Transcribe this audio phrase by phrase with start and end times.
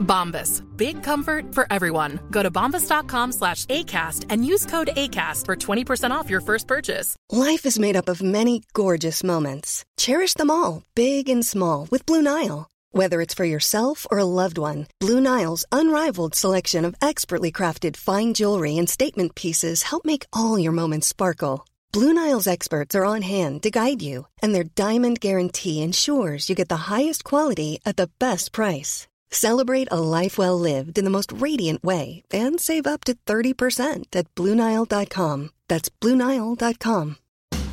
[0.00, 0.62] Bombas.
[0.76, 2.20] Big comfort for everyone.
[2.30, 7.16] Go to bombas.com slash ACAST and use code ACAST for 20% off your first purchase.
[7.30, 9.84] Life is made up of many gorgeous moments.
[9.96, 12.68] Cherish them all, big and small, with Blue Nile.
[12.92, 17.96] Whether it's for yourself or a loved one, Blue Nile's unrivaled selection of expertly crafted
[17.96, 21.64] fine jewelry and statement pieces help make all your moments sparkle.
[21.92, 26.54] Blue Nile's experts are on hand to guide you, and their diamond guarantee ensures you
[26.54, 29.08] get the highest quality at the best price.
[29.32, 34.06] Celebrate a life well lived in the most radiant way and save up to 30%
[34.12, 35.50] at BlueNile.com.
[35.68, 37.16] That's BlueNile.com.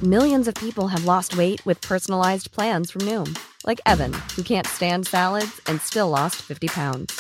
[0.03, 3.35] Millions of people have lost weight with personalized plans from Noom,
[3.65, 7.19] like Evan, who can't stand salads and still lost 50 pounds.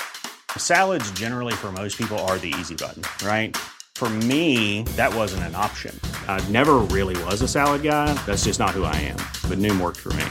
[0.55, 3.57] Salads, generally, for most people, are the easy button, right?
[3.95, 5.99] For me, that wasn't an option.
[6.27, 8.13] I never really was a salad guy.
[8.27, 9.17] That's just not who I am.
[9.49, 10.25] But Noom worked for me.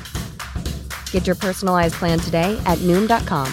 [1.11, 3.53] Get your personalized plan today at Noom.com.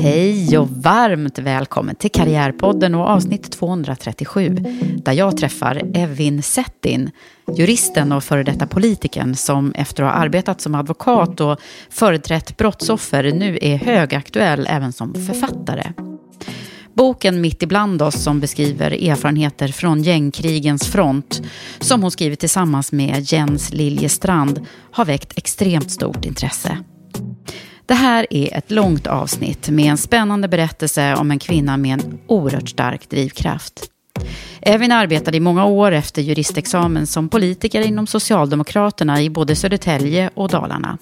[0.00, 4.48] Hej och varmt välkommen till Karriärpodden och avsnitt 237
[5.04, 7.10] där jag träffar Evin Settin,
[7.56, 11.60] juristen och före detta politikern som efter att ha arbetat som advokat och
[11.90, 15.92] företrätt brottsoffer nu är högaktuell även som författare.
[16.94, 21.42] Boken Mitt ibland oss som beskriver erfarenheter från gängkrigens front
[21.80, 26.78] som hon skrivit tillsammans med Jens Liljestrand har väckt extremt stort intresse.
[27.88, 32.18] Det här är ett långt avsnitt med en spännande berättelse om en kvinna med en
[32.26, 33.90] oerhört stark drivkraft.
[34.60, 40.48] Evin arbetade i många år efter juristexamen som politiker inom Socialdemokraterna i både Södertälje och
[40.48, 40.98] Dalarna.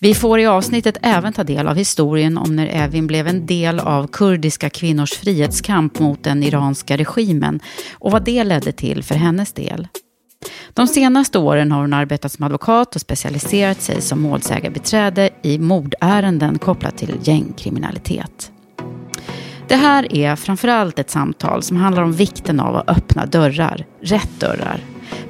[0.00, 3.80] Vi får i avsnittet även ta del av historien om när Evin blev en del
[3.80, 7.60] av kurdiska kvinnors frihetskamp mot den iranska regimen
[7.92, 9.88] och vad det ledde till för hennes del.
[10.74, 16.58] De senaste åren har hon arbetat som advokat och specialiserat sig som målsägarbiträde i mordärenden
[16.58, 18.50] kopplat till gängkriminalitet.
[19.68, 24.40] Det här är framförallt ett samtal som handlar om vikten av att öppna dörrar, rätt
[24.40, 24.80] dörrar.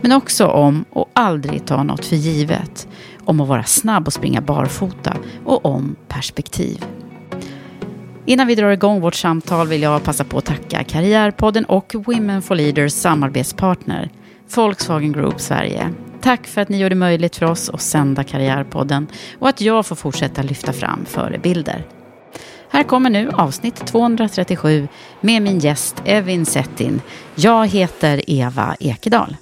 [0.00, 2.88] Men också om att aldrig ta något för givet.
[3.24, 6.84] Om att vara snabb och springa barfota och om perspektiv.
[8.26, 12.42] Innan vi drar igång vårt samtal vill jag passa på att tacka Karriärpodden och Women
[12.42, 14.10] for Leaders samarbetspartner
[14.54, 15.90] Volkswagen Group Sverige.
[16.20, 19.06] Tack för att ni gör det möjligt för oss att sända Karriärpodden
[19.38, 21.84] och att jag får fortsätta lyfta fram förebilder.
[22.68, 24.88] Här kommer nu avsnitt 237
[25.20, 27.00] med min gäst Evin Settin.
[27.34, 29.36] Jag heter Eva Ekedal.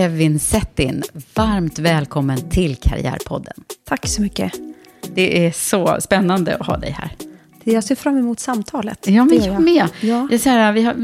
[0.00, 1.02] Evin Settin,
[1.34, 3.54] varmt välkommen till Karriärpodden.
[3.84, 4.52] Tack så mycket.
[5.14, 7.10] Det är så spännande att ha dig här.
[7.64, 9.06] Jag ser fram emot samtalet.
[9.08, 9.88] Ja, men jag med.
[10.00, 10.28] Ja.
[10.38, 10.94] Så här, vi har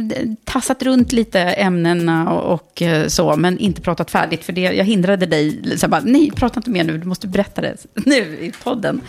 [0.45, 4.45] tassat runt lite ämnena och, och eh, så, men inte pratat färdigt.
[4.45, 5.63] För det, jag hindrade dig.
[5.79, 9.01] Så jag bara, nej, prata inte mer nu, du måste berätta det nu i podden.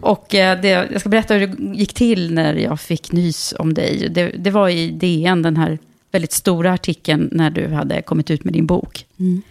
[0.00, 3.74] Och eh, det, jag ska berätta hur det gick till när jag fick nys om
[3.74, 4.08] dig.
[4.10, 5.78] Det, det var i DN, den här
[6.12, 9.06] väldigt stora artikeln när du hade kommit ut med din bok.
[9.18, 9.42] Mm.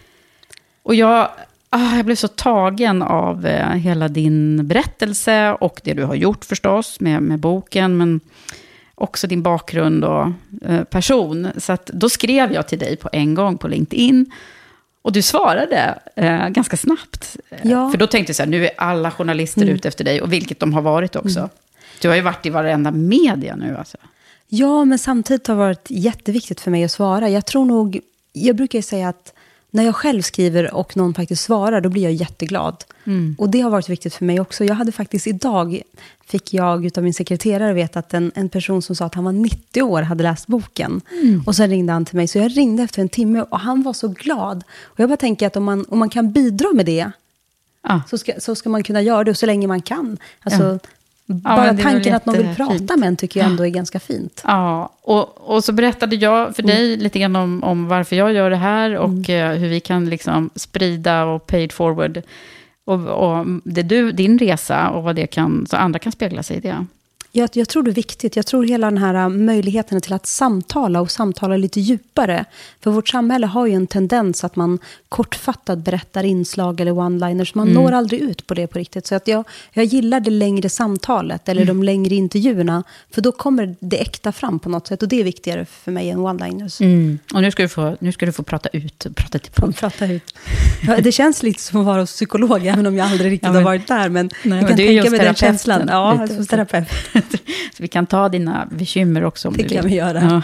[0.83, 1.29] Och jag,
[1.69, 6.45] ah, jag blev så tagen av eh, hela din berättelse och det du har gjort
[6.45, 8.19] förstås med, med boken, men
[8.95, 10.27] också din bakgrund och
[10.65, 11.47] eh, person.
[11.57, 14.31] Så att då skrev jag till dig på en gång på LinkedIn.
[15.01, 17.37] Och du svarade eh, ganska snabbt.
[17.61, 17.91] Ja.
[17.91, 19.75] För då tänkte jag så här, nu är alla journalister Mm.
[19.75, 21.49] ute efter dig, och vilket de har varit också.
[22.01, 23.97] Du har ju varit i varenda media nu alltså.
[24.53, 27.29] Ja, men samtidigt har det varit jätteviktigt för mig att svara.
[27.29, 27.99] Jag tror nog,
[28.33, 29.33] jag brukar säga att
[29.69, 32.83] när jag själv skriver och någon faktiskt svarar, då blir jag jätteglad.
[33.03, 33.35] Mm.
[33.39, 34.63] Och det har varit viktigt för mig också.
[34.63, 35.81] Jag hade faktiskt idag,
[36.25, 39.31] fick jag av min sekreterare veta att en, en person som sa att han var
[39.31, 41.01] 90 år hade läst boken.
[41.11, 41.43] Mm.
[41.45, 43.93] Och sen ringde han till mig, så jag ringde efter en timme och han var
[43.93, 44.63] så glad.
[44.81, 47.11] Och jag bara tänker att om man, om man kan bidra med det,
[47.83, 48.01] Ja.
[48.09, 50.17] så ska, så ska man kunna göra det, och så länge man kan.
[50.41, 50.79] Alltså,
[51.33, 54.43] Bara tanken att någon vill prata med en tycker jag ändå är ganska fint.
[54.45, 58.49] Ja, och, och så berättade jag för dig lite grann om, om varför jag gör
[58.49, 62.21] det här och eh, hur vi kan liksom sprida och pay it forward.
[62.85, 66.57] Och, och det du, din resa och vad det kan, så andra kan spegla sig
[66.57, 66.85] i det.
[67.33, 68.35] Jag, jag tror det är viktigt.
[68.35, 72.45] Jag tror hela den här äh, möjligheten till att samtala och samtala lite djupare.
[72.83, 74.79] För vårt samhälle har ju en tendens att man
[75.09, 77.51] kortfattat berättar inslag eller one-liners.
[77.53, 79.07] Man når aldrig ut på det på riktigt.
[79.07, 79.43] Så att jag,
[79.73, 82.83] jag gillar det längre samtalet eller de längre intervjuerna.
[83.11, 85.01] För då kommer det äkta fram på något sätt.
[85.03, 86.81] Och det är viktigare för mig än one-liners.
[87.33, 89.79] Och nu ska, du få, nu ska du få prata ut, prata till punkt.
[89.79, 90.35] prata ut.
[90.87, 93.51] Ja, det känns lite som att vara hos psykolog, även om jag aldrig riktigt Ja,
[93.53, 94.09] men- har varit där.
[94.09, 95.87] Men Nej, jag men kan är tänka mig den känslan.
[95.87, 96.35] Ja, lite.
[96.35, 96.87] som terapeut.
[97.77, 99.91] Så vi kan ta dina bekymmer också om Det du kan vill.
[99.91, 100.21] vi göra.
[100.21, 100.41] Ja.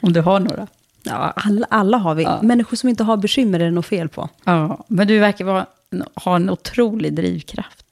[0.00, 0.66] Om du har några.
[1.02, 2.22] Ja, alla, alla har vi.
[2.22, 2.42] Ja.
[2.42, 4.28] Människor som inte har bekymmer är det nog fel på.
[4.44, 5.66] Ja, men du verkar vara,
[6.14, 7.84] ha en otrolig drivkraft.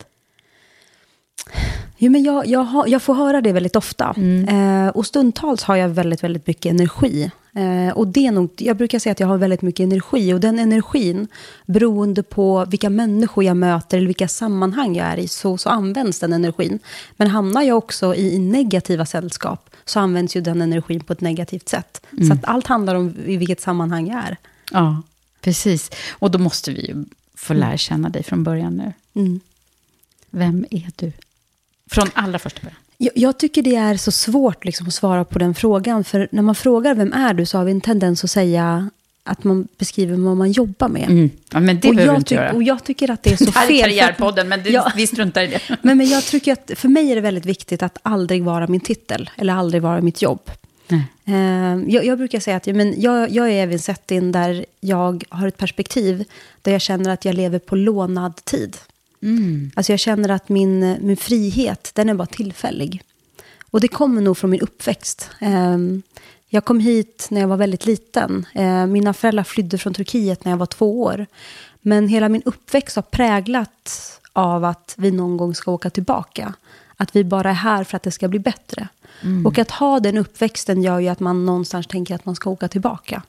[1.99, 4.15] Jo, men jag, jag, har, jag får höra det väldigt ofta.
[4.49, 7.31] Eh, och stundtals har jag väldigt, väldigt mycket energi.
[7.55, 10.33] Eh, och det är nog, jag brukar säga att jag har väldigt mycket energi.
[10.33, 11.29] Och den energin,
[11.67, 16.21] beroende på vilka människor jag möter eller vilka sammanhang jag är i, så, så används
[16.21, 16.79] den energin.
[17.17, 21.21] Men hamnar jag också i, i negativa sällskap, så används ju den energin på ett
[21.21, 22.07] negativt sätt.
[22.29, 24.37] Så att allt handlar om i vilket sammanhang jag är.
[24.73, 25.03] Ja,
[25.41, 25.91] precis.
[26.11, 27.05] Och då måste vi ju
[27.35, 28.93] få lära känna dig från början nu.
[29.21, 29.41] Mm.
[30.31, 31.13] Vem är du?
[31.91, 32.77] Från allra första början.
[32.99, 36.05] Jag, jag tycker det är så svårt liksom, att svara på den frågan.
[36.05, 38.91] För när man frågar vem är du så har vi en tendens att säga
[39.25, 41.11] att man beskriver vad man jobbar med.
[41.11, 41.31] Mm.
[41.53, 42.53] Ja, men det och, behöver jag inte göra.
[42.53, 43.77] och jag tycker att det är så det här fel.
[43.77, 44.93] är Karriärpodden, men det, Ja.
[44.97, 45.61] vi struntar i det.
[45.83, 48.81] Men, men jag tycker att för mig är det väldigt viktigt att aldrig vara min
[48.81, 49.31] titel.
[49.37, 50.51] Eller aldrig vara mitt jobb.
[51.25, 51.35] Eh,
[51.89, 55.57] jag, jag brukar säga att men jag, jag är Evin Settin där jag har ett
[55.57, 56.25] perspektiv
[56.63, 58.77] där jag känner att jag lever på lånad tid.
[59.23, 59.71] Mm.
[59.75, 63.03] Alltså jag känner att min, min frihet, den är bara tillfällig.
[63.71, 65.31] Och det kommer nog från min uppväxt.
[65.41, 65.79] Eh,
[66.49, 68.47] jag kom hit när jag var väldigt liten.
[68.55, 71.27] Eh, mina föräldrar flydde från Turkiet när jag var två år.
[71.81, 76.55] Men hela min uppväxt har präglat av att vi någon gång ska åka tillbaka.
[76.97, 78.89] Att vi bara är här för att det ska bli bättre.
[79.47, 82.69] Och att ha den uppväxten gör ju att man någonstans tänker att man ska åka
[82.69, 83.23] tillbaka.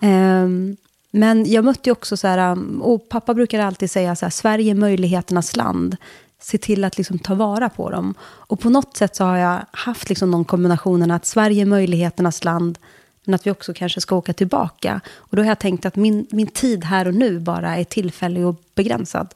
[0.00, 0.76] Ehm,
[1.16, 4.30] men jag mötte ju också så här, um, och pappa brukar alltid säga så här,
[4.30, 5.96] Sverige är möjligheternas land.
[6.40, 8.14] Se till att liksom ta vara på dem.
[8.22, 12.44] Och på något sätt så har jag haft liksom de kombinationerna att Sverige är möjligheternas
[12.44, 12.78] land,
[13.24, 15.00] men att vi också kanske ska åka tillbaka.
[15.14, 18.46] Och då har jag tänkt att min, min tid här och nu bara är tillfällig
[18.46, 19.34] och begränsad.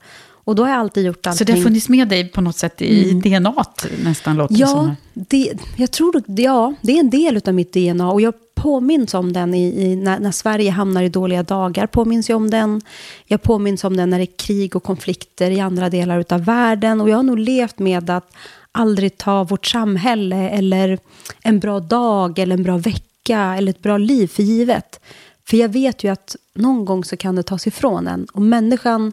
[0.49, 1.47] Och då har jag alltid gjort Så allting.
[1.47, 3.65] det har funnits med dig på något sätt i DNA
[4.05, 4.87] nästan, låter det som.
[4.87, 8.11] Ja, det, jag tror ja, det är en del av mitt DNA.
[8.11, 11.87] Och jag påminns om den i, i, när, när Sverige hamnar i dåliga dagar.
[11.87, 12.81] Påminns jag om den.
[13.27, 17.00] Jag påminns om den när det är krig och konflikter i andra delar av världen.
[17.00, 18.35] Och jag har nog levt med att
[18.73, 20.99] aldrig ta vårt samhälle eller
[21.43, 25.00] en bra dag eller en bra vecka eller ett bra liv för givet.
[25.49, 28.27] För jag vet ju att någon gång så kan det tas ifrån en.
[28.33, 29.12] Och människan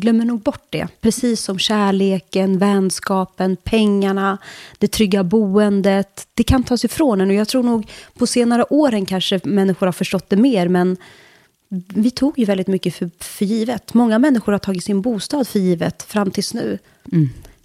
[0.00, 0.88] glömmer nog bort det.
[1.00, 4.38] Precis som kärleken, vänskapen, pengarna,
[4.78, 6.26] det trygga boendet.
[6.34, 9.92] Det kan tas ifrån en och jag tror nog på senare åren kanske människor har
[9.92, 10.68] förstått det mer.
[10.68, 10.96] Men
[11.94, 13.94] vi tog ju väldigt mycket för, för givet.
[13.94, 16.78] Många människor har tagit sin bostad för givet fram tills nu.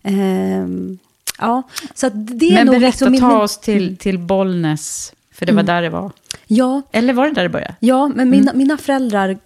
[0.03, 0.97] Ehm,
[1.39, 1.63] ja,
[1.95, 5.51] så det är Men nog berätta, liksom min- ta oss till, till Bollnäs, för det
[5.53, 6.11] var där det var.
[6.53, 7.75] Ja, Eller var det där det började?
[7.79, 9.38] Ja, men mina, mina föräldrar...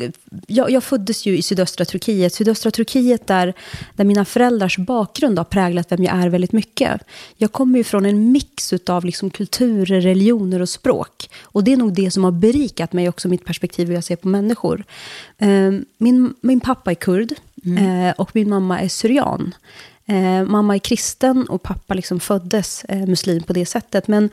[0.48, 2.34] Jag, jag föddes ju i sydöstra Turkiet.
[2.34, 3.54] Sydöstra Turkiet där,
[3.96, 7.02] där mina föräldrars bakgrund har präglat vem jag är väldigt mycket.
[7.38, 11.30] Jag kommer ju från en mix av liksom kulturer, religioner och språk.
[11.44, 14.16] Och det är nog det som har berikat mig också, mitt perspektiv hur jag ser
[14.16, 14.84] på människor.
[15.38, 17.32] Eh, Min, min pappa är kurd
[17.80, 19.56] eh, och min mamma är syrian.
[20.06, 24.08] Eh, mamma är kristen och pappa liksom föddes eh, muslim på det sättet.
[24.08, 24.30] Men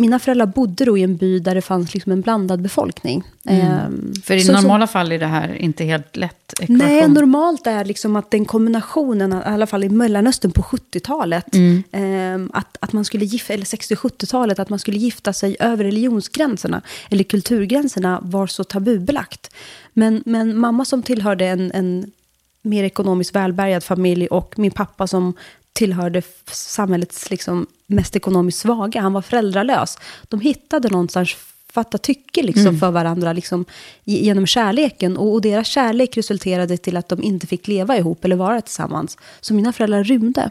[0.00, 3.22] mina föräldrar bodde då i en by där det fanns liksom en blandad befolkning.
[3.44, 6.78] Ehm, För i så- så- normala fall är det här inte helt lätt ekvation.
[6.78, 11.46] Nej, normalt är liksom att den kombinationen, i alla fall i Mellanöstern på 70-talet,
[11.92, 16.82] ehm, att, att man skulle gifta, eller 60-70-talet, att man skulle gifta sig över religionsgränserna,
[17.10, 19.50] eller kulturgränserna, var så tabubelagt.
[19.92, 22.10] Men, men mamma som tillhörde en, en
[22.62, 25.34] mer ekonomiskt välbärgad familj och min pappa som
[25.72, 29.98] tillhörde samhällets liksom mest ekonomiskt svaga, han var föräldralös.
[30.28, 31.36] De hittade någonstans
[31.72, 33.64] fatta tycke liksom för varandra liksom,
[34.04, 35.16] ge- genom kärleken.
[35.16, 39.18] Och, och deras kärlek resulterade till att de inte fick leva ihop eller vara tillsammans.
[39.40, 40.50] Så mina föräldrar rymde.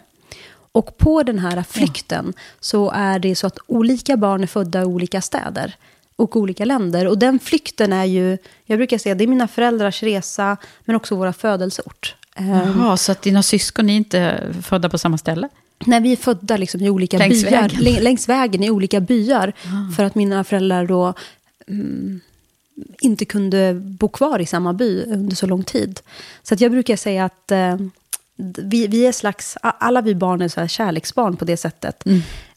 [0.71, 4.85] Och på den här flykten så är det så att olika barn är födda i
[4.85, 5.75] olika städer
[6.15, 7.07] och olika länder.
[7.07, 11.15] Och den flykten är ju, jag brukar säga, det är mina föräldrars resa, men också
[11.15, 12.15] våra födelseort.
[12.35, 15.49] Ehm, Jaha, så att dina syskon är inte födda på samma ställe?
[15.85, 17.83] När vi är födda liksom i olika Längs byar, vägen.
[17.83, 19.53] lä- längs vägen i olika byar.
[19.97, 21.13] För att mina föräldrar då
[21.67, 22.19] mm,
[23.01, 25.99] inte kunde bo kvar i samma by under så lång tid.
[26.43, 27.77] Så att jag brukar säga att eh,
[28.57, 32.03] vi, vi är slags, alla vi barn är så här kärleksbarn på det sättet.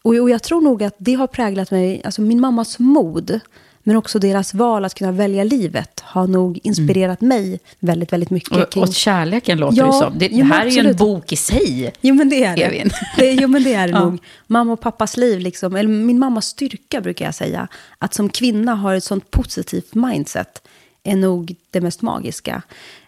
[0.02, 3.40] Och, och jag tror nog att det har präglat mig, alltså min mammas mod,
[3.82, 8.56] men också deras val att kunna välja livet, har nog inspirerat mig väldigt, väldigt mycket.
[8.56, 10.18] Och, kring- och kärleken låter Ja, det som.
[10.18, 10.98] Det, jo, det här är ju en absolut.
[10.98, 11.92] bok i sig.
[12.00, 12.62] Jo, men det är det.
[12.62, 12.90] Evin.
[13.16, 14.04] det jo, men det är det Ja.
[14.04, 14.18] nog.
[14.46, 17.68] Mamma och pappas liv, liksom, eller min mammas styrka brukar jag säga.
[17.98, 20.62] Att som kvinna ha ett sånt positivt mindset
[21.04, 22.62] är nog det mest magiska.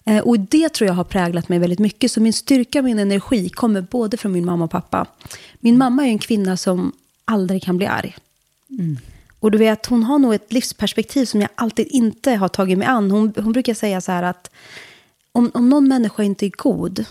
[0.04, 2.11] Eh, och det tror jag har präglat mig väldigt mycket.
[2.12, 5.07] Så min styrka och min energi kommer både från min mamma och pappa.
[5.61, 6.93] Min mamma är en kvinna som
[7.25, 8.16] aldrig kan bli arg.
[9.45, 12.87] Och du vet, hon har nog ett livsperspektiv som jag alltid inte har tagit mig
[12.87, 13.11] an.
[13.11, 14.51] Hon, hon brukar säga så här att
[15.33, 17.05] om, om någon människa inte är god,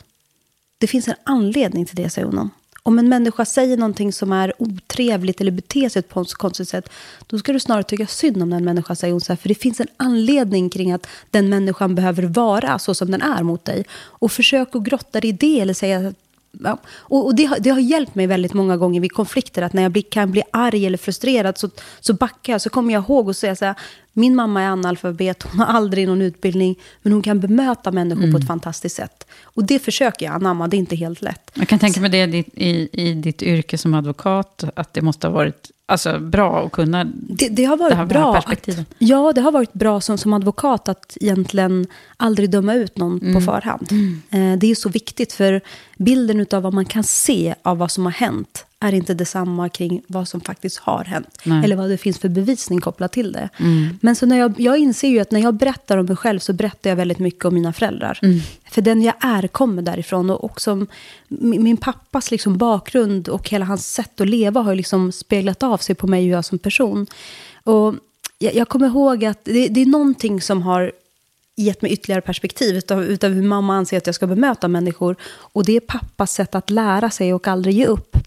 [0.78, 2.50] det finns en anledning till det, säger hon.
[2.84, 6.90] Om en människa säger någonting som är otrevligt eller beter sig på ett konstigt sätt,
[7.28, 9.22] då ska du snarare tycka synd om den människan, säger hon.
[9.22, 13.12] Så här, för det finns en anledning kring att den människan behöver vara så som
[13.12, 13.86] den är mot dig.
[13.94, 16.14] Och försök att grotta dig i det eller säga
[16.60, 16.78] Ja.
[16.88, 19.62] Och, och det, har, det har hjälpt mig väldigt många gånger vid konflikter.
[19.62, 21.70] Att när jag blir, kan bli arg eller frustrerad så,
[22.00, 22.62] så backar jag.
[22.62, 23.76] Så kommer jag ihåg och säga så här.
[24.14, 26.80] Min mamma är analfabet, hon har aldrig någon utbildning.
[27.02, 29.28] Men hon kan bemöta människor på ett fantastiskt sätt.
[29.44, 31.52] Och det försöker jag anamma, det är inte helt lätt.
[31.54, 35.34] Jag kan tänka mig det i, i ditt yrke som advokat, att det måste ha
[35.34, 38.20] varit alltså, bra att kunna Det, det har varit det här, bra.
[38.32, 38.88] här Att, perspektivet.
[38.98, 41.88] ja, det har varit bra som, som advokat att egentligen
[42.18, 43.34] aldrig döma ut någon Mm.
[43.34, 43.88] på förhand.
[44.30, 45.62] Eh, det är så viktigt, för
[45.98, 50.02] bilden av vad man kan se av vad som har hänt är inte detsamma kring
[50.08, 51.40] vad som faktiskt har hänt.
[51.44, 51.64] Nej.
[51.64, 53.50] Eller vad det finns för bevisning kopplat till det.
[53.58, 54.00] Mm.
[54.02, 56.54] Men så när jag, jag inser ju att när jag berättar om mig själv så
[56.54, 58.20] berättar jag väldigt mycket om mina föräldrar.
[58.22, 58.40] Mm.
[58.72, 60.30] För den jag är kommer därifrån.
[60.30, 60.86] Och också
[61.28, 65.78] min, min pappas liksom bakgrund och hela hans sätt att leva har liksom speglat av
[65.78, 67.08] sig på mig och jag som person.
[67.64, 67.96] Och
[68.40, 70.92] jag, jag kommer ihåg att det, det är någonting som har
[71.56, 75.16] gett mig ytterligare perspektiv utav, utav hur mamma anser att jag ska bemöta människor.
[75.26, 78.18] Och det är pappas sätt att lära sig och aldrig ge upp.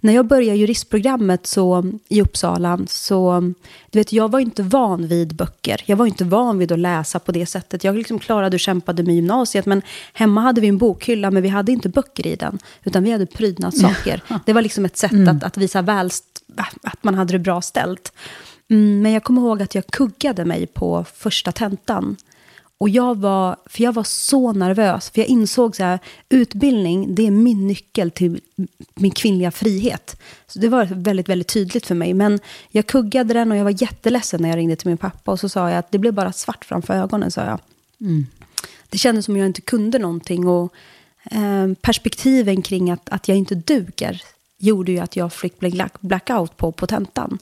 [0.00, 3.52] När jag började juristprogrammet så, i Uppsala, så
[3.90, 5.82] du vet, jag var inte van vid böcker.
[5.86, 7.84] Jag var inte van vid att läsa på det sättet.
[7.84, 11.48] Jag liksom klarade och kämpade med gymnasiet, men hemma hade vi en bokhylla, men vi
[11.48, 14.22] hade inte böcker i den, utan vi hade prydnadssaker.
[14.46, 16.24] Det var liksom ett sätt att, att visa välst,
[16.82, 18.12] att man hade det bra ställt.
[18.70, 22.16] Mm, men jag kommer ihåg att jag kuggade mig på första tentan.
[22.82, 25.98] Och jag var, för jag var så nervös, för jag insåg så här,
[26.28, 28.40] utbildning, det är min nyckel till
[28.94, 30.20] min kvinnliga frihet.
[30.46, 32.14] Så det var väldigt, väldigt tydligt för mig.
[32.14, 35.32] Men jag kuggade den och jag var jätteledsen när jag ringde till min pappa.
[35.32, 37.58] Och så sa jag att det blev bara svart framför ögonen, sa jag.
[38.88, 40.46] Det kändes som jag inte kunde någonting.
[40.46, 40.74] Och
[41.30, 44.22] eh, perspektiven kring att, att jag inte duger
[44.58, 47.38] gjorde ju att jag fick black, blackout på, på tentan.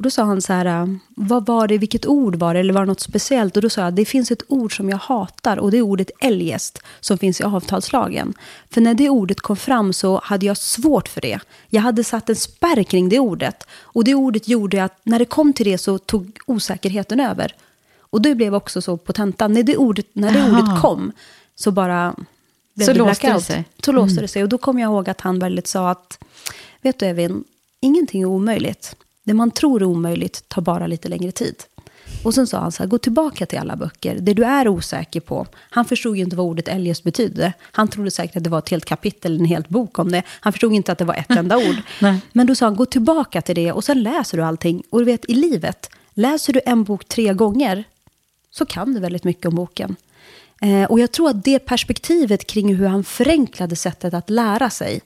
[0.00, 2.72] Och då sa han så här, äh, vad var det, vilket ord var det, eller
[2.72, 3.56] var det något speciellt?
[3.56, 6.10] Och då sa jag, det finns ett ord som jag hatar och det är ordet
[6.20, 8.34] eljest som finns i avtalslagen.
[8.70, 11.40] För när det ordet kom fram så hade jag svårt för det.
[11.68, 13.66] Jag hade satt en spärr kring det ordet.
[13.80, 17.54] Och det ordet gjorde att när det kom till det så tog osäkerheten över.
[18.00, 21.12] Och det blev också så på tentan, när det ordet, när det ordet kom
[21.54, 22.14] så bara
[22.74, 23.44] blev Så det låste det blackout.
[23.44, 23.64] sig.
[23.84, 24.42] Så låste det sig.
[24.42, 26.18] Och då kom jag ihåg att han väldigt sa att,
[26.82, 27.44] vet du Evin,
[27.80, 28.96] ingenting är omöjligt.
[29.30, 31.54] Det man tror är omöjligt tar bara lite längre tid.
[32.24, 34.18] Och sen sa han så här, gå tillbaka till alla böcker.
[34.20, 35.46] Det du är osäker på.
[35.56, 37.52] Han förstod ju inte vad ordet eljest betydde.
[37.60, 40.22] Han trodde säkert att det var ett helt kapitel, en helt bok om det.
[40.28, 41.76] Han förstod inte att det var ett enda ord.
[42.00, 42.18] Nej.
[42.32, 44.82] Men då sa han, gå tillbaka till det och sen läser du allting.
[44.90, 47.84] Och du vet, i livet, läser du en bok tre gånger
[48.50, 49.96] så kan du väldigt mycket om boken.
[50.60, 55.00] Eh, och jag tror att det perspektivet kring hur han förenklade sättet att lära sig,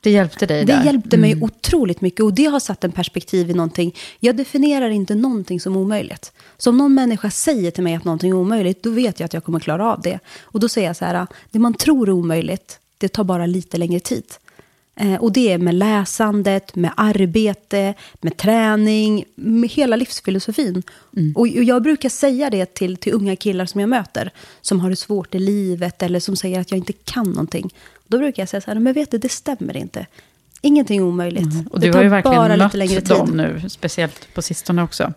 [0.00, 0.84] Det hjälpte dig det där.
[0.84, 2.20] hjälpte mig otroligt mycket.
[2.20, 3.94] Och det har satt en perspektiv i någonting.
[4.20, 6.32] Jag definierar inte någonting som omöjligt.
[6.58, 9.34] Så om någon människa säger till mig att någonting är omöjligt, då vet jag att
[9.34, 10.18] jag kommer klara av det.
[10.42, 13.76] Och då säger jag så här, det man tror är omöjligt, det tar bara lite
[13.76, 14.24] längre tid.
[15.00, 20.82] Eh, och det är med läsandet, med arbete, med träning, med hela livsfilosofin.
[21.34, 24.90] Och, och jag brukar säga det till, till unga killar som jag möter, som har
[24.90, 27.74] det svårt i livet eller som säger att jag inte kan någonting.
[28.08, 30.06] Då brukar jag säga så här, men vet du, det stämmer inte.
[30.60, 31.52] Ingenting är omöjligt.
[31.52, 31.66] Mm.
[31.66, 33.08] Och Det du har ju verkligen mött lite längre tid.
[33.16, 35.12] dem nu, speciellt på sistone också.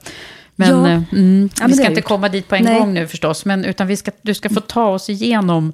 [0.55, 0.89] Men, Ja.
[0.89, 2.07] eh, mm, Ja, men vi ska inte gjort.
[2.07, 2.79] komma dit på en Nej.
[2.79, 5.73] gång nu förstås, men utan vi ska, du ska få ta oss igenom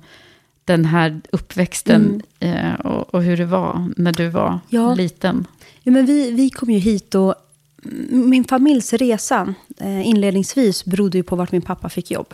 [0.65, 4.59] den här uppväxten eh, och, och hur det var när du var Mm.
[4.69, 4.93] Ja.
[4.95, 5.45] liten.
[5.83, 7.36] Ja, men vi, vi kom ju hit och
[7.86, 12.33] mm, min familjs resa eh, inledningsvis berodde ju på vart min pappa fick jobb.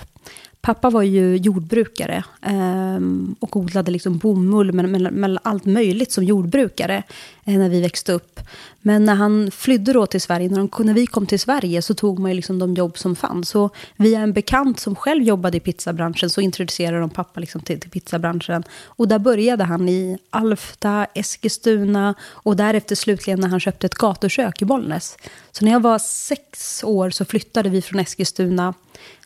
[0.65, 3.00] Pappa var ju jordbrukare eh,
[3.39, 7.03] och odlade liksom bomull, med, allt möjligt som jordbrukare
[7.46, 8.39] eh, när vi växte upp.
[8.82, 11.93] Men när han flydde då till Sverige, när, de, när vi kom till Sverige så
[11.93, 13.50] tog man ju liksom de jobb som fanns.
[13.50, 17.79] Så via en bekant som själv jobbade i pizzabranschen så introducerade de pappa liksom till,
[17.79, 18.63] till pizzabranschen.
[18.86, 24.62] Och där började han i Alfta, Eskilstuna och därefter slutligen när han köpte ett gatukök
[24.62, 25.17] i Bollnäs.
[25.51, 28.74] Så när jag var sex år så flyttade vi från Eskilstuna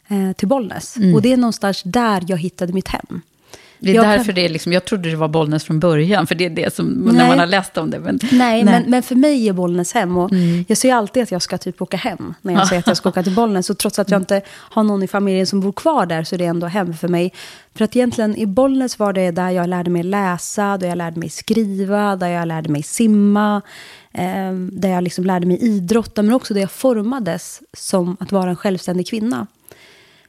[0.07, 0.97] eh, till Bollnäs.
[0.97, 1.15] Mm.
[1.15, 3.21] Och det är någonstans där jag hittade mitt hem.
[3.79, 4.35] Det är jag därför kan...
[4.35, 6.87] det är liksom, jag trodde det var Bollnäs från början, för det är det som,
[6.87, 7.13] nej.
[7.13, 7.99] när man har läst om det.
[7.99, 8.63] Men, nej, nej.
[8.63, 10.17] Men, men för mig är Bollnäs hem.
[10.17, 10.65] Och mm.
[10.67, 13.09] Jag säger alltid att jag ska typ åka hem, när jag säger att jag ska
[13.09, 13.69] åka till Bollnäs.
[13.69, 16.37] Och trots att jag inte har någon i familjen som bor kvar där, så är
[16.37, 17.33] det ändå hem för mig.
[17.75, 21.19] För att egentligen i Bollnäs var det där jag lärde mig läsa, där jag lärde
[21.19, 23.61] mig skriva, där jag lärde mig simma.
[24.11, 28.49] Eh, där jag liksom lärde mig idrotta, men också där jag formades som att vara
[28.49, 29.47] en självständig kvinna.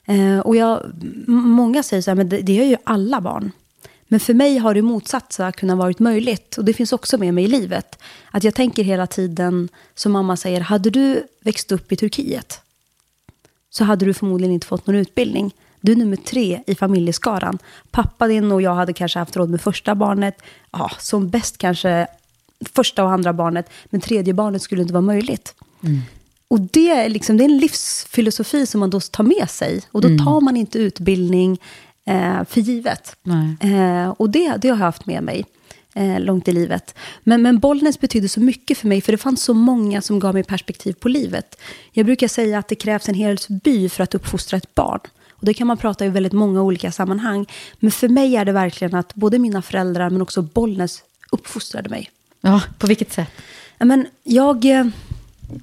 [0.09, 0.83] Eh, och jag,
[1.27, 3.53] många säger så här, men det, det gör ju alla barn.
[4.09, 6.59] Men för mig har det motsatta kunnat varit möjligt.
[6.59, 7.99] Och det finns också med mig i livet.
[8.31, 12.61] Att jag tänker hela tiden, som mamma säger, hade du växt upp i Turkiet
[13.71, 15.55] så hade du förmodligen inte fått någon utbildning.
[15.81, 17.59] Du är nummer tre i familjeskaran.
[17.91, 20.43] Pappa din och jag hade kanske haft råd med första barnet.
[20.71, 22.07] Ja, som bäst kanske
[22.73, 23.71] första och andra barnet.
[23.85, 25.55] Men tredje barnet skulle inte vara möjligt.
[25.83, 26.01] Mm.
[26.49, 29.83] Och det är, liksom, det är en livsfilosofi som man då tar med sig.
[29.93, 30.25] Och då mm.
[30.25, 31.61] tar man inte utbildning
[32.07, 33.17] eh, för givet.
[33.61, 35.45] Eh, och det, det har jag haft med mig
[35.95, 36.95] eh, långt i livet.
[37.21, 40.35] Men, men Bollnäs betydde så mycket för mig, för det fanns så många som gav
[40.35, 41.61] mig perspektiv på livet.
[41.93, 45.01] Jag brukar säga att det krävs en hel by för att uppfostra ett barn.
[45.31, 47.47] Och det kan man prata i väldigt många olika sammanhang.
[47.79, 52.11] Men för mig är det verkligen att både mina föräldrar, men också Bollnäs, uppfostrade mig.
[52.41, 53.29] Ja, på vilket sätt?
[53.79, 54.87] Men jag eh,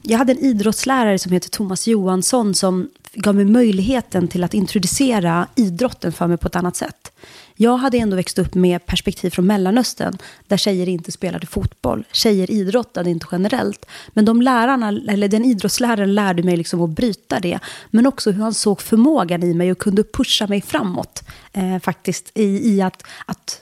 [0.01, 5.47] jag hade en idrottslärare som heter Thomas Johansson som gav mig möjligheten till att introducera
[5.55, 7.11] idrotten för mig på ett annat sätt.
[7.57, 12.03] Jag hade ändå växt upp med perspektiv från Mellanöstern, där tjejer inte spelade fotboll.
[12.11, 13.85] Tjejer idrottade inte generellt.
[14.07, 17.59] Men de lärarna, eller den idrottsläraren lärde mig liksom att bryta det.
[17.89, 21.23] Men också hur han såg förmågan i mig och kunde pusha mig framåt.
[21.53, 23.61] Eh, faktiskt i, i att, att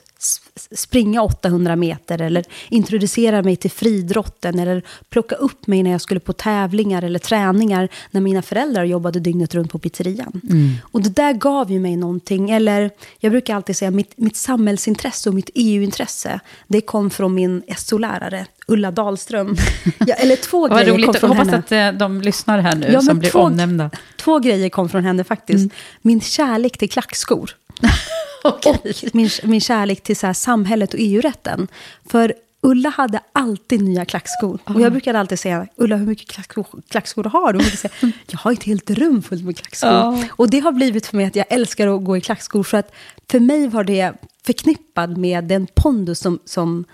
[0.72, 6.20] springa 800 meter eller introducera mig till fridrotten eller plocka upp mig när jag skulle
[6.20, 10.42] på tävlingar eller träningar när mina föräldrar jobbade dygnet runt på pizzerian.
[10.50, 10.72] Mm.
[10.92, 15.30] Och det där gav ju mig någonting, eller jag brukar alltid säga mitt, mitt samhällsintresse
[15.30, 19.56] och mitt EU-intresse, det kom från min SO-lärare, Ulla Dahlström.
[20.08, 21.06] Ja, eller två grejer roligt.
[21.06, 21.52] kom från henne.
[21.52, 23.90] Hoppas att eh, de lyssnar här nu, ja, som blir två, omnämnda.
[24.18, 25.60] Två grejer kom från henne faktiskt.
[25.60, 25.70] Mm.
[26.02, 27.56] Min kärlek till klackskor.
[28.44, 28.74] okay.
[28.74, 31.68] Och min, min kärlek till så här, samhället och EU-rätten.
[32.10, 32.34] För
[32.66, 34.60] Ulla hade alltid nya klackskor.
[34.64, 37.60] Och jag brukade alltid säga, Ulla, hur mycket klackskor, klackskor har du?
[37.60, 37.94] Och säga,
[38.32, 39.90] jag har ett helt rum fullt med klackskor.
[39.90, 40.24] Oh.
[40.32, 42.64] Och det har blivit för mig att jag älskar att gå i klackskor.
[42.64, 42.92] För att
[43.32, 44.14] för mig var det
[44.46, 46.86] förknippad med den pondus som, som,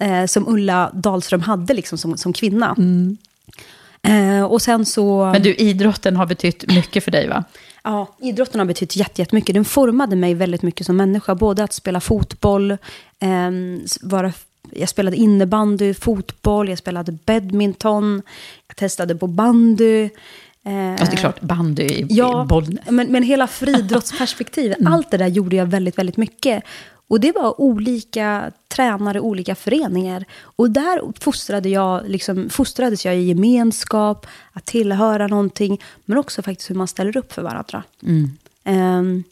[0.00, 2.74] eh, som Ulla Dahlström hade liksom, som, som kvinna.
[2.78, 3.16] Mm.
[4.02, 5.24] Eh, och sen så...
[5.24, 7.44] Men du, idrotten har betytt mycket för dig, va?
[7.84, 9.54] Ja, idrotten har betytt jättemycket.
[9.54, 11.34] Den formade mig väldigt mycket som människa.
[11.34, 13.50] Både att spela fotboll, eh,
[14.02, 14.32] vara,
[14.70, 18.22] jag spelade innebandy, fotboll, jag spelade badminton,
[18.68, 20.10] jag testade på bandy.
[20.66, 22.84] Eh, alltså det är klart, bandy i, ja, Bollnäs.
[22.88, 24.92] Men, men hela friidrottsperspektivet, mm.
[24.92, 26.64] allt det där gjorde jag väldigt, väldigt mycket.
[27.08, 30.24] Och det var olika tränare, olika föreningar.
[30.42, 36.70] Och där fostrade jag, liksom, fostrades jag i gemenskap, att tillhöra någonting, men också faktiskt
[36.70, 37.82] hur man ställer upp för varandra.
[38.02, 38.30] Mm.
[38.64, 39.24] Um,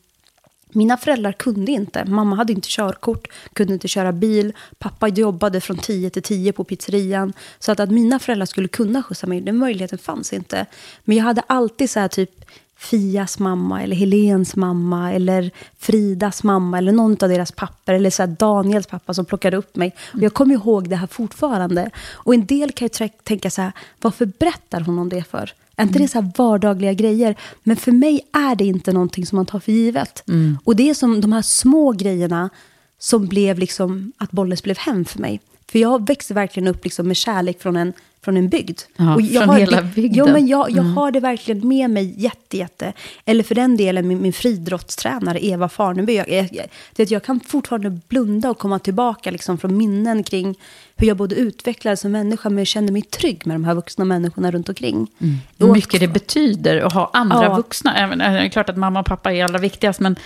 [0.74, 2.04] mina föräldrar kunde inte.
[2.04, 4.52] Mamma hade inte körkort, kunde inte köra bil.
[4.78, 7.32] Pappa jobbade från 10 till 10 på pizzerian.
[7.58, 10.66] Så att, att mina föräldrar skulle kunna skjutsa mig, den möjligheten fanns inte.
[11.04, 12.44] Men jag hade alltid så här typ
[12.82, 18.26] Fias mamma, eller Helens mamma, eller Fridas mamma, eller någon av deras pappor, eller så
[18.26, 19.94] Daniels pappa som plockade upp mig.
[20.12, 21.90] Och jag kommer ihåg det här fortfarande.
[22.12, 25.52] Och en del kan ju tänka så här, varför berättar hon om det för?
[25.76, 27.36] Är inte det så här vardagliga grejer?
[27.62, 30.28] Men för mig är det inte någonting som man tar för givet.
[30.28, 30.58] Mm.
[30.64, 32.50] Och det är som de här små grejerna
[32.98, 35.40] som blev liksom att Bollnäs blev hem för mig.
[35.72, 37.92] För jag växte verkligen upp liksom med kärlek från en
[38.24, 38.80] från en bygd.
[38.96, 40.26] Ja, och jag från har hela det, bygden?
[40.26, 40.96] Ja, men jag, jag mm.
[40.96, 42.92] har det verkligen med mig jätte, jätte.
[43.24, 46.14] Eller för den delen min, min friidrottstränare Eva Farneby.
[46.16, 50.58] Jag, jag, jag, jag kan fortfarande blunda och komma tillbaka liksom från minnen kring
[50.96, 54.04] hur jag både utvecklades som människa, men jag kände mig trygg med de här vuxna
[54.04, 55.10] människorna runt omkring.
[55.18, 55.36] Mm.
[55.58, 57.56] Hur mycket det betyder att ha andra ja.
[57.56, 57.96] vuxna.
[57.96, 60.16] Även, det är klart att mamma och pappa är allra viktigast, men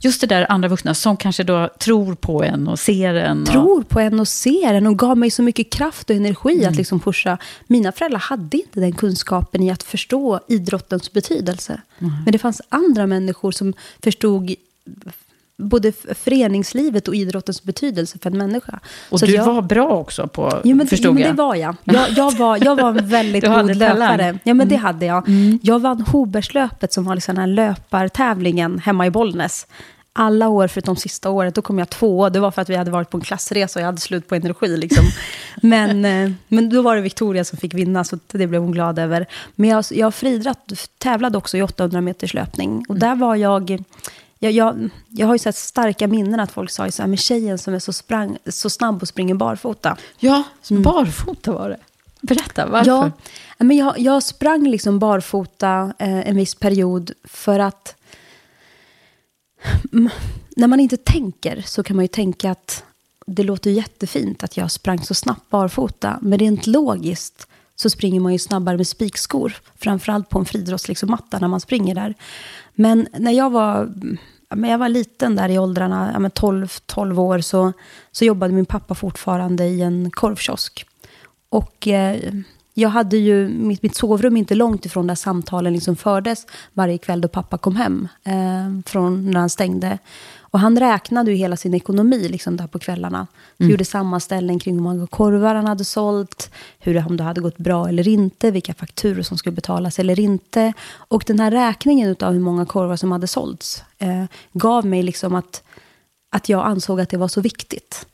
[0.00, 3.42] just det där andra vuxna som kanske då tror på en och ser en.
[3.42, 3.48] Och...
[3.48, 6.68] Tror på en och ser en och gav mig så mycket kraft och energi Mm.
[6.68, 7.38] att liksom pusha.
[7.66, 11.80] Mina föräldrar hade inte den kunskapen i att förstå idrottens betydelse.
[11.98, 12.12] Mm.
[12.24, 14.54] Men det fanns andra människor som förstod
[15.62, 18.80] både föreningslivet och idrottens betydelse för en människa.
[19.10, 21.32] Och Så du jag- var bra också på, Jo, men, förstod men jag.
[21.32, 21.76] det var jag.
[21.84, 23.70] Jag, jag, var, jag var en väldigt god talang.
[23.70, 23.78] Mm.
[23.78, 24.38] löpare.
[24.42, 25.28] Ja, men det hade jag.
[25.62, 29.66] Jag vann Hobergslöpet som var liksom den här löpartävlingen hemma i Bollnäs.
[30.12, 32.28] Alla år förutom sista året, då kom jag två.
[32.28, 34.34] Det var för att vi hade varit på en klassresa och jag hade slut på
[34.34, 34.76] energi.
[34.76, 35.04] Liksom.
[35.62, 38.98] men, eh, men då var det Victoria som fick vinna, så det blev hon glad
[38.98, 39.26] över.
[39.54, 42.84] Men jag, jag friidrott, tävlade också i 800 meters löpning.
[42.88, 43.84] Och där var jag...
[44.38, 47.16] Jag, jag, jag har ju sett starka minnen att folk sa ju så här, men
[47.16, 49.96] tjejen som är så, sprang, så snabb och springer barfota.
[50.18, 51.78] Ja, barfota var det.
[52.20, 52.90] Berätta, varför?
[52.90, 53.10] Ja,
[53.58, 57.94] men jag, jag sprang liksom barfota eh, en viss period för att...
[59.92, 60.10] Mm,
[60.56, 62.84] när man inte tänker så kan man ju tänka att
[63.26, 66.18] det låter jättefint att jag sprang så snabbt barfota.
[66.22, 67.46] Men rent logiskt
[67.76, 69.56] så springer man ju snabbare med spikskor.
[69.76, 72.14] Framförallt på en friidrottsmatta liksom, när man springer där.
[72.80, 73.92] Men när jag var,
[74.54, 77.72] men jag var liten där i åldrarna, 12, 12 år, så,
[78.12, 80.86] så jobbade min pappa fortfarande i en korvkiosk.
[81.48, 82.32] Och eh,
[82.74, 87.20] jag hade ju mitt, mitt sovrum inte långt ifrån där samtalen liksom fördes varje kväll
[87.20, 89.98] då pappa kom hem eh, från när han stängde.
[90.50, 93.26] Och han räknade ju hela sin ekonomi liksom där på kvällarna.
[93.56, 97.58] Så gjorde sammanställning kring hur många korvar han hade sålt, hur om det hade gått
[97.58, 100.72] bra eller inte, vilka fakturor som skulle betalas eller inte.
[100.90, 105.34] Och den här räkningen av hur många korvar som hade sålts eh, gav mig liksom
[105.34, 105.62] att,
[106.30, 108.06] att jag ansåg att det var så viktigt.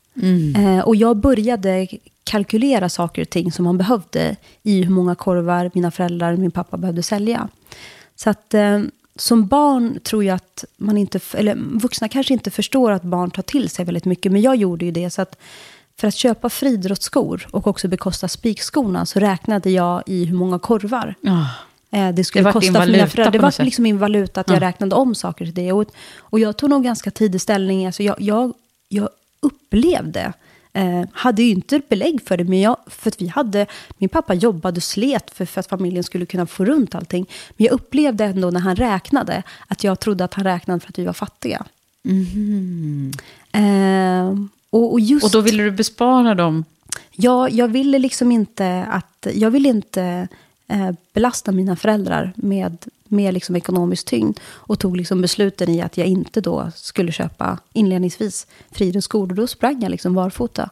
[0.57, 1.88] Eh, och jag började
[2.25, 6.51] kalkylera saker och ting som man behövde i hur många korvar mina föräldrar och min
[6.51, 7.49] pappa behövde sälja.
[8.16, 8.81] Så att eh,
[9.16, 13.42] som barn tror jag att man inte, eller vuxna kanske inte förstår att barn tar
[13.42, 15.11] till sig väldigt mycket, men jag gjorde ju det.
[15.11, 15.37] Så att
[15.96, 21.14] för att köpa friidrottsskor och också bekosta spikskorna så räknade jag i hur många korvar
[21.20, 21.46] Ja.
[21.90, 23.33] Eh, det skulle Det kosta för mina föräldrar.
[23.33, 24.61] Det var liksom min valuta att jag Ja.
[24.68, 25.72] räknade om saker till det.
[25.72, 25.85] Och,
[26.18, 27.87] och jag tog nog ganska tidig ställning.
[27.87, 28.53] Alltså jag, jag,
[28.88, 29.09] jag
[29.40, 30.33] upplevde,
[30.74, 33.66] eh, hade ju inte belägg för det, men jag, för att vi hade,
[33.98, 37.26] min pappa jobbade och slet för, för att familjen skulle kunna få runt allting.
[37.56, 40.98] Men jag upplevde ändå när han räknade, att jag trodde att han räknade för att
[40.98, 41.64] vi var fattiga.
[43.52, 44.38] Eh,
[44.70, 45.24] och, och just...
[45.24, 46.64] Och då ville du bespara dem?
[47.12, 50.28] Ja, jag ville liksom inte att, jag ville inte
[50.68, 52.78] eh, belasta mina föräldrar med,
[53.09, 54.40] med liksom ekonomisk tyngd.
[54.47, 59.31] Och tog liksom besluten i att jag inte då skulle köpa inledningsvis friidrottsskor.
[59.31, 60.71] Och då sprang jag liksom barfota.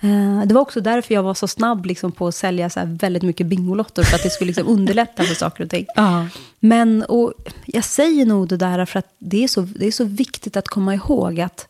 [0.00, 3.22] Eh, det var också därför jag var så snabb liksom på att sälja så väldigt
[3.22, 4.02] mycket bingolotter.
[4.02, 5.86] För att det skulle liksom underlätta för saker och ting.
[5.96, 6.26] Ja.
[6.60, 7.32] Men och
[7.66, 10.68] jag säger nog det där för att det är så, det är så viktigt att
[10.68, 11.68] komma ihåg att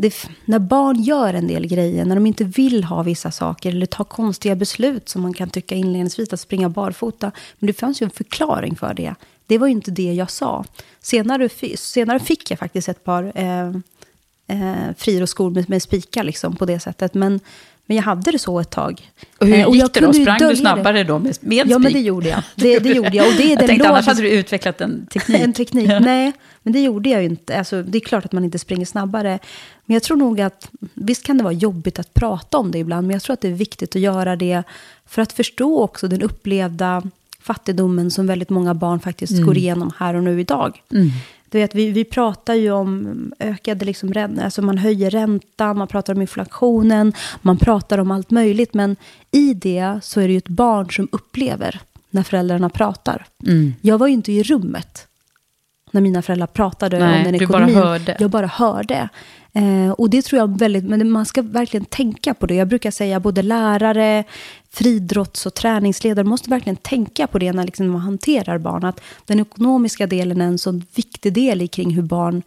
[0.00, 3.86] det, när barn gör en del grejer, när de inte vill ha vissa saker eller
[3.86, 7.32] tar konstiga beslut som man kan tycka inledningsvis att springa barfota.
[7.58, 9.14] Men det fanns ju en förklaring för det.
[9.46, 10.64] Det var ju inte det jag sa.
[11.00, 13.68] Senare, senare fick jag faktiskt ett par eh,
[14.46, 17.14] eh, friidrottsskor med, med spikar liksom, på det sättet.
[17.14, 17.40] Men,
[17.88, 19.10] men jag hade det så ett tag.
[19.38, 20.12] Och hur Eh, och gick jag det då?
[20.12, 21.94] Sprang du snabbare då med, med Ja, men spik?
[21.94, 22.42] det gjorde jag.
[22.56, 23.26] Det, det gjorde jag.
[23.26, 25.40] Och det är jag den tänkte annars hade du utvecklat en teknik.
[25.42, 25.88] en teknik.
[26.00, 27.58] Nej, men det gjorde jag ju inte.
[27.58, 29.38] Alltså, det är klart att man inte springer snabbare.
[29.84, 33.06] Men jag tror nog att, visst kan det vara jobbigt att prata om det ibland,
[33.06, 34.62] men jag tror att det är viktigt att göra det
[35.06, 37.02] för att förstå också den upplevda
[37.40, 40.82] fattigdomen som väldigt många barn faktiskt går igenom här och nu idag.
[41.50, 45.88] Du vet, vi, vi pratar ju om ökade liksom räntor, alltså man höjer räntan, man
[45.88, 48.96] pratar om inflationen, man pratar om allt möjligt, men
[49.30, 51.80] i det så är det ju ett barn som upplever
[52.10, 53.26] när föräldrarna pratar.
[53.80, 55.06] Jag var ju inte i rummet
[55.90, 57.74] när mina föräldrar pratade Nej, om den du bara ekonomin.
[57.74, 58.16] hörde.
[58.20, 59.08] Jag bara hörde.
[59.52, 62.54] Eh, och det tror jag väldigt, men man ska verkligen tänka på det.
[62.54, 64.24] Jag brukar säga både lärare,
[64.70, 68.84] friidrotts och träningsledare måste verkligen tänka på det när liksom man hanterar barn.
[68.84, 72.42] Att den ekonomiska delen är en så viktig del i kring hur barn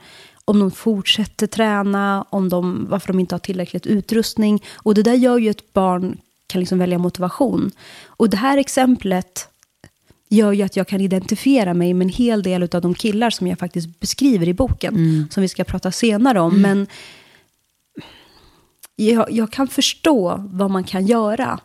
[0.46, 4.64] om de fortsätter träna, om de, varför de inte har tillräckligt utrustning.
[4.76, 7.72] Och det där gör ju att barn kan liksom välja motivation.
[8.06, 9.48] Och det här exemplet
[10.32, 13.48] gör ju att jag kan identifiera mig med en hel del av de killar som
[13.48, 14.94] jag faktiskt beskriver i boken.
[15.32, 16.62] Som vi ska prata senare om.
[16.62, 16.88] Men
[18.96, 21.60] jag, jag kan förstå vad man kan göra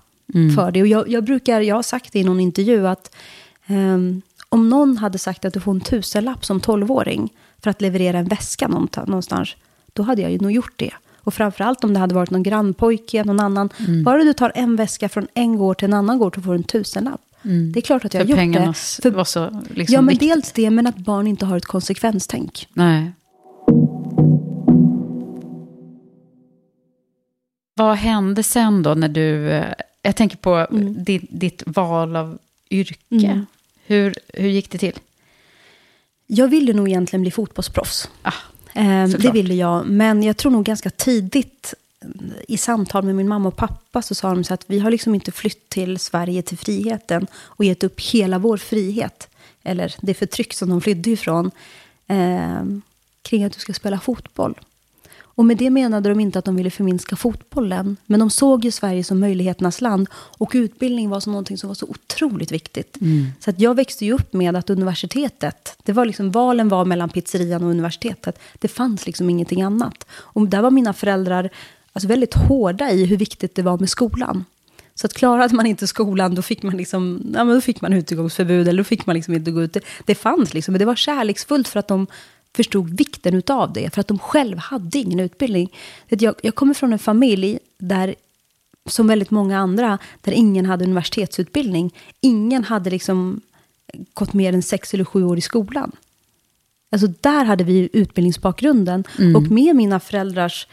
[0.56, 0.82] för det.
[0.82, 3.14] Och jag, jag, brukar, jag har sagt det i någon intervju att
[3.66, 8.18] ehm, om någon hade sagt att du får en tusenlapp som tolvåring för att leverera
[8.18, 9.56] en väska någonstans,
[9.92, 10.90] då hade jag ju nog gjort det.
[11.16, 13.70] Och framförallt om det hade varit någon grannpojke, någon annan.
[14.04, 16.56] Bara du tar en väska från en gård till en annan gård, så får du
[16.56, 17.20] en tusenlapp.
[17.44, 17.72] Mm.
[17.72, 19.02] Det är klart att jag för har gjort det.
[19.02, 20.28] För var så liksom Ja, men viktigt.
[20.28, 22.68] dels det, men att barn inte har ett konsekvenstänk.
[22.72, 23.12] Nej.
[27.74, 29.50] Vad hände sen då när du...
[29.50, 29.72] Eh,
[30.02, 31.04] jag tänker på eh, mm.
[31.04, 32.38] ditt, ditt, val av
[32.70, 32.98] yrke.
[33.10, 33.46] Mm.
[33.86, 34.98] Hur, hur gick det till?
[36.26, 38.08] Jag ville nog egentligen bli fotbollsproffs.
[38.22, 38.32] Ah,
[38.74, 41.74] eh, det ville jag, men jag tror nog ganska tidigt
[42.48, 45.14] i samtal med min mamma och pappa så sa de så att vi har liksom
[45.14, 49.28] inte flytt till Sverige till friheten och gett upp hela vår frihet,
[49.62, 51.50] eller det förtryck som de flydde ifrån,
[52.06, 52.64] eh,
[53.22, 54.54] kring att du ska spela fotboll.
[55.36, 58.70] Och med det menade de inte att de ville förminska fotbollen, men de såg ju
[58.70, 62.96] Sverige som möjligheternas land och utbildning var som någonting som var så otroligt viktigt.
[63.40, 67.08] Så att jag växte ju upp med att universitetet, det var liksom valen var mellan
[67.08, 68.38] pizzerian och universitetet.
[68.58, 70.06] Det fanns liksom ingenting annat.
[70.10, 71.50] Och där var mina föräldrar
[71.96, 74.44] alltså väldigt hårda i hur viktigt det var med skolan.
[74.94, 77.92] Så att klarade man inte skolan, då fick man, liksom, ja, men då fick man
[77.92, 79.72] utegångsförbud, eller då fick man liksom inte gå ut.
[79.72, 82.06] Det, det fanns liksom, men det var kärleksfullt för att de
[82.56, 85.72] förstod vikten utav det, för att de själv hade ingen utbildning.
[86.08, 88.14] Jag, jag kommer från en familj där,
[88.88, 91.94] som väldigt många andra, där ingen hade universitetsutbildning.
[92.20, 93.40] Ingen hade liksom
[94.14, 95.92] gått mer än sex eller sju år i skolan.
[96.90, 99.04] Alltså där hade vi utbildningsbakgrunden.
[99.36, 100.66] Och med mina föräldrars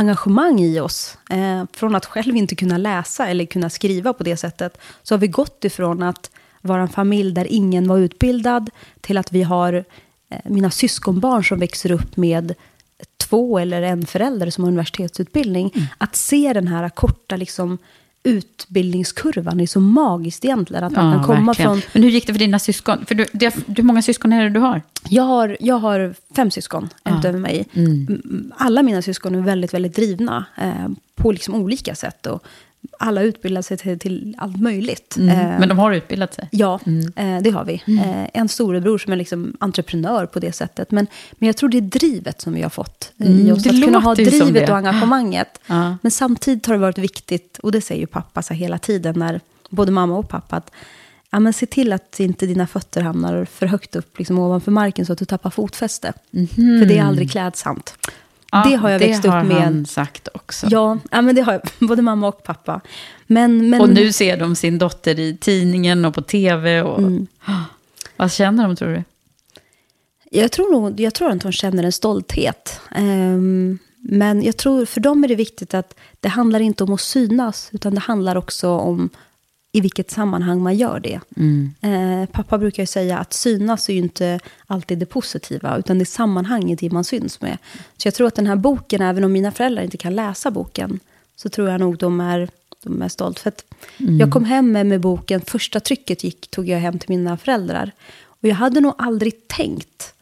[0.00, 4.36] engagemang i oss, eh, från att själv inte kunna läsa eller kunna skriva på det
[4.36, 9.18] sättet, så har vi gått ifrån att vara en familj där ingen var utbildad, till
[9.18, 9.84] att vi har
[10.30, 12.54] eh, mina syskonbarn som växer upp med
[13.16, 15.88] två eller en förälder som har universitetsutbildning.
[15.98, 17.78] Att se den här korta liksom,
[18.22, 20.84] utbildningskurvan är så magiskt egentligen.
[20.84, 21.70] Att man kan komma verkligen.
[21.70, 23.06] från Men hur gick det för dina syskon?
[23.06, 24.82] För du, det, hur många syskon är det du har?
[25.08, 27.68] Jag har, jag har fem syskon utöver mig.
[27.72, 32.26] Mm, Alla mina syskon är väldigt, väldigt drivna eh, på liksom olika sätt.
[32.26, 32.44] Och
[32.98, 35.16] alla utbildar sig till, till allt möjligt.
[35.18, 36.48] Eh, Men de har utbildat sig?
[36.50, 36.80] Ja,
[37.16, 37.74] eh, det har vi.
[37.74, 40.90] Eh, en storebror som är liksom entreprenör på det sättet.
[40.90, 43.62] Men, men jag tror det är drivet som vi har fått eh, i Mm, oss.
[43.62, 45.60] det Att kunna ha drivet och engagemanget.
[45.66, 45.96] Ja.
[46.02, 49.40] Men samtidigt har det varit viktigt, och det säger ju pappa så hela tiden, när
[49.70, 50.70] både mamma och pappa, att
[51.30, 55.06] ja, men se till att inte dina fötter hamnar för högt upp liksom ovanför marken
[55.06, 56.12] så att du tappar fotfäste.
[56.54, 57.94] För det är aldrig klädsamt.
[58.52, 59.56] Ja, det har jag växt upp har med.
[59.56, 60.66] han sagt också.
[60.70, 62.80] Ja, ja, men det har jag, både mamma och pappa.
[63.26, 66.82] Men, men, Och nu ser de sin dotter i tidningen och på tv.
[66.82, 67.26] Och, Mm.
[68.16, 69.04] Vad känner de, tror du?
[70.30, 72.80] Jag tror, nog, jag tror att hon känner en stolthet.
[72.90, 77.00] Ehm, men jag tror för dem är det viktigt att det handlar inte om att
[77.00, 79.10] synas, utan det handlar också om
[79.72, 81.20] i vilket sammanhang man gör det.
[81.80, 86.02] Eh, pappa brukar ju säga att synas är ju inte alltid det positiva, utan det
[86.02, 87.58] är sammanhanget man syns med.
[87.96, 91.00] Så jag tror att den här boken, även om mina föräldrar inte kan läsa boken,
[91.36, 92.48] så tror jag nog de är,
[92.82, 93.38] de är stolt.
[93.38, 93.64] För att
[94.18, 97.90] Jag kom hem med, med boken, första trycket gick, tog jag hem till mina föräldrar.
[98.22, 100.14] Och jag hade nog aldrig tänkt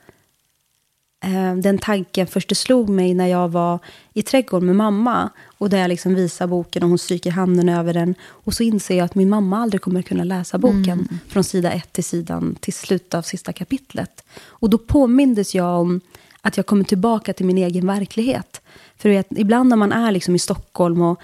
[1.25, 3.79] eh, den tanken först det slog mig när jag var
[4.15, 5.31] i trädgården med mamma.
[5.59, 8.15] Och där jag liksom visar boken och hon stryker handen över den.
[8.25, 11.09] Och så inser jag att min mamma aldrig kommer kunna läsa boken.
[11.29, 14.25] Från sida ett till sidan till slutet av sista kapitlet.
[14.41, 16.01] Och då påmindes jag om
[16.41, 18.61] att jag kommer tillbaka till min egen verklighet.
[18.97, 21.21] För vet, ibland när man är liksom i Stockholm och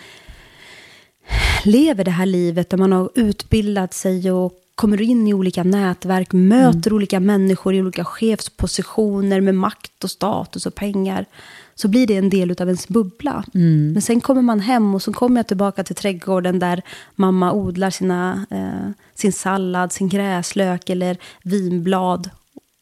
[1.65, 6.33] lever det här livet där man har utbildat sig och kommer in i olika nätverk,
[6.33, 11.27] möter olika människor i olika chefspositioner med makt och status och pengar,
[11.75, 13.45] så blir det en del av ens bubbla.
[13.93, 16.83] Men sen kommer man hem och så kommer jag tillbaka till trädgården där
[17.15, 22.31] mamma odlar sina, eh, sin sallad, sin gräslök eller vinblad.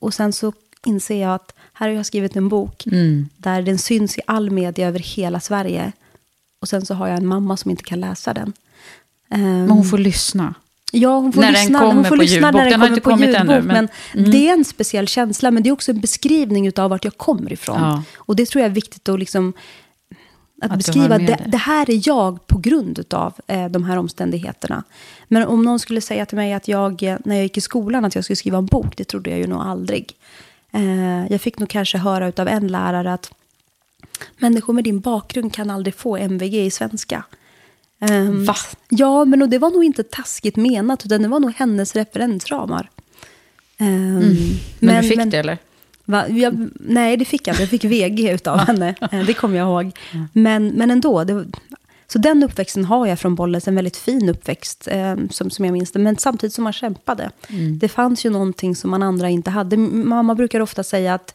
[0.01, 0.53] Och sen så
[0.87, 2.83] inser jag att här har jag skrivit en bok
[3.37, 5.93] där den syns i all media över hela Sverige.
[6.61, 8.53] Och sen så har jag en mamma som inte kan läsa den.
[9.31, 10.55] Ehm, Men hon får lyssna.
[10.95, 12.53] Ja, hon får När den lyssna, kommer hon får på lyssna ljudbok.
[12.55, 13.41] när den Den har kommer inte på kommit ljudbok.
[13.57, 16.91] ännu, men- men det är en speciell känsla, men det är också en beskrivning av
[16.91, 17.81] vart jag kommer ifrån.
[17.81, 18.03] Ja.
[18.17, 19.53] Och det tror jag är viktigt att, liksom,
[20.63, 21.09] att, Att beskriva.
[21.15, 21.45] har det.
[21.47, 24.83] det här är jag på grund av eh, de här omständigheterna.
[25.29, 28.05] Men om någon skulle säga till mig att jag, eh, när jag gick i skolan,
[28.05, 30.13] att jag skulle skriva en bok, det trodde jag ju nog aldrig.
[30.73, 33.33] Eh, jag fick nog kanske höra av en lärare att
[34.39, 37.25] människor med din bakgrund kan aldrig få MVG i svenska.
[38.11, 38.55] Ehm, Va?
[38.89, 42.91] Ja, men och det var nog inte taskigt menat, utan det var nog hennes referensramar.
[43.79, 44.37] Ehm, Mm.
[44.79, 45.59] Men, du fick det, eller?
[46.05, 46.29] Va?
[46.29, 47.63] Jag, nej, det fick jag inte.
[47.63, 48.95] Jag fick VG utav henne.
[49.13, 49.93] Eh, Det kommer jag ihåg.
[50.33, 51.25] Men, men ändå.
[51.25, 51.45] Det,
[52.07, 53.69] så den uppväxten har jag från Bollnäs.
[53.69, 55.99] En väldigt fin uppväxt, eh, som, som jag minns det.
[55.99, 57.31] Men samtidigt som man kämpade.
[57.81, 59.77] Det fanns ju någonting som man andra inte hade.
[59.77, 61.35] Mamma brukar ofta säga att,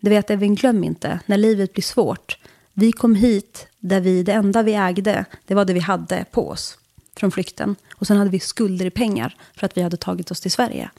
[0.00, 2.38] du vet Evin, glöm inte, när livet blir svårt.
[2.78, 6.48] Vi kom hit där vi, det enda vi ägde, det var det vi hade på
[6.48, 6.78] oss
[7.16, 7.76] från flykten.
[7.94, 10.90] Och sen hade vi skulder i pengar för att vi hade tagit oss till Sverige.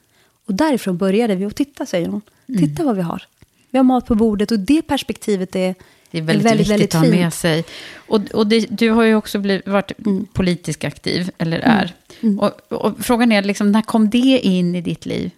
[0.45, 1.45] Och därifrån började vi.
[1.45, 2.21] Och titta, säger hon.
[2.45, 3.23] Titta vad vi har.
[3.69, 4.51] Vi har mat på bordet.
[4.51, 5.75] Och det perspektivet är
[6.11, 7.65] Det är väldigt, väldigt, viktigt väldigt att ha med sig.
[7.95, 10.25] Och, och det, du har ju också blivit, varit Mm.
[10.25, 11.93] politiskt aktiv, eller är.
[12.39, 15.31] Och, och frågan är, liksom, när kom det in i ditt liv?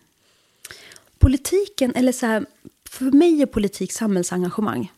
[1.19, 2.45] Politiken, eller så här,
[2.89, 4.91] för mig är politik samhällsengagemang.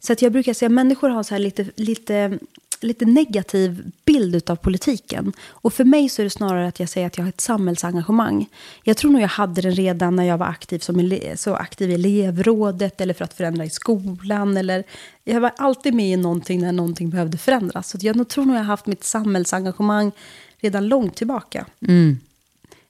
[0.00, 2.38] Så att jag brukar säga att människor har så här lite, lite,
[2.80, 5.32] lite negativ bild av politiken.
[5.48, 8.48] Och för mig så är det snarare att jag säger att jag har ett samhällsengagemang.
[8.84, 11.94] Jag tror nog jag hade den redan när jag var aktiv som så aktiv i
[11.94, 14.56] elevrådet eller för att förändra i skolan.
[14.56, 14.84] Eller,
[15.24, 17.88] jag var alltid med i någonting när någonting behövde förändras.
[17.88, 20.12] Så jag tror nog jag har haft mitt samhällsengagemang
[20.60, 21.66] redan långt tillbaka.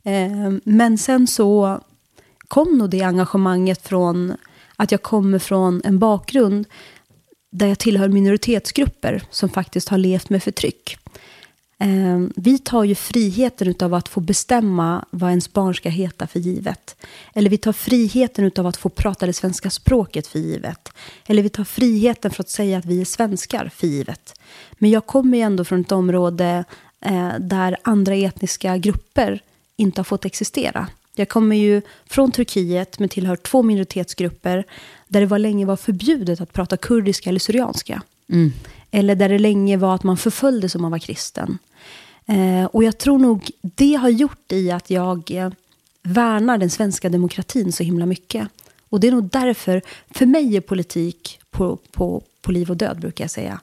[0.03, 1.81] Eh, men sen så
[2.53, 4.37] kom nog det engagemanget från
[4.77, 6.67] att jag kommer från en bakgrund
[7.53, 10.97] där jag tillhör minoritetsgrupper som faktiskt har levt med förtryck.
[11.79, 16.41] Ehm, vi tar ju friheten av att få bestämma vad ens barn ska heta för
[16.41, 16.97] givet.
[17.35, 20.89] Eller vi tar friheten av att få prata det svenska språket för givet.
[21.27, 24.41] Eller vi tar friheten för att säga att vi är svenskar för givet.
[24.73, 26.65] Men jag kommer ju ändå från ett område
[27.01, 29.43] eh, där andra etniska grupper
[29.77, 30.89] inte har fått existera.
[31.15, 34.65] Jag kommer ju från Turkiet men tillhör två minoritetsgrupper
[35.09, 38.03] där det var länge var förbjudet att prata kurdiska eller syrianska.
[38.91, 41.59] Eller där det länge var att man förföljdes om man var kristen.
[42.27, 45.51] Eh, och jag tror nog det har gjort i att jag eh,
[46.03, 48.49] värnar den svenska demokratin så himla mycket.
[48.89, 53.01] Och det är nog därför, för mig är politik på, på, på liv och död
[53.01, 53.61] brukar jag säga.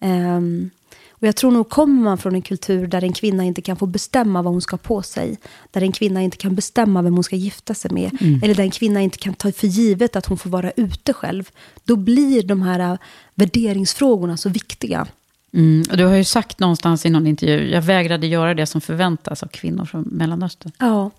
[0.00, 0.70] Ehm,
[1.20, 3.86] och jag tror nog kommer man från en kultur där en kvinna inte kan få
[3.86, 5.38] bestämma vad hon ska ha på sig.
[5.70, 8.10] Där en kvinna inte kan bestämma vem hon ska gifta sig med.
[8.42, 11.50] Eller där en kvinna inte kan ta för givet att hon får vara ute själv.
[11.84, 12.98] Då blir de här äh,
[13.34, 15.06] värderingsfrågorna så viktiga.
[15.52, 18.80] Mm, och du har ju sagt någonstans i någon intervju, jag vägrade göra det som
[18.80, 20.72] förväntas av kvinnor från Mellanöstern.
[20.78, 21.10] Ja,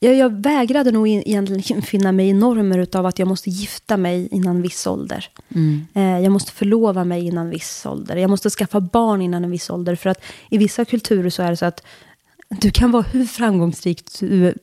[0.00, 3.96] jag, jag vägrade nog in- egentligen finna mig i normer av att jag måste gifta
[3.96, 5.28] mig innan viss ålder.
[5.94, 8.16] Eh, jag måste förlova mig innan viss ålder.
[8.16, 9.96] Jag måste skaffa barn innan en viss ålder.
[9.96, 11.82] För att i vissa kulturer så är det så att
[12.48, 14.54] du kan vara hur framgångsrik, du-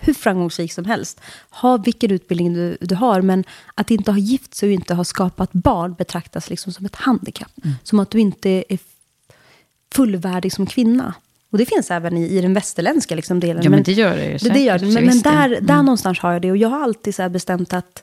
[0.00, 1.20] hur framgångsrik som helst.
[1.50, 3.22] Ha vilken utbildning du, du har.
[3.22, 3.44] Men
[3.74, 7.52] att inte ha gift sig och inte ha skapat barn betraktas liksom som ett handikapp.
[7.82, 8.78] Som att du inte är
[9.94, 11.14] fullvärdig som kvinna.
[11.50, 13.62] Och det finns även i, i den västerländska liksom delen.
[13.62, 14.86] Ja, men det gör det ju det, det gör det.
[14.86, 15.84] Men, men där, där Mm.
[15.84, 16.50] någonstans har jag det.
[16.50, 18.02] Och jag har alltid så bestämt att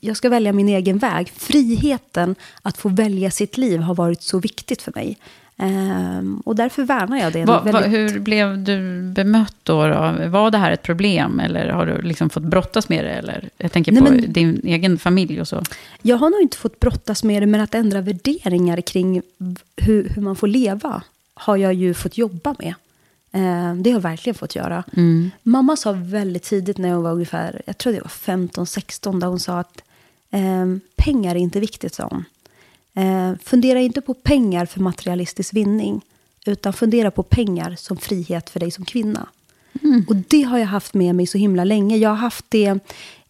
[0.00, 1.28] jag ska välja min egen väg.
[1.36, 5.18] Friheten att få välja sitt liv har varit så viktigt för mig.
[5.56, 7.44] Ehm, och därför värnar jag det.
[7.44, 10.14] Va, va, väldigt- hur blev du bemött då, då?
[10.28, 11.40] Var det här ett problem?
[11.40, 13.10] Eller har du liksom fått brottas med det?
[13.10, 15.62] Eller, jag tänker Nej, på men- din egen familj och så.
[16.02, 19.22] Jag har nog inte fått brottas med det, men att ändra värderingar kring
[19.76, 21.02] hur, hur man får leva
[21.34, 22.74] har jag ju fått jobba med.
[23.32, 24.84] Eh, det har jag verkligen fått göra.
[25.42, 29.40] Mamma sa väldigt tidigt när jag var ungefär, jag tror det var 15-16, där hon
[29.40, 29.82] sa att
[30.30, 30.66] eh,
[30.96, 32.24] pengar är inte viktigt, sa hon.
[33.04, 36.00] Eh, fundera inte på pengar för materialistisk vinning,
[36.46, 39.26] utan fundera på pengar som frihet för dig som kvinna.
[40.08, 41.96] Och det har jag haft med mig så himla länge.
[41.96, 42.78] Jag har haft det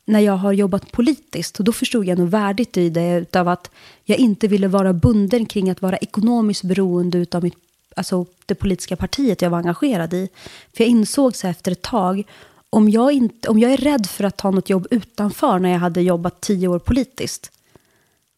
[0.04, 1.58] när jag har jobbat politiskt.
[1.58, 3.70] Och då förstod jag nog värdigt i det utav att
[4.04, 7.56] jag inte ville vara bunden kring att vara ekonomiskt beroende utav mitt,
[7.96, 10.28] alltså det politiska partiet jag var engagerad i.
[10.76, 12.22] För jag insåg så efter ett tag,
[12.70, 15.78] om jag, inte, om jag är rädd för att ta något jobb utanför när jag
[15.78, 17.50] hade jobbat tio år politiskt,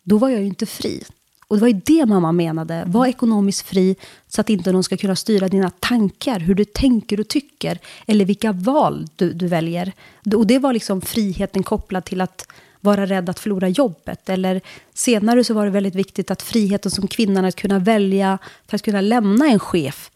[0.02, 1.04] då var jag ju inte fri.
[1.46, 2.84] Och det var ju det mamma menade.
[2.86, 3.96] Var ekonomiskt fri
[4.28, 8.24] så att inte någon ska kunna styra dina tankar, hur du tänker och tycker, eller
[8.24, 9.92] vilka val du, du väljer.
[10.36, 12.46] Och det var liksom friheten kopplad till att
[12.84, 14.28] vara rädd att förlora jobbet.
[14.28, 14.60] Eller
[14.94, 18.82] senare så var det väldigt viktigt att friheten som kvinnan att kunna välja för att
[18.82, 20.10] kunna lämna en chef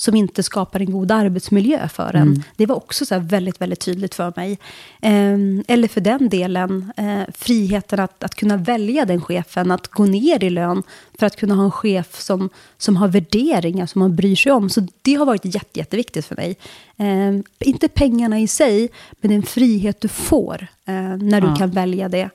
[0.00, 2.42] som inte skapar en god arbetsmiljö för en.
[2.56, 4.58] Det var också så väldigt, väldigt tydligt för mig.
[5.02, 10.04] Eh, eller för den delen, eh, friheten att, att kunna välja den chefen, att gå
[10.04, 10.82] ner i lön
[11.18, 14.70] för att kunna ha en chef som, som har värderingar, som man bryr sig om.
[14.70, 16.56] Så det har varit jätte, jätteviktigt för mig.
[16.96, 18.88] Eh, inte pengarna i sig,
[19.20, 21.56] men den frihet du får eh, när du Ja.
[21.56, 22.30] kan välja det.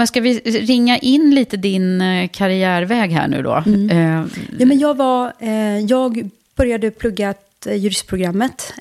[0.00, 3.62] Men ska vi ringa in lite din eh, karriärväg här nu då?
[3.66, 3.90] Mm.
[3.90, 4.26] Eh,
[4.58, 7.34] Ja, men jag, var, eh, jag började plugga
[7.66, 8.72] juristprogrammet.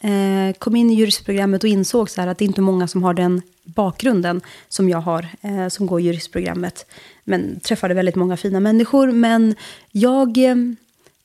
[0.58, 3.14] Kom in i juristprogrammet och insåg så här att det är inte många som har
[3.14, 5.28] den bakgrunden som jag har,
[5.70, 6.86] som går juristprogrammet.
[7.24, 9.12] Men träffade väldigt många fina människor.
[9.12, 9.56] Men
[9.92, 10.38] jag,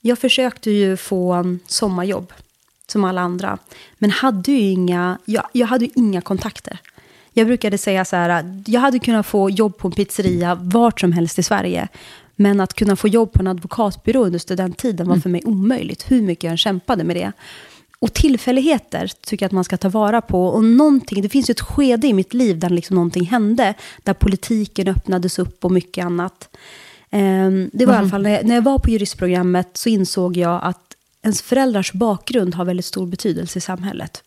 [0.01, 2.33] jag försökte ju få sommarjobb,
[2.87, 3.59] som alla andra.
[3.99, 6.79] Men hade ju inga, jag, jag hade ju inga kontakter.
[7.37, 11.13] Jag brukade säga så här, jag hade kunnat få jobb på en pizzeria vart som
[11.13, 11.89] helst i Sverige.
[12.37, 16.23] Men att kunna få jobb på en advokatbyrå under studenttiden var för mig omöjligt, hur
[16.23, 17.33] mycket jag än kämpade med det.
[17.99, 20.47] och tillfälligheter tycker jag att man ska ta vara på.
[20.47, 23.75] Och någonting, det finns ju ett skede i mitt liv där liksom någonting hände.
[24.03, 26.49] Där politiken öppnades upp och mycket annat.
[27.11, 27.95] Um, det var mm.
[27.95, 31.43] i alla fall, när jag, när jag var på juristprogrammet så insåg jag att ens
[31.43, 34.24] föräldrars bakgrund har väldigt stor betydelse i samhället.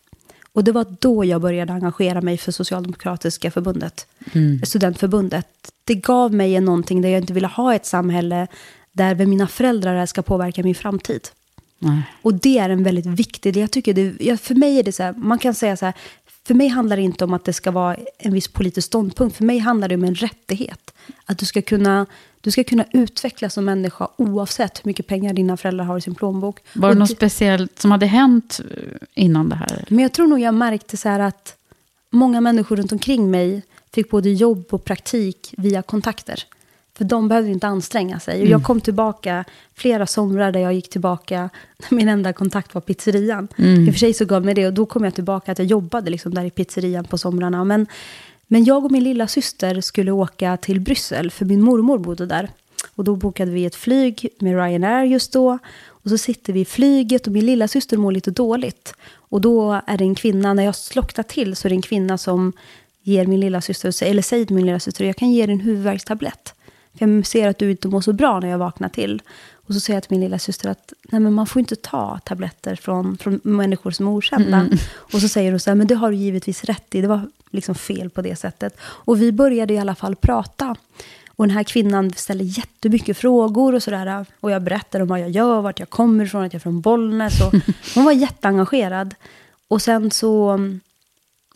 [0.58, 4.62] Och det var då jag började engagera mig för Socialdemokratiska förbundet, mm.
[4.64, 5.46] studentförbundet.
[5.84, 8.46] Det gav mig någonting där jag inte ville ha ett samhälle
[8.92, 11.28] där mina föräldrar ska påverka min framtid.
[11.78, 12.02] Nej.
[12.22, 13.60] Och det är en väldigt viktig del.
[13.60, 15.94] Jag tycker det, för mig är det så här, man kan säga så här,
[16.46, 19.36] för mig handlar det inte om att det ska vara en viss politisk ståndpunkt.
[19.36, 20.94] För mig handlar det om en rättighet.
[21.26, 22.06] Att du ska kunna,
[22.40, 26.14] du ska kunna utvecklas som människa oavsett hur mycket pengar dina föräldrar har i sin
[26.14, 26.60] plånbok.
[26.72, 28.60] Var det något speciellt som hade hänt
[29.14, 29.84] innan det här?
[29.88, 31.56] Men jag tror nog jag märkte så att
[32.10, 33.62] många människor runt omkring mig
[33.94, 36.44] fick både jobb och praktik via kontakter.
[36.98, 38.34] För de behövde inte anstränga sig.
[38.34, 38.62] Och jag mm.
[38.62, 39.44] kom tillbaka
[39.74, 41.50] flera somrar där jag gick tillbaka,
[41.90, 43.48] min enda kontakt var pizzerian.
[43.56, 43.86] Mm.
[43.86, 45.66] I och för sig så gav mig det, och då kom jag tillbaka att jag
[45.66, 47.64] jobbade liksom där i pizzerian på somrarna.
[47.64, 47.86] Men,
[48.48, 52.50] men jag och min lilla syster skulle åka till Bryssel, för min mormor bodde där.
[52.94, 55.58] Och då bokade vi ett flyg med Ryanair just då.
[55.86, 58.94] Och så sitter vi i flyget och min lilla syster mår lite dåligt.
[59.10, 62.18] Och då är det en kvinna, när jag slocknar till så är det en kvinna
[62.18, 62.52] som
[63.02, 65.60] ger min lilla syster, eller säger till min lilla syster, jag kan ge dig en
[65.60, 66.54] huvudvärkstablett.
[66.98, 69.22] För Jag ser att du inte mår så bra när jag vaknar till.
[69.68, 72.18] Och så säger jag till min lilla syster att Nej, men man får inte ta
[72.24, 74.58] tabletter från, från människor som är okända.
[74.58, 74.78] Mm.
[75.12, 77.00] Och så säger hon så här, men det har du givetvis rätt i.
[77.00, 78.76] Det var liksom fel på det sättet.
[78.80, 80.76] Och vi började i alla fall prata.
[81.28, 84.26] Och den här kvinnan ställer jättemycket frågor och sådär.
[84.40, 86.80] Och jag berättar om vad jag gör, vart jag kommer ifrån, att jag är från
[86.80, 87.40] Bollnäs.
[87.40, 87.54] Och
[87.94, 89.14] hon var jätteengagerad.
[89.68, 90.58] Och sen så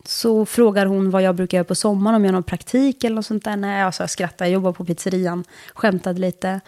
[0.04, 3.16] så frågar hon vad jag brukar göra på sommaren, om jag har någon praktik eller
[3.16, 3.56] något sånt där.
[3.56, 5.44] Nej, alltså jag skrattar, jag jobbar på pizzerian,
[5.74, 6.60] skämtade lite.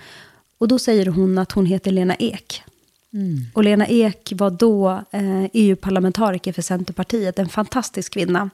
[0.59, 2.63] Och då säger hon att hon heter Lena Ek.
[3.13, 3.47] Mm.
[3.53, 8.51] Och Lena Ek var då eh, EU-parlamentariker för Centerpartiet, en fantastisk kvinna.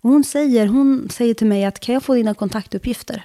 [0.00, 3.24] Och hon säger, hon säger till mig att kan jag få dina kontaktuppgifter?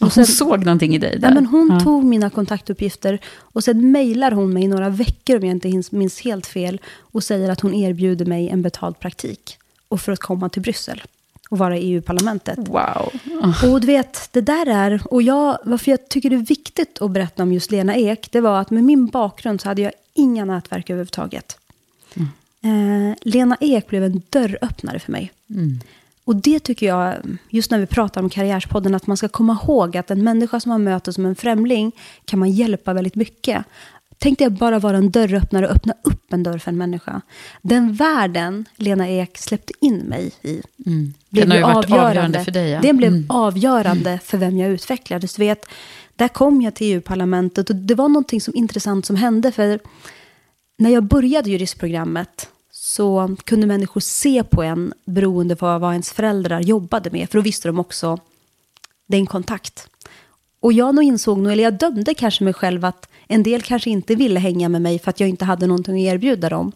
[0.00, 1.28] Och sen, hon såg någonting i dig där?
[1.28, 1.80] Ja, men hon ja.
[1.80, 6.46] tog mina kontaktuppgifter och sen mejlar hon mig några veckor, om jag inte minns helt
[6.46, 9.58] fel, och säger att hon erbjuder mig en betald praktik
[9.88, 11.02] och för att komma till Bryssel
[11.48, 12.58] och vara i EU-parlamentet.
[12.58, 13.12] Wow.
[13.64, 17.10] Och du vet, det där är, och jag, varför jag tycker det är viktigt att
[17.10, 20.44] berätta om just Lena Ek, det var att med min bakgrund så hade jag inga
[20.44, 21.58] nätverk överhuvudtaget.
[22.14, 23.10] Mm.
[23.10, 25.32] Eh, Lena Ek blev en dörröppnare för mig.
[25.50, 25.80] Mm.
[26.24, 27.14] Och det tycker jag,
[27.48, 30.70] just när vi pratar om Karriärspodden, att man ska komma ihåg att en människa som
[30.70, 31.92] man möter som en främling
[32.24, 33.64] kan man hjälpa väldigt mycket.
[34.18, 37.20] Tänk dig bara vara en dörröppnare och öppna upp en dörr för en människa.
[37.62, 41.14] Den världen Lena Ek släppte in mig i mm.
[41.30, 42.70] blev den har ju varit avgörande, avgörande för dig.
[42.70, 42.80] Ja.
[42.80, 43.26] Den blev mm.
[43.28, 45.34] avgörande för vem jag utvecklades.
[45.34, 45.66] Du vet,
[46.16, 49.52] där kom jag till EU-parlamentet och det var någonting som intressant som hände.
[49.52, 49.78] För
[50.78, 56.60] när jag började juristprogrammet så kunde människor se på en beroende på vad ens föräldrar
[56.60, 57.30] jobbade med.
[57.30, 58.18] För då visste de också,
[59.06, 59.88] det är en kontakt.
[60.60, 63.90] Och jag nog insåg nog, eller jag dömde kanske mig själv att en del kanske
[63.90, 66.72] inte ville hänga med mig för att jag inte hade någonting att erbjuda dem.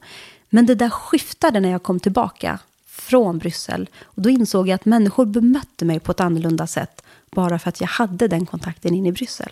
[0.50, 3.88] Men det där skiftade när jag kom tillbaka från Bryssel.
[4.02, 7.80] Och då insåg jag att människor bemötte mig på ett annorlunda sätt bara för att
[7.80, 9.50] jag hade den kontakten in i Bryssel.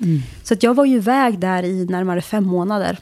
[0.00, 0.22] Mm.
[0.42, 2.98] Så att jag var ju iväg där i närmare fem månader.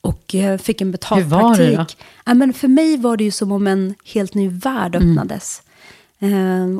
[0.00, 1.68] Och eh, fick en betald Hur var praktik.
[1.68, 1.86] Det då?
[2.24, 5.10] Ja, men för mig var det ju som om en helt ny värld mm.
[5.10, 5.62] öppnades.
[5.64, 5.69] Mm.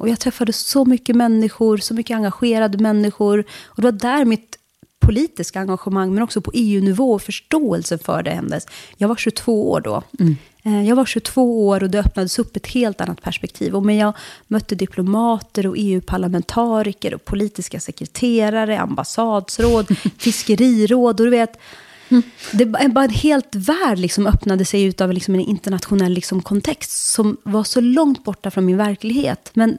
[0.00, 3.44] Och jag träffade så mycket människor, så mycket engagerade människor.
[3.64, 4.56] Och det var där mitt
[5.00, 8.66] politiska engagemang, men också på EU-nivå och förståelse för det händes.
[8.96, 10.02] Jag var 22 år då.
[10.20, 10.36] Mm.
[10.62, 13.76] Eh, jag var 22 år och det öppnades upp ett helt annat perspektiv.
[13.76, 14.12] Och men jag
[14.46, 21.20] mötte diplomater och EU-parlamentariker och politiska sekreterare, ambassadsråd, fiskeriråd.
[21.20, 21.58] Och du vet,
[22.10, 22.22] mm.
[22.52, 27.12] det bara en helt värld liksom öppnade sig ut av liksom en internationell liksom kontext
[27.12, 29.50] som var så långt borta från min verklighet.
[29.54, 29.78] Men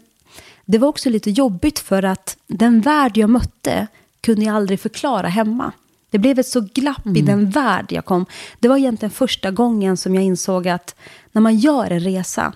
[0.65, 3.87] det var också lite jobbigt för att den värld jag mötte
[4.21, 5.71] kunde jag aldrig förklara hemma.
[6.09, 7.17] Det blev ett så glapp mm.
[7.17, 8.25] i den värld jag kom.
[8.59, 10.95] Det var egentligen första gången som jag insåg att
[11.31, 12.53] när man gör en resa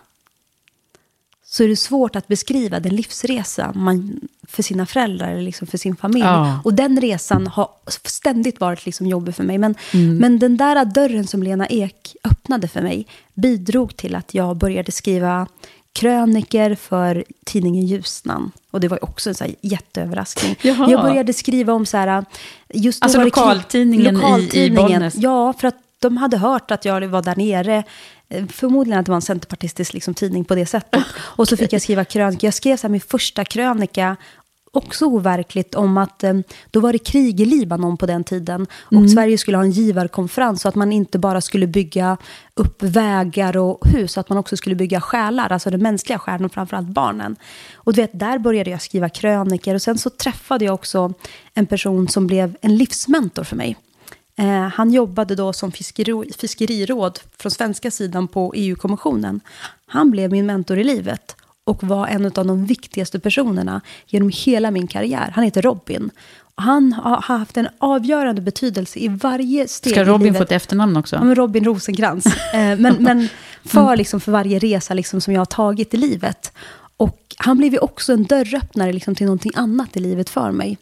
[1.55, 5.77] så är det svårt att beskriva den livsresa man, för sina föräldrar eller liksom för
[5.77, 6.25] sin familj.
[6.25, 6.59] Ja.
[6.63, 7.69] Och den resan har
[8.05, 9.57] ständigt varit liksom jobbig för mig.
[9.57, 10.17] Men, mm.
[10.17, 14.91] men den där dörren som Lena Ek öppnade för mig bidrog till att jag började
[14.91, 15.47] skriva
[15.93, 18.51] kröniker för tidningen Ljusnan.
[18.71, 20.55] Och det var också en så här jätteöverraskning.
[20.61, 20.91] Jaha.
[20.91, 22.25] Jag började skriva om så här...
[22.73, 25.15] Just alltså lokaltidningen, lokaltidningen i, i Bollnäs?
[25.15, 27.83] Ja, för att de hade hört att jag var där nere.
[28.49, 31.03] Förmodligen att det var en centerpartistisk liksom, tidning på det sättet.
[31.19, 32.47] Och så fick jag skriva krönika.
[32.47, 34.17] Jag skrev så här, min första krönika
[34.75, 36.33] också overkligt om att eh,
[36.71, 38.67] då var det krig i Libanon på den tiden.
[38.83, 42.17] Och Sverige skulle ha en givarkonferens så att man inte bara skulle bygga
[42.53, 46.45] upp vägar och hus, så att man också skulle bygga själar, alltså den mänskliga själen
[46.45, 47.35] och framförallt barnen.
[47.75, 51.13] Och du vet, där började jag skriva kröniker och sen så träffade jag också
[51.53, 53.77] en person som blev en livsmentor för mig.
[54.37, 59.41] Eh, han jobbade då som fiskeri, fiskeriråd från svenska sidan på EU-kommissionen.
[59.85, 64.71] Han blev min mentor i livet och var en av de viktigaste personerna genom hela
[64.71, 65.31] min karriär.
[65.35, 66.09] Han heter Robin.
[66.55, 70.37] Han har haft en avgörande betydelse i varje steg Ska i Robin livet.
[70.37, 71.15] få ett efternamn också?
[71.15, 72.25] Ja, men Robin Rosenkrantz.
[72.53, 73.29] Eh, men, men
[73.65, 76.51] för, liksom, för varje resa liksom, som jag har tagit i livet.
[76.97, 80.77] Och han blev ju också en dörröppnare liksom, till någonting annat i livet för mig.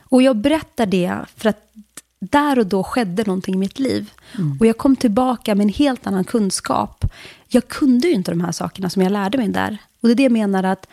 [0.00, 1.72] Och jag berättar det för att
[2.30, 4.10] där och då skedde någonting i mitt liv.
[4.60, 7.04] Och jag kom tillbaka med en helt annan kunskap.
[7.48, 9.78] Jag kunde ju inte de här sakerna som jag lärde mig där.
[10.00, 10.86] Och det är det jag menar att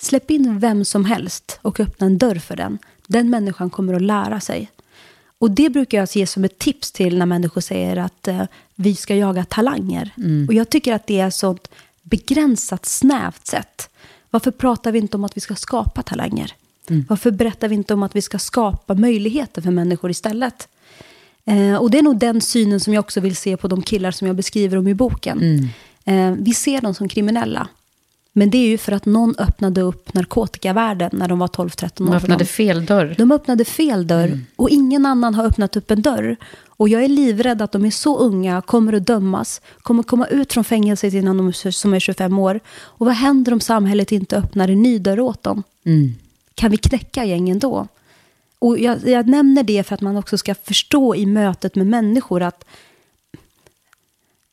[0.00, 2.78] släpp in vem som helst och öppna en dörr för den.
[3.06, 4.70] Den människan kommer att lära sig.
[5.38, 8.42] Och det brukar jag ge som ett tips till när människor säger att eh,
[8.74, 10.10] vi ska jaga talanger.
[10.48, 11.68] Och jag tycker att det är ett sånt
[12.02, 13.90] begränsat, snävt sätt.
[14.30, 16.52] Varför pratar vi inte om att vi ska skapa talanger?
[17.08, 20.68] Varför berättar vi inte om att vi ska skapa möjligheter för människor istället?
[21.44, 24.10] Eh, och det är nog den synen som jag också vill se på de killar
[24.10, 25.70] som jag beskriver om i boken.
[26.04, 27.68] Eh, vi ser dem som kriminella.
[28.38, 32.06] Men det är ju för att någon öppnade upp narkotikavärlden när de var 12-13 år.
[32.06, 33.14] De öppnade fel dörr.
[33.18, 36.36] De öppnade fel dörr och ingen annan har öppnat upp en dörr.
[36.66, 40.26] Och jag är livrädd att de är så unga, kommer att dömas, kommer att komma
[40.26, 42.60] ut från fängelset innan de som är 25 år.
[42.78, 45.62] Och vad händer om samhället inte öppnar en ny dörr åt dem?
[46.56, 47.88] Kan vi knäcka gängen då?
[48.58, 52.42] Och jag, jag nämner det för att man också ska förstå i mötet med människor
[52.42, 52.64] att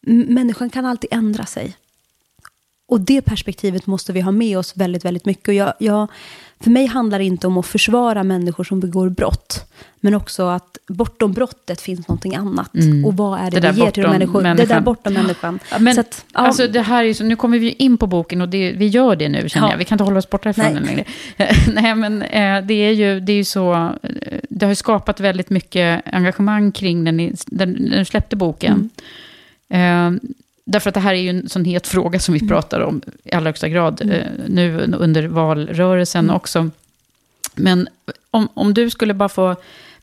[0.06, 1.78] människan kan alltid ändra sig.
[2.86, 5.48] Och det perspektivet måste vi ha med oss väldigt, väldigt mycket.
[5.48, 6.08] Och jag, jag,
[6.64, 9.70] för mig handlar det inte om att försvara människor som begår brott.
[10.00, 12.72] Men också att bortom brottet finns någonting annat.
[13.06, 14.42] Och vad är det, Det vi ger till de bortom människor?
[14.42, 14.84] Det där människan.
[14.84, 15.60] bortom människan.
[15.72, 18.08] Ja, men, Så att, ja, alltså, det här är så, nu kommer vi in på
[18.08, 19.72] boken och det, vi gör det nu känner Ja.
[19.74, 19.78] jag.
[19.78, 20.74] Vi kan inte hålla oss borta ifrån Nej.
[20.74, 21.04] den längre.
[21.82, 24.10] Nej, men eh, det är ju, det är ju så, eh,
[24.50, 28.90] det har ju skapat väldigt mycket engagemang kring den, i- den du släppte boken.
[29.70, 30.16] Mm.
[30.16, 30.30] Eh,
[30.66, 33.32] därför att det här är ju en sån het fråga som vi pratar om i
[33.32, 34.16] allra högsta grad Mm.
[34.16, 36.70] eh, nu under valrörelsen också.
[37.56, 37.88] Men
[38.32, 39.56] om, om du skulle bara få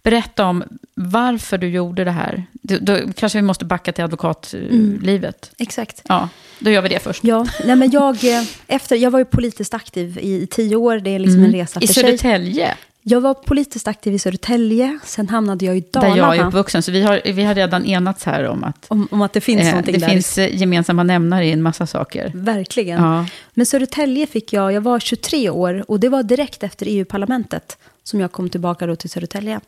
[0.03, 2.45] berätta om varför du gjorde det här.
[2.53, 5.51] Då, då kanske vi måste backa till advokatlivet.
[5.59, 6.03] exakt.
[6.09, 7.25] Ja, då gör vi det först.
[7.25, 10.99] Ja, nej men jag, eh, efter, jag var ju politiskt aktiv i, i tio år.
[10.99, 11.85] Det är liksom en resa Mm.
[11.85, 12.03] I för sig.
[12.03, 14.99] Södertälje, Jag var politiskt aktiv i Södertälje.
[15.05, 16.15] Sen hamnade jag i Dalarna.
[16.15, 16.83] där jag är uppvuxen.
[16.83, 19.63] Så vi har, vi har redan enats här om att om, om att det finns
[19.63, 20.09] eh, någonting det där.
[20.09, 22.33] finns eh, gemensamma nämnare i en massa saker.
[22.35, 23.03] Verkligen.
[23.03, 23.27] Ja.
[23.55, 28.21] Men Södertälje fick jag, jag var 23 år och det var direkt efter EU-parlamentet som
[28.21, 29.61] jag kom tillbaka då till Södertälje.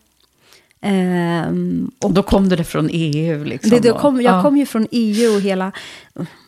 [0.81, 3.45] Ehm, och Då kom det från EU.
[3.45, 4.43] Liksom, det, det kom, jag ja.
[4.43, 5.73] kom ju från EU och hela...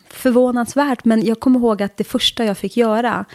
[0.09, 3.25] Förvånansvärt, men jag kommer ihåg att det första jag fick göra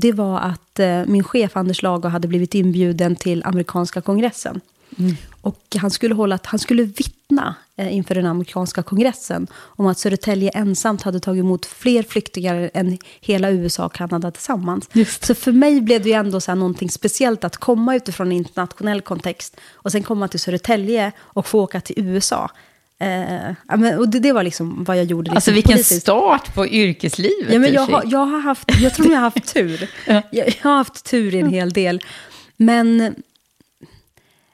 [0.00, 4.60] det var att eh, min chef Anders Lago hade blivit inbjuden till amerikanska kongressen.
[4.98, 5.16] Mm.
[5.40, 10.50] Och han skulle, hålla, han skulle vittna eh, inför den amerikanska kongressen om att Södertälje
[10.50, 14.88] ensamt hade tagit emot fler flyktingar än hela USA och Kanada tillsammans.
[14.92, 15.24] Just.
[15.24, 18.32] Så för mig blev det ju ändå så här någonting speciellt att komma utifrån en
[18.32, 22.50] internationell kontext och sen komma till Södertälje och få åka till USA.
[23.00, 25.22] Eh, ja, men, och det, det var liksom vad jag gjorde.
[25.22, 26.00] Liksom, Alltså vilken politiskt.
[26.02, 29.54] start på yrkeslivet Ja, men jag, har, jag har haft, jag tror jag har haft
[29.54, 29.90] tur.
[30.06, 32.02] jag, jag har haft tur i en hel del.
[32.56, 33.14] Men,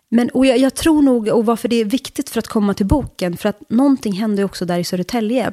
[0.08, 2.86] men och jag, jag tror nog, och varför det är viktigt för att komma till
[2.86, 5.52] boken, för att någonting hände också där i Södertälje.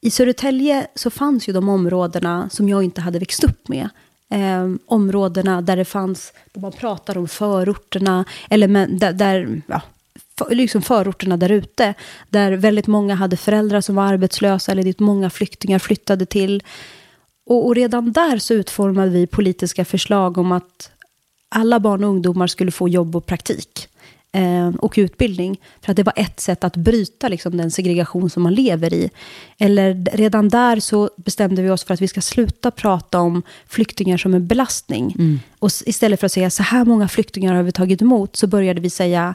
[0.00, 3.88] I Södertälje så fanns ju de områdena som jag inte hade växt upp med.
[4.30, 9.82] Eh, områdena där det fanns, där man pratar om förorterna, eller men, där, där ja,
[10.50, 11.94] liksom förorterna där ute.
[12.30, 16.62] Där väldigt många hade föräldrar som var arbetslösa, eller dit många flyktingar flyttade till.
[17.46, 20.90] Och, och redan där så utformade vi politiska förslag om att
[21.48, 23.88] alla barn och ungdomar skulle få jobb och praktik
[24.32, 25.60] eh, och utbildning.
[25.80, 29.10] För att det var ett sätt att bryta liksom, den segregation som man lever i.
[29.58, 34.16] Eller redan där så bestämde vi oss för att vi ska sluta prata om flyktingar
[34.16, 35.14] som en belastning.
[35.58, 38.46] Och s- istället för att säga så här många flyktingar har vi tagit emot så
[38.46, 39.34] började vi säga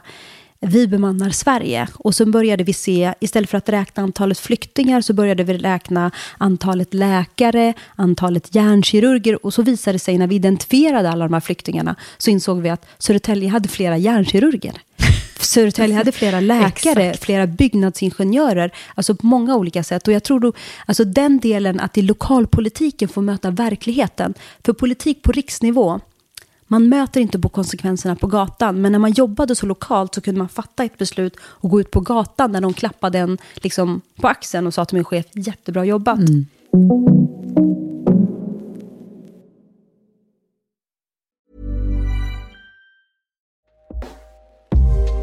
[0.60, 1.88] vi bemannar Sverige.
[1.94, 6.10] Och så började vi se, istället för att räkna antalet flyktingar, så började vi räkna
[6.38, 9.46] antalet läkare, antalet hjärnkirurger.
[9.46, 12.68] Och så visade det sig, när vi identifierade alla de här flyktingarna, så insåg vi
[12.68, 14.74] att Södertälje hade flera hjärnkirurger.
[15.40, 20.08] Södertälje hade flera läkare, flera byggnadsingenjörer, alltså på många olika sätt.
[20.08, 20.52] Och jag tror då,
[20.86, 24.34] alltså den delen att i lokalpolitiken få möta verkligheten.
[24.64, 26.00] För politik på riksnivå,
[26.70, 30.38] man möter inte på konsekvenserna på gatan, men när man jobbade så lokalt så kunde
[30.38, 34.28] man fatta ett beslut och gå ut på gatan där de klappade en liksom, på
[34.28, 36.20] axeln och sa till min chef, jättebra jobbat.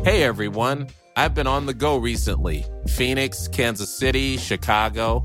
[0.05, 0.87] Hey everyone,
[1.17, 2.63] I've been on the go recently
[2.97, 5.23] Phoenix, Kansas City, Chicago.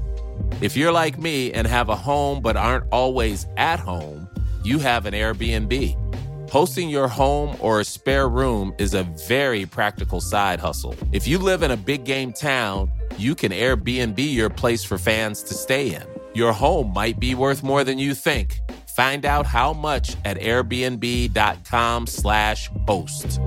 [0.62, 4.26] If you're like me and have a home but aren't always at home,
[4.64, 6.09] you have an Airbnb.
[6.50, 10.96] Hosting your home or a spare room is a very practical side hustle.
[11.12, 15.44] If you live in a big game town, you can Airbnb your place for fans
[15.44, 16.02] to stay in.
[16.34, 18.58] Your home might be worth more than you think.
[18.96, 23.38] Find out how much at airbnb.com/slash boast.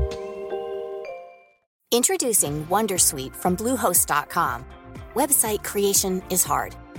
[1.91, 4.64] Introducing Wondersuite from Bluehost.com.
[5.14, 6.74] Website creation is hard,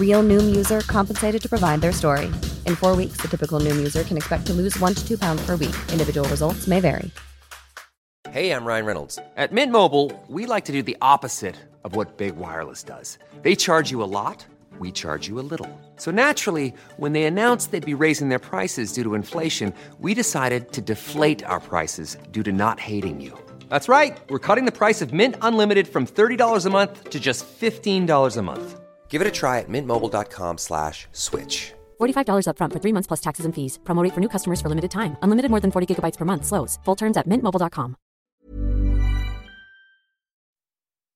[0.00, 2.26] Real Noom user compensated to provide their story.
[2.66, 5.46] In four weeks, the typical Noom user can expect to lose one to two pounds
[5.46, 5.76] per week.
[5.92, 7.10] Individual results may vary.
[8.30, 9.18] Hey, I'm Ryan Reynolds.
[9.36, 13.18] At Mint Mobile, we like to do the opposite of what Big Wireless does.
[13.42, 14.46] They charge you a lot,
[14.78, 15.68] we charge you a little.
[15.96, 20.72] So naturally, when they announced they'd be raising their prices due to inflation, we decided
[20.72, 23.36] to deflate our prices due to not hating you.
[23.68, 24.16] That's right.
[24.30, 28.42] We're cutting the price of Mint Unlimited from $30 a month to just $15 a
[28.42, 28.80] month.
[29.10, 31.74] Give it a try at mintmobile.com slash switch.
[32.00, 33.78] $45 upfront for three months plus taxes and fees.
[33.84, 35.16] Promo rate for new customers for limited time.
[35.22, 36.46] Unlimited more than 40 gigabytes per month.
[36.46, 36.78] Slows.
[36.84, 37.96] Full terms at mintmobile.com.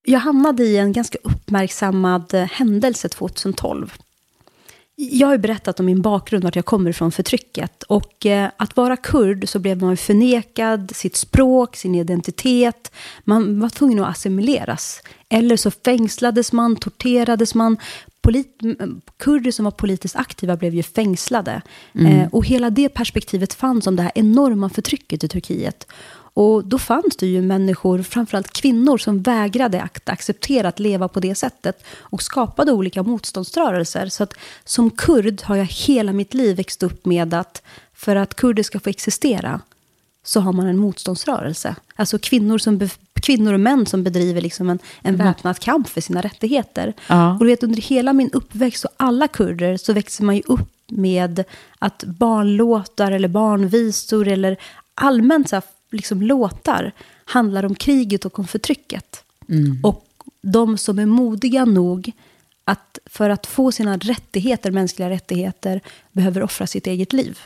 [0.06, 3.96] Jag hamnade i en ganska uppmärksammad eh, händelse 2012.
[4.96, 7.82] Jag har ju berättat om min bakgrund, vart jag kommer ifrån förtrycket.
[7.82, 12.92] Och eh, att vara kurd så blev man förnekad sitt språk, sin identitet.
[13.24, 15.02] Man var tvungen att assimileras.
[15.28, 17.76] Eller så fängslades man, torterades man.
[18.22, 18.60] Polit
[19.16, 21.62] kurder som var politiskt aktiva blev ju fängslade.
[21.94, 25.86] Eh, och hela det perspektivet fanns om det här enorma förtrycket i Turkiet.
[26.34, 31.20] Och då fanns det ju människor, framförallt kvinnor, som vägrade att acceptera att leva på
[31.20, 34.06] det sättet och skapade olika motståndsrörelser.
[34.08, 37.62] Så att som kurd har jag hela mitt liv växt upp med att
[37.94, 39.60] för att kurder ska få existera
[40.24, 41.76] så har man en motståndsrörelse.
[41.96, 46.20] Alltså kvinnor, som kvinnor och män som bedriver liksom en, en väpnad kamp för sina
[46.20, 46.92] rättigheter.
[47.08, 47.32] Ja.
[47.32, 50.70] Och du vet, under hela min uppväxt och alla kurder så växer man ju upp
[50.88, 51.44] med
[51.78, 54.56] att barnlåtar eller barnvisor eller
[54.94, 55.62] allmänt så
[55.94, 56.92] liksom, låtar
[57.24, 59.24] handlar om kriget och om förtrycket.
[59.82, 60.06] Och
[60.40, 62.12] de som är modiga nog
[62.64, 65.80] att för att få sina rättigheter, mänskliga rättigheter,
[66.12, 67.38] behöver offra sitt eget liv.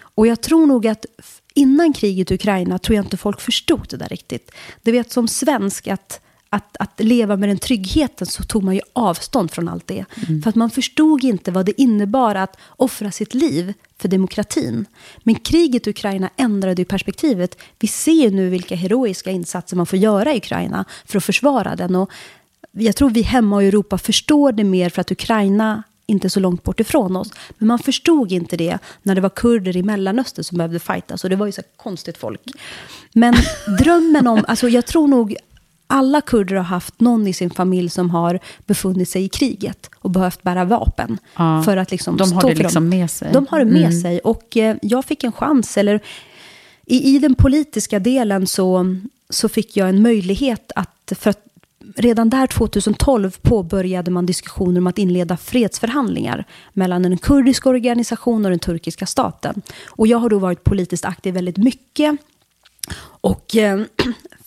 [0.00, 1.06] Och jag tror nog att
[1.54, 4.50] innan kriget i Ukraina tror jag inte folk förstod det där riktigt.
[4.82, 6.20] Du vet som svensk att,
[6.50, 10.04] att, att leva med den tryggheten så tog man ju avstånd från allt det.
[10.42, 14.86] För att man förstod inte vad det innebar att offra sitt liv för demokratin.
[15.18, 17.58] Men kriget i Ukraina ändrade ju perspektivet.
[17.78, 21.76] Vi ser ju nu vilka heroiska insatser man får göra i Ukraina för att försvara
[21.76, 21.96] den.
[21.96, 22.10] Och
[22.72, 26.40] jag tror vi hemma i Europa förstår det mer för att Ukraina inte är så
[26.40, 27.30] långt bort ifrån oss.
[27.58, 31.24] Men man förstod inte det när det var kurder i Mellanöstern som behövde fightas.
[31.24, 32.40] Och det var ju så konstigt folk.
[33.12, 33.34] Men
[33.78, 35.36] drömmen om, alltså jag tror nog
[35.90, 40.10] alla kurder har haft någon i sin familj som har befunnit sig i kriget och
[40.10, 41.18] behövt bära vapen.
[41.36, 41.62] Ja.
[41.62, 42.98] För att liksom De har stå det liksom dem.
[42.98, 43.32] med sig.
[43.32, 44.00] De har det med Mm.
[44.00, 44.18] sig.
[44.18, 46.00] Och eh, jag fick en chans, eller
[46.86, 48.96] i, i den politiska delen så,
[49.30, 51.44] så fick jag en möjlighet att, för att
[51.96, 58.50] redan där 2012 påbörjade man diskussioner om att inleda fredsförhandlingar mellan en kurdisk organisation och
[58.50, 59.62] den turkiska staten.
[59.88, 62.16] Och jag har då varit politiskt aktiv väldigt mycket
[63.20, 63.80] och eh,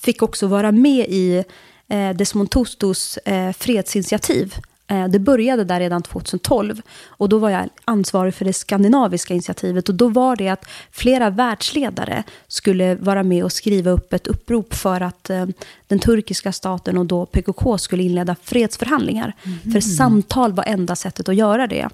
[0.03, 1.43] fick också vara med i
[1.87, 4.55] eh, Desmond Tustus eh, fredsinitiativ
[4.93, 9.89] Eh, det började där redan 2012 och då var jag ansvarig för det skandinaviska initiativet
[9.89, 14.73] och då var det att flera världsledare skulle vara med och skriva upp ett upprop
[14.73, 15.45] för att eh,
[15.87, 19.33] den turkiska staten och då PKK skulle inleda fredsförhandlingar.
[19.43, 19.73] Mm.
[19.73, 21.89] För samtal var enda sättet att göra det.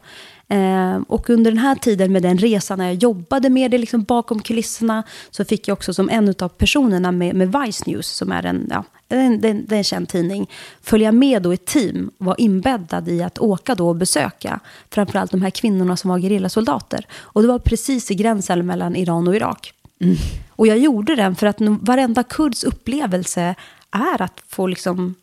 [0.51, 4.03] Eh, och under den här tiden med den resan när jag jobbade med det liksom
[4.03, 8.31] bakom kulisserna så fick jag också som en av personerna med, med Vice News, som
[8.31, 10.49] är en, ja, en, är en känd tidning,
[10.81, 15.31] följa med då i ett team, var inbäddad i att åka då och besöka framförallt
[15.31, 17.05] de här kvinnorna som var gerillasoldater.
[17.13, 19.73] Och det var precis i gränsen mellan Iran och Irak.
[20.01, 20.15] Mm.
[20.49, 23.55] Och jag gjorde den för att varenda kurds upplevelse
[23.91, 25.15] är att få liksom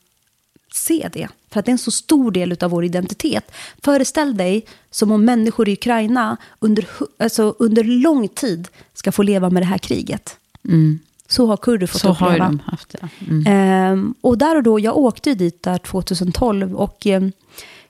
[0.72, 1.28] se det.
[1.56, 3.50] För att det är en så stor del av vår identitet.
[3.82, 6.88] Föreställ dig som om människor i Ukraina under,
[7.18, 10.36] alltså under lång tid ska få leva med det här kriget.
[10.64, 10.98] Mm.
[11.28, 12.30] Så har kurder fått så uppleva.
[12.30, 13.08] Har de haft det.
[13.30, 13.44] Mm.
[13.46, 17.22] Ehm, och där och då, jag åkte dit där 2012 och eh,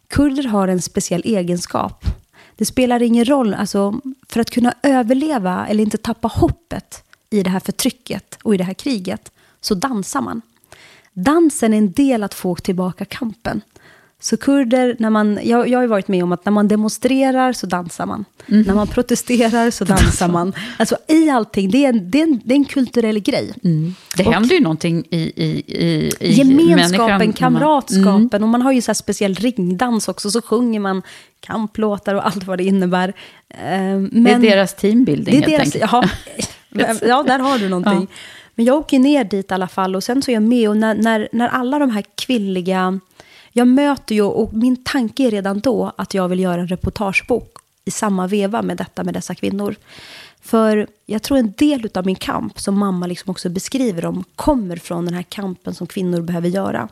[0.08, 2.04] kurder har en speciell egenskap.
[2.56, 7.50] Det spelar ingen roll, alltså, för att kunna överleva eller inte tappa hoppet i det
[7.50, 10.42] här förtrycket och i det här kriget, så dansar man.
[11.16, 13.60] Dansen är en del att få tillbaka kampen.
[14.20, 17.66] Så kurder, när man, jag, jag har varit med om att när man demonstrerar så
[17.66, 18.24] dansar man.
[18.46, 18.62] Mm.
[18.62, 20.52] När man protesterar så dansar man.
[20.78, 23.52] Alltså i allting, det är en, det är en, det är en kulturell grej.
[23.64, 23.94] Mm.
[24.16, 27.32] Det och, händer ju någonting i, i, i, i Gemenskapen, människan.
[27.32, 28.28] kamratskapen.
[28.32, 28.42] Mm.
[28.42, 30.30] Och man har ju så här speciell ringdans också.
[30.30, 31.02] Så sjunger man
[31.40, 33.12] kamplåtar och allt vad det innebär.
[33.58, 36.18] Men, det är deras teambuilding det är helt deras, enkelt.
[36.70, 38.08] Ja, ja, där har du någonting.
[38.10, 38.16] Ja.
[38.57, 40.76] Men jag åker ner dit i alla fall och sen så är jag med och
[40.76, 43.00] när, när, när alla de här kvinnliga,
[43.52, 47.57] jag möter ju och min tanke är redan då att jag vill göra en reportagebok
[47.84, 49.76] i samma veva med detta med dessa kvinnor.
[50.40, 54.76] För jag tror en del av min kamp, som mamma liksom också beskriver om, kommer
[54.76, 56.88] från den här kampen som kvinnor behöver göra.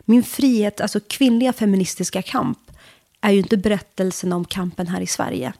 [0.00, 2.58] Min frihet, alltså kvinnliga feministiska kamp,
[3.20, 5.52] är ju inte berättelsen om kampen här i Sverige.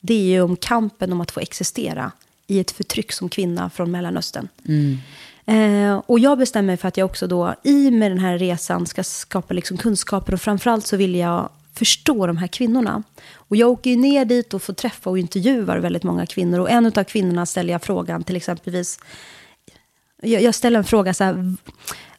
[0.00, 2.12] Det är ju om kampen om att få existera
[2.50, 4.48] i ett förtryck som kvinna från Mellanöstern.
[4.68, 4.98] Mm.
[5.46, 8.86] Eh, och jag bestämmer mig för att jag också då i med den här resan
[8.86, 13.02] ska skapa liksom kunskaper och framförallt så vill jag förstå de här kvinnorna.
[13.34, 16.58] Och jag åker ju ner dit och får träffa och intervjuar väldigt många kvinnor.
[16.58, 18.98] Och en av kvinnorna ställer jag frågan till exempelvis,
[20.22, 21.54] jag, jag ställer en fråga så här,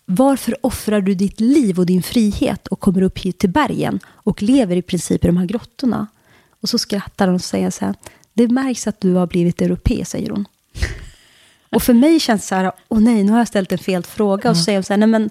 [0.05, 4.41] varför offrar du ditt liv och din frihet och kommer upp hit till bergen och
[4.41, 6.07] lever i princip i de här grottorna?
[6.61, 7.95] Och så skrattar hon och säger så här,
[8.47, 10.47] det märks att du har blivit europe, säger hon.
[11.69, 14.03] Och för mig känns det så här, åh nej, nu har jag ställt en fel
[14.03, 14.49] fråga.
[14.49, 15.29] Och så säger hon så här, nej men,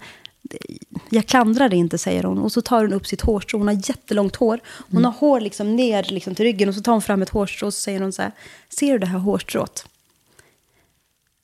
[1.11, 2.39] jag klandrar det inte, säger hon.
[2.39, 4.61] Och så tar hon upp sitt hårstrå, hon har jättelångt hår.
[4.91, 5.05] Hon mm.
[5.05, 7.75] har hår liksom ner liksom till ryggen och så tar hon fram ett hårstrå och
[7.75, 8.33] så säger hon så här,
[8.69, 9.87] ser du det här hårstrået?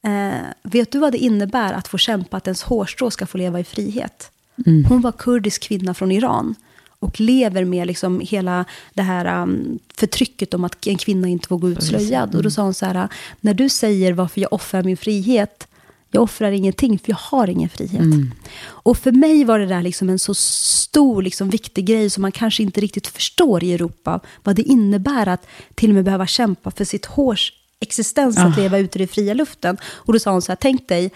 [0.03, 3.61] Eh, vet du vad det innebär att få kämpa att ens hårstrå ska få leva
[3.61, 4.31] i frihet?
[4.67, 4.85] Mm.
[4.85, 6.55] Hon var kurdisk kvinna från Iran
[6.99, 11.59] och lever med liksom hela det här um, förtrycket om att en kvinna inte får
[11.59, 12.35] gå ut slöjad.
[12.35, 13.09] Och då sa hon så här,
[13.41, 15.69] när du säger varför jag offrar min frihet,
[16.11, 18.01] jag offrar ingenting, för jag har ingen frihet.
[18.01, 18.31] Mm.
[18.65, 22.33] Och för mig var det där liksom en så stor, liksom, viktig grej som man
[22.33, 24.21] kanske inte riktigt förstår i Europa.
[24.43, 28.61] Vad det innebär att till och med behöva kämpa för sitt hårs existens, att ah.
[28.61, 29.77] leva ute i den fria luften.
[29.85, 31.11] Och då sa hon så här, tänk dig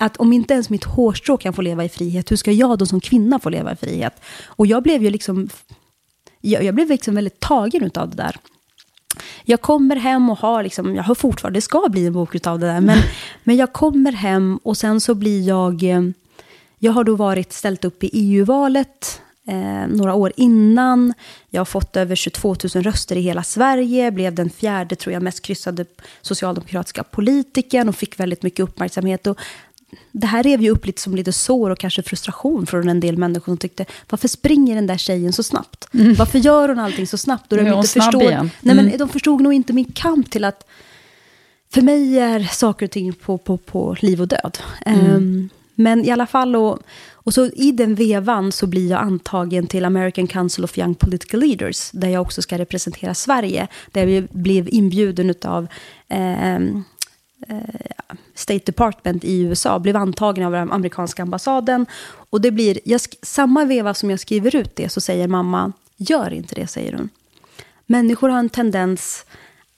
[0.00, 2.86] att om inte ens mitt hårstrå kan få leva i frihet, hur ska jag då
[2.86, 4.20] som kvinna få leva i frihet?
[4.46, 5.48] Och jag blev ju liksom,
[6.40, 8.36] jag, jag blev liksom väldigt tagen av det där.
[9.44, 12.58] Jag kommer hem och har, liksom, jag har fortfarande, det ska bli en bok av
[12.58, 12.98] det där, men,
[13.44, 16.02] men jag kommer hem och sen så blir jag, eh,
[16.78, 21.14] jag har då varit ställt upp i EU-valet eh, några år innan.
[21.50, 25.22] Jag har fått över 22 000 röster i hela Sverige, blev den fjärde, tror jag,
[25.22, 25.84] mest kryssade
[26.20, 29.26] socialdemokratiska politikern och fick väldigt mycket uppmärksamhet.
[29.26, 29.38] Och
[30.12, 33.16] det här rev ju upp lite som lite sår och kanske frustration från en del
[33.16, 35.88] människor som tyckte, varför springer den där tjejen så snabbt?
[35.94, 36.14] Mm.
[36.14, 37.52] Varför gör hon allting så snabbt?
[37.52, 38.50] Och de, inte förstår, igen.
[38.60, 38.98] nej, men mm.
[38.98, 40.66] de förstod nog inte min kamp till att,
[41.72, 44.58] för mig är saker och ting på, på, på liv och död.
[44.86, 45.14] Mm.
[45.14, 46.78] Um, men i alla fall, och,
[47.12, 51.40] och så i den vevan så blir jag antagen till American Council of Young Political
[51.40, 55.68] Leaders, där jag också ska representera Sverige, där jag blev inbjuden av
[56.10, 56.60] Eh,
[57.50, 61.86] Eh, State Department i USA, blev antagen av den amerikanska ambassaden.
[62.30, 66.32] Och det blir, jag, samma veva som jag skriver ut det så säger mamma, gör
[66.32, 67.08] inte det, säger hon.
[67.86, 69.24] Människor har en tendens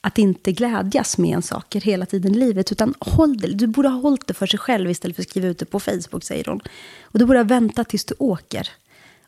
[0.01, 2.73] att inte glädjas med en saker hela tiden i livet.
[2.73, 5.49] Utan håll det, du borde ha hållit det för sig själv istället för att skriva
[5.49, 6.61] ut det på Facebook, säger hon.
[7.03, 8.69] Och du borde ha väntat tills du åker.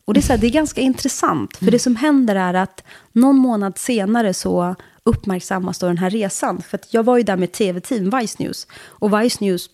[0.05, 2.83] Och det är, så här, det är ganska intressant, för det som händer är att
[3.11, 4.75] någon månad senare så
[5.05, 6.61] uppmärksammas då den här resan.
[6.61, 8.67] För jag var ju där med tv-team, Vice News.
[8.83, 9.69] Och Vice News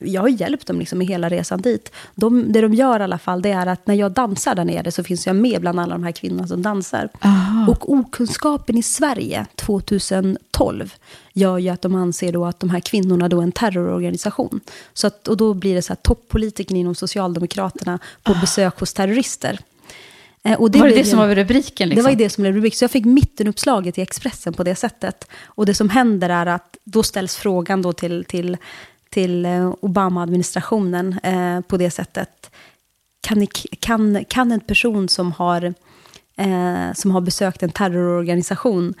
[0.00, 1.92] jag har hjälpt dem liksom med hela resan dit.
[2.14, 4.92] De, det de gör i alla fall, det är att när jag dansar där nere
[4.92, 7.08] så finns jag med bland alla de här kvinnorna som dansar.
[7.20, 7.66] Aha.
[7.70, 10.94] Och okunskapen i Sverige 2012
[11.32, 14.60] gör ju att de anser då att de här kvinnorna då är en terrororganisation.
[14.92, 18.40] Så att, och då blir det så här toppolitiker inom Socialdemokraterna på Ah.
[18.40, 19.58] besök hos terrorister.
[20.44, 21.88] Eh, Och var det blev det ju- som var rubriken?
[21.88, 21.96] Liksom?
[21.96, 22.74] det var ju det som blev rubrik.
[22.74, 25.28] Så jag fick mittenuppslaget i Expressen på det sättet.
[25.44, 28.56] Och det som händer är att då ställs frågan då till, till,
[29.10, 32.50] till eh, Obama-administrationen eh, på det sättet.
[33.20, 33.46] Kan,
[33.80, 35.74] kan, kan en person som har,
[36.36, 38.94] eh, som har besökt en terrororganisation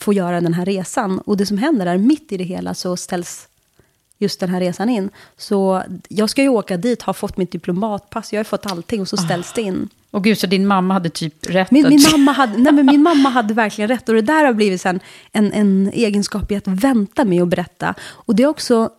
[0.00, 1.18] få göra den här resan?
[1.18, 3.48] Och det som händer är, mitt i det hela så ställs
[4.22, 5.10] just den här resan in.
[5.36, 9.08] Så jag ska ju åka dit, har fått mitt diplomatpass, jag har fått allting och
[9.08, 9.88] så ställs det in.
[10.10, 13.02] Och gud, så din mamma hade typ rätt Min, min, mamma hade, nej men min
[13.02, 14.08] mamma hade verkligen rätt.
[14.08, 15.00] Och det där har blivit sen
[15.32, 17.94] en, en egenskap i att vänta med att berätta.
[18.00, 18.90] Och det är också...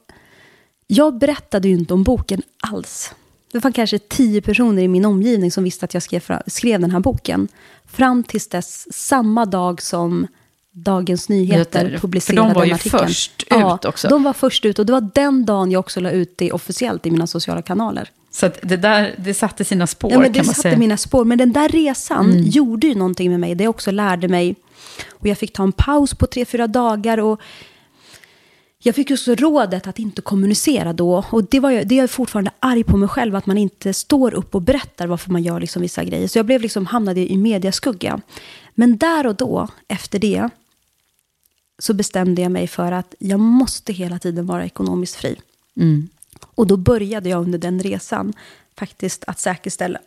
[0.88, 3.14] Jag berättade ju inte om boken alls.
[3.52, 6.92] Det var kanske tio personer i min omgivning som visste att jag skrev, skrev den
[6.92, 7.48] här boken.
[7.86, 10.28] Fram tills dess, samma dag som
[10.76, 13.08] Dagens Nyheter Nyheter, publicerade för de var ju artikeln.
[13.08, 14.08] först ja, ut också.
[14.08, 14.80] de var först ut.
[14.80, 18.10] Och det var den dagen jag också la ut det officiellt i mina sociala kanaler.
[18.32, 20.78] Så det där, det satte sina spår Ja, men det kan man satte säga.
[20.78, 21.26] mina spår.
[21.26, 22.44] Men den där resan Mm.
[22.44, 23.56] gjorde ju någonting med mig.
[23.56, 24.56] Det också lärde mig.
[25.12, 27.18] Och jag fick ta en paus på tre, fyra dagar.
[27.18, 27.42] Och
[28.80, 31.26] jag fick också rådet att inte kommunicera då.
[31.30, 33.36] Och det, var jag, det är jag fortfarande arg på mig själv.
[33.36, 36.28] Att man inte står upp och berättar varför man gör liksom vissa grejer.
[36.28, 38.20] Så jag blev liksom, hamnade i mediaskugga.
[38.76, 40.50] Men där och då, efter det,
[41.84, 45.36] så bestämde jag mig för att jag måste hela tiden vara ekonomiskt fri.
[45.78, 46.10] Mm.
[46.56, 48.34] Och då började jag under den resan
[48.76, 50.00] faktiskt att säkerställa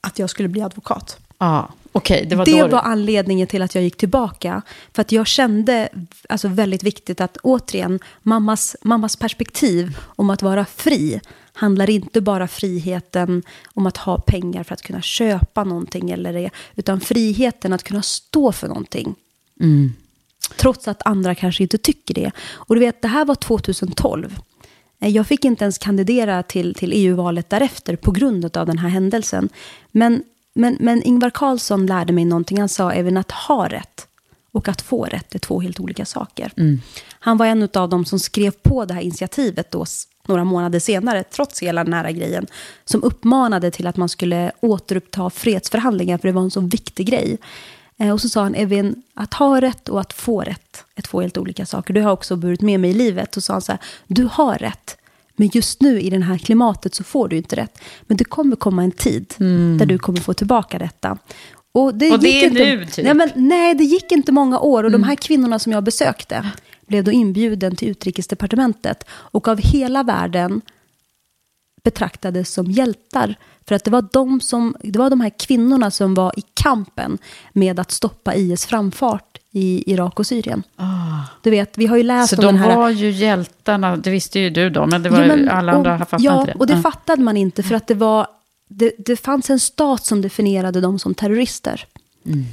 [0.00, 1.18] att jag skulle bli advokat.
[1.38, 4.62] Ja, okej, det var det var anledningen till att jag gick tillbaka.
[4.92, 5.88] För att jag kände
[6.28, 11.20] alltså, väldigt viktigt att återigen, mammas, mammas perspektiv om att vara fri
[11.52, 13.42] handlar inte bara friheten
[13.74, 18.02] om att ha pengar för att kunna köpa någonting, eller det, utan friheten att kunna
[18.02, 19.14] stå för någonting.
[19.60, 19.92] Mm.
[20.48, 22.30] Trots att andra kanske inte tycker det.
[22.54, 24.38] Och du vet, det här var 2012.
[25.00, 28.88] Eh, Jag fick inte ens kandidera till, till EU-valet därefter på grund av den här
[28.88, 29.48] händelsen.
[29.90, 30.22] Men,
[30.54, 32.58] men, men Ingvar Carlsson lärde mig någonting.
[32.60, 34.06] Han sa även att ha rätt
[34.52, 36.52] och att få rätt är två helt olika saker.
[36.56, 36.80] Mm.
[37.18, 39.84] Han var en av dem som skrev på det här initiativet då,
[40.28, 42.46] några månader senare, trots hela den här grejen,
[42.84, 47.38] som uppmanade till att man skulle återuppta fredsförhandlingar, för det var en så viktig grej.
[47.98, 51.20] Eh, Och så sa han, Evin, att ha rätt och att få rätt är två
[51.20, 51.94] helt olika saker.
[51.94, 53.36] Du har också burit med mig i livet.
[53.36, 54.96] Och sa han så här, du har rätt,
[55.36, 57.78] men just nu i det här klimatet så får du inte rätt.
[58.02, 59.34] Men det kommer komma en tid
[59.78, 61.18] där du kommer få tillbaka detta.
[61.72, 63.04] Och det, Och det gick är inte, nu, typ.
[63.04, 64.84] nej, men, nej, det gick inte många år.
[64.84, 66.50] Och de här kvinnorna som jag besökte
[66.86, 69.04] blev då inbjuden till utrikesdepartementet.
[69.10, 70.60] Och av hela världen
[71.84, 73.34] betraktades som hjältar.
[73.68, 77.18] För att det var, de som, det var de här kvinnorna som var i kampen
[77.52, 80.62] med att stoppa IS framfart i Irak och Syrien.
[81.42, 82.30] Du vet, vi har ju läst.
[82.30, 82.76] Så om den de här...
[82.76, 85.92] var ju hjältarna, det visste ju du då, men det var Ja, men- alla andra
[85.94, 86.58] och, fattade ja, inte det.
[86.58, 86.82] och det Ja.
[86.82, 88.26] fattade man inte för att det var...
[88.68, 91.86] Det, det fanns en stat som definierade dem som terrorister.
[92.26, 92.44] Mm.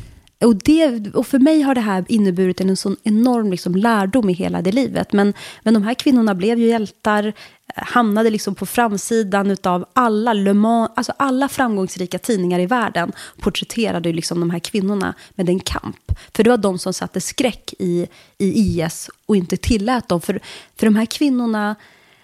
[0.41, 4.33] Och, det, och för mig har det här inneburit en sån enorm liksom lärdom i
[4.33, 5.13] hela det livet.
[5.13, 5.33] Men,
[5.63, 7.33] men de här kvinnorna blev ju hjältar, eh,
[7.75, 14.09] hamnade liksom på framsidan av alla Le Mans, alltså alla framgångsrika tidningar i världen porträtterade
[14.09, 16.11] ju liksom de här kvinnorna med en kamp.
[16.33, 20.21] För det var de som satte skräck i, i IS och inte tillät dem.
[20.21, 20.39] För,
[20.75, 21.75] för de här kvinnorna,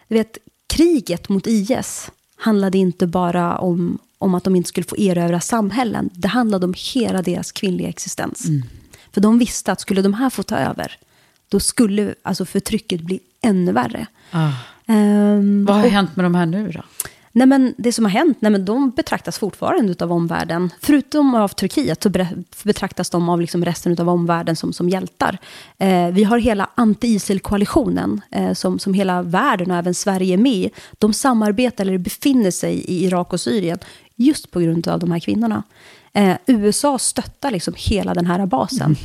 [0.07, 0.37] vet,
[0.67, 6.09] kriget mot IS handlade inte bara om, om att de inte skulle få erövra samhällen.
[6.13, 8.45] Det handlade om hela deras kvinnliga existens.
[9.13, 10.97] För de visste att skulle de här få ta över,
[11.49, 14.05] då skulle alltså förtrycket bli ännu värre.
[14.31, 14.49] Ah.
[14.87, 16.81] Ehm, Vad har och- hänt med de här nu då?
[17.31, 20.69] Nej, men det som har hänt, nej, men de betraktas fortfarande av omvärlden.
[20.81, 22.09] Förutom av Turkiet så
[22.63, 25.37] betraktas de av liksom resten av omvärlden som, som hjältar.
[25.77, 30.53] Eh, vi har hela anti-ISIL-koalitionen eh, som, som hela världen och även Sverige är med
[30.53, 30.69] i.
[30.97, 33.79] De samarbetar eller befinner sig i Irak och Syrien
[34.17, 35.63] just på grund av de här kvinnorna.
[36.13, 38.95] Eh, USA stöttar liksom hela den här basen.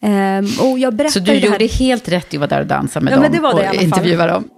[0.00, 3.00] Eh, och jag berättar Så du gjorde helt rätt i att vara där och dansa
[3.00, 4.48] med Ja, dem det det och intervjua dem?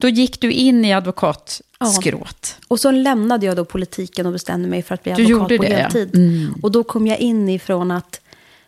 [0.00, 2.56] Då gick du in i advokatskrået.
[2.68, 5.62] Och så lämnade jag då politiken och bestämde mig för att bli Du advokat på
[5.62, 5.76] det, ja.
[5.76, 6.14] heltid.
[6.14, 6.54] Mm.
[6.62, 8.20] Och då kom jag in ifrån att,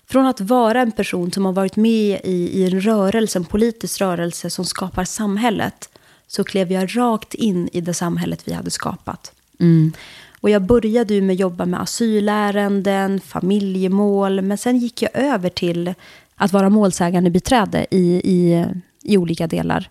[0.07, 4.01] från att vara en person som har varit med i, i en rörelse, en politisk
[4.01, 5.89] rörelse som skapar samhället,
[6.35, 9.33] så klev jag rakt in i det samhället vi hade skapat.
[9.61, 9.93] Mm.
[10.41, 15.95] Och jag började med att jobba med asylärenden, familjemål, men sen gick jag över till
[16.37, 18.65] att vara målsägande beträde i, i,
[19.03, 19.91] i olika delar.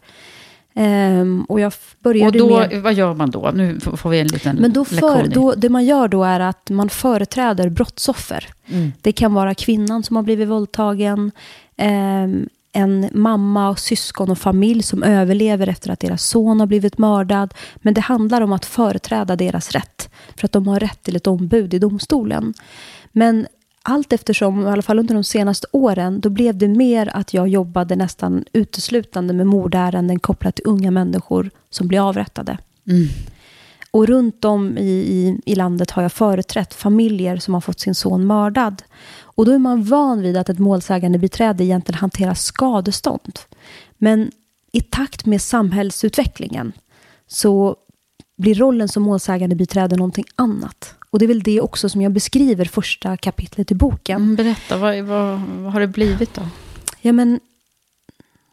[0.73, 2.81] Ehm, och jag f- Och började då, med...
[2.81, 3.51] vad gör man då?
[3.53, 6.69] Nu får vi en liten Men då för, då, det man gör då är att
[6.69, 8.47] man företräder brottsoffer.
[8.67, 8.91] Mm.
[9.01, 11.31] Det kan vara kvinnan som har blivit våldtagen,
[11.77, 16.97] ehm, en mamma och syskon och familj som överlever efter att deras son har blivit
[16.97, 17.53] mördad.
[17.75, 21.27] Men det handlar om att företräda deras rätt, för att de har rätt till ett
[21.27, 22.53] ombud i domstolen.
[23.11, 23.47] Men
[23.83, 27.47] allt eftersom, i alla fall under de senaste åren, då blev det mer att jag
[27.47, 32.57] jobbade nästan uteslutande med mordärenden kopplat till unga människor som blir avrättade.
[32.87, 33.07] Mm.
[33.91, 37.95] Och runt om i, i, i landet har jag företrätt familjer som har fått sin
[37.95, 38.83] son mördad.
[39.41, 43.39] Och då är man van vid att ett målsägande beträde egentligen hanterar skadestånd.
[43.97, 44.31] Men
[44.71, 46.71] i takt med samhällsutvecklingen
[47.27, 47.75] så
[48.37, 50.95] blir rollen som målsägande beträde någonting annat.
[51.09, 54.21] Och det är väl det också som jag beskriver första kapitlet i boken.
[54.21, 56.41] Mm, berätta, vad, vad, vad har det blivit då?
[57.01, 57.39] Ja, men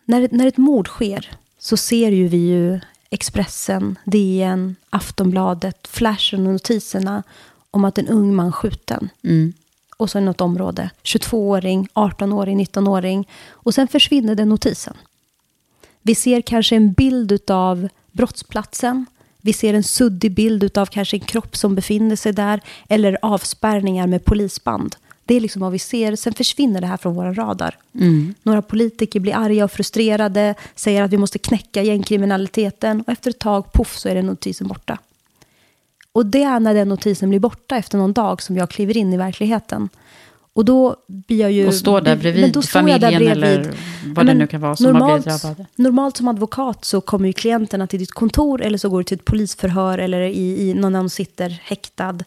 [0.04, 2.80] när, när ett mord sker så ser ju vi ju
[3.10, 7.22] Expressen, DN, Aftonbladet, flashen och notiserna
[7.70, 9.08] om att en ung man skjuten.
[9.22, 9.52] Mm.
[9.98, 10.90] Och så något område.
[11.02, 13.28] 22-åring, 18-åring, 19-åring.
[13.50, 14.96] Och sen försvinner den notisen.
[16.02, 19.06] Vi ser kanske en bild av brottsplatsen.
[19.40, 22.60] Vi ser en suddig bild av kanske en kropp som befinner sig där.
[22.88, 24.96] Eller avspärrningar med polisband.
[25.24, 26.16] Det är liksom vad vi ser.
[26.16, 27.76] Sen försvinner det här från våra radar.
[27.94, 28.34] Mm.
[28.42, 33.38] Några politiker blir arga och frustrerade, säger att vi måste knäcka gängkriminaliteten och efter ett
[33.38, 34.98] tag, poff, så är den notisen borta.
[36.18, 39.12] Och det är när den notisen blir borta efter någon dag som jag kliver in
[39.12, 39.88] i verkligheten.
[40.52, 41.66] Och då blir jag ju...
[41.66, 43.80] Och står där men bredvid då står jag familjen där eller bredvid.
[44.14, 45.66] vad det nu kan vara som har blivit drabbade.
[45.76, 49.18] Normalt som advokat så kommer ju klienterna till ditt kontor eller så går du till
[49.18, 52.18] ett polisförhör eller i, i någon annan sitter häktad.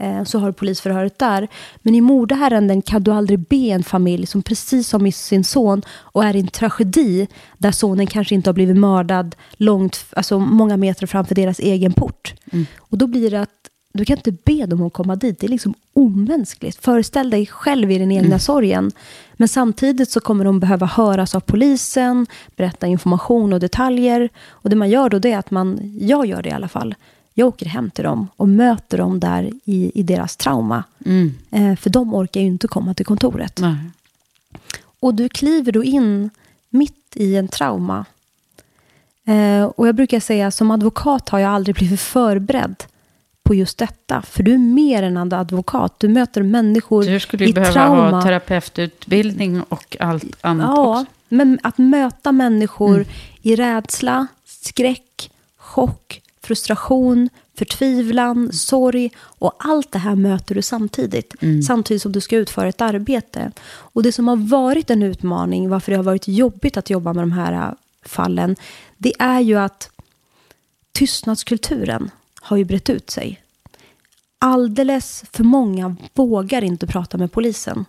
[0.00, 1.48] Eh, så har du polisförhöret där.
[1.82, 5.82] Men i mordärenden kan du aldrig be en familj som precis har mist sin son
[5.90, 7.28] och är i en tragedi
[7.58, 12.34] där sonen kanske inte har blivit mördad långt, alltså många meter framför deras egen port.
[12.78, 13.50] Och då blir det att
[13.92, 15.40] du kan inte be dem att komma dit.
[15.40, 16.84] Det är liksom omänskligt.
[16.84, 18.90] Föreställ dig själv i den egna sorgen.
[19.32, 22.26] Men samtidigt så kommer de behöva höras av polisen,
[22.56, 24.28] berätta information och detaljer.
[24.48, 26.94] Och det man gör då det är att man, jag gör det i alla fall,
[27.40, 30.84] jag åker hem till dem och möter dem där i, i deras trauma.
[31.06, 31.34] Mm.
[31.50, 33.58] Eh, för de orkar ju inte komma till kontoret.
[33.60, 33.76] Nej.
[35.00, 36.30] Och du kliver då in
[36.70, 38.04] mitt i en trauma.
[39.26, 42.84] Eh, och jag brukar säga som advokat har jag aldrig blivit förberedd
[43.42, 44.22] på just detta.
[44.22, 45.94] För du är mer än en advokat.
[46.00, 48.10] Du möter människor Du skulle ju i behöva trauma.
[48.10, 51.12] ha terapeututbildning och allt annat Ja, också.
[51.28, 53.08] men att möta människor Mm.
[53.42, 57.28] i rädsla, skräck, chock, frustration,
[57.58, 61.42] förtvivlan, sorg och allt det här möter du samtidigt.
[61.42, 61.62] Mm.
[61.62, 63.52] Samtidigt som du ska utföra ett arbete.
[63.68, 67.22] Och det som har varit en utmaning, varför det har varit jobbigt att jobba med
[67.22, 68.56] de här äh, fallen,
[68.96, 69.90] det är ju att
[70.92, 72.10] tystnadskulturen
[72.40, 73.42] har ju brett ut sig.
[74.38, 77.84] Alldeles för många vågar inte prata med polisen.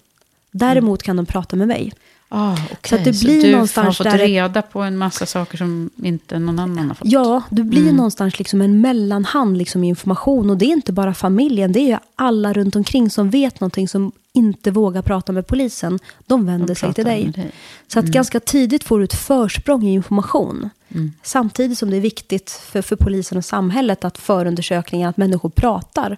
[0.51, 1.93] Däremot kan de prata med mig.
[2.33, 2.99] Ah, Så okej.
[2.99, 6.39] att det blir du någonstans har fått där reda på en massa saker som inte
[6.39, 7.07] någon annan har fått.
[7.07, 7.95] Ja, du blir Mm.
[7.95, 10.49] någonstans liksom en mellanhand liksom i information.
[10.49, 13.87] Och det är inte bara familjen, det är ju alla runt omkring som vet någonting
[13.87, 15.99] som inte vågar prata med polisen.
[16.27, 17.27] De vänder De sig till dig.
[17.35, 17.51] dig.
[17.87, 20.69] Så att ganska tidigt får du ett försprång i information.
[20.89, 21.11] Mm.
[21.23, 26.17] Samtidigt som det är viktigt för, för polisen och samhället att förundersökningar, att människor pratar.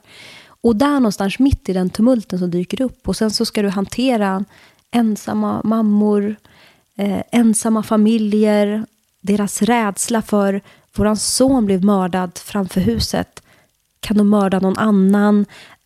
[0.61, 3.07] Och där någonstans mitt i den tumulten så dyker upp.
[3.07, 4.45] Och sen så ska du hantera
[4.94, 6.36] ensamma mammor,
[6.96, 8.86] eh, ensamma familjer,
[9.22, 10.62] deras rädsla för
[10.96, 13.44] våran son blev mördad framför huset.
[14.00, 15.46] Kan de mörda någon annan?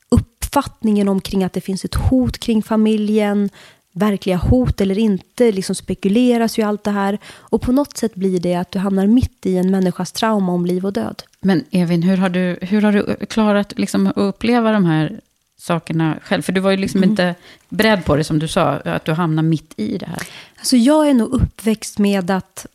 [0.09, 3.49] Uppfattningen omkring att det finns ett hot kring familjen.
[3.91, 7.17] Verkliga hot eller inte, liksom spekuleras ju allt det här.
[7.39, 10.65] Och på något sätt blir det att du hamnar mitt i en människas trauma om
[10.65, 11.23] liv och död.
[11.41, 15.21] Men Evin, hur har du, hur har du klarat liksom, att uppleva de här
[15.57, 16.41] sakerna själv?
[16.41, 17.09] För du var ju liksom Mm.
[17.09, 17.35] inte
[17.69, 20.27] beredd på det som du sa, att du hamnar mitt i det här.
[20.57, 22.65] Alltså jag är nog uppväxt med att...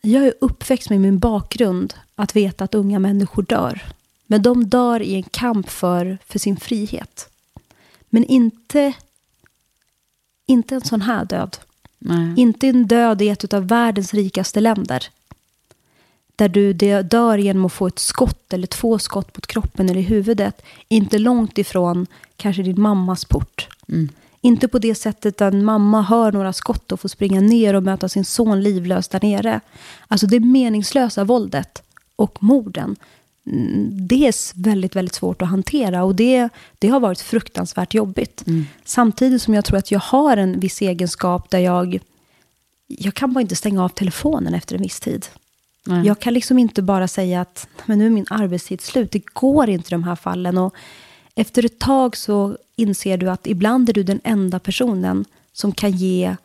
[0.00, 3.82] Jag är uppväxt med min bakgrund att veta att unga människor dör.
[4.26, 7.28] Men de dör i en kamp för, för sin frihet.
[8.10, 8.92] Men inte,
[10.46, 11.56] inte en sån här död.
[11.98, 12.34] Nej.
[12.36, 15.08] Inte en död i ett av världens rikaste länder.
[16.38, 16.72] Där du
[17.02, 21.18] dör genom att få ett skott eller två skott mot kroppen eller i huvudet, inte
[21.18, 23.68] långt ifrån kanske din mammas port.
[23.88, 24.08] Mm.
[24.40, 27.82] Inte på det sättet att en mamma hör några skott och får springa ner och
[27.82, 29.60] möta sin son livlös där nere.
[30.08, 31.82] Alltså det meningslösa våldet
[32.16, 32.96] och morden,
[33.46, 36.04] mm, det är väldigt, väldigt svårt att hantera.
[36.04, 38.46] Och det, det har varit fruktansvärt jobbigt.
[38.46, 38.66] Mm.
[38.84, 41.98] Samtidigt som jag tror att jag har en viss egenskap där jag,
[42.86, 45.26] jag kan bara inte stänga av telefonen efter en viss tid.
[45.86, 46.06] Nej.
[46.06, 49.12] Jag kan liksom inte bara säga att men nu är min arbetstid slut.
[49.12, 50.58] Det går inte i de här fallen.
[50.58, 50.74] Och
[51.34, 55.90] efter ett tag så inser du att ibland är du den enda personen som kan
[55.90, 56.36] ge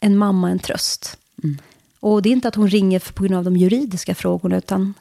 [0.00, 1.18] en mamma en tröst.
[1.44, 1.58] Mm.
[2.00, 4.94] Och det är inte att hon ringer på grund av de juridiska frågorna, utan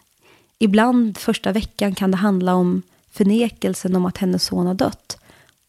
[0.60, 2.82] ibland första veckan kan det handla om
[3.12, 5.18] förnekelsen om att hennes son har dött.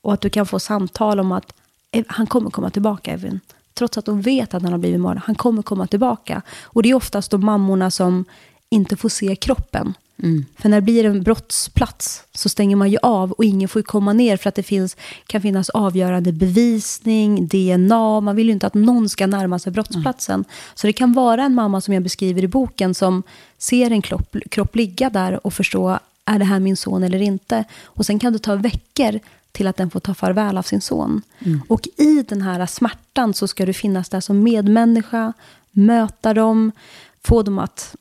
[0.00, 1.52] Och att du kan få samtal om att
[1.90, 3.40] "Eh, han kommer komma tillbaka, Evin.
[3.78, 5.22] Trots att hon vet att han har blivit mördad.
[5.26, 6.42] Han kommer komma tillbaka.
[6.62, 8.24] Och det är oftast de mammorna som
[8.70, 9.94] inte får se kroppen.
[10.22, 10.44] Mm.
[10.58, 14.12] För när det blir en brottsplats så stänger man ju av och ingen får komma
[14.12, 14.96] ner för att det finns,
[15.26, 18.20] kan finnas avgörande bevisning, DNA.
[18.20, 20.44] Man vill ju inte att någon ska närma sig brottsplatsen.
[20.74, 23.22] Så det kan vara en mamma som jag beskriver i boken som
[23.58, 27.64] ser en kropp, kropp ligga där och förstå, är det här min son eller inte?
[27.84, 29.20] Och sen kan det ta veckor
[29.52, 31.22] till att den får ta farväl av sin son.
[31.68, 35.32] Och i den här smärtan så ska du finnas där som medmänniska,
[35.70, 36.72] möta dem,
[37.24, 37.96] få dem att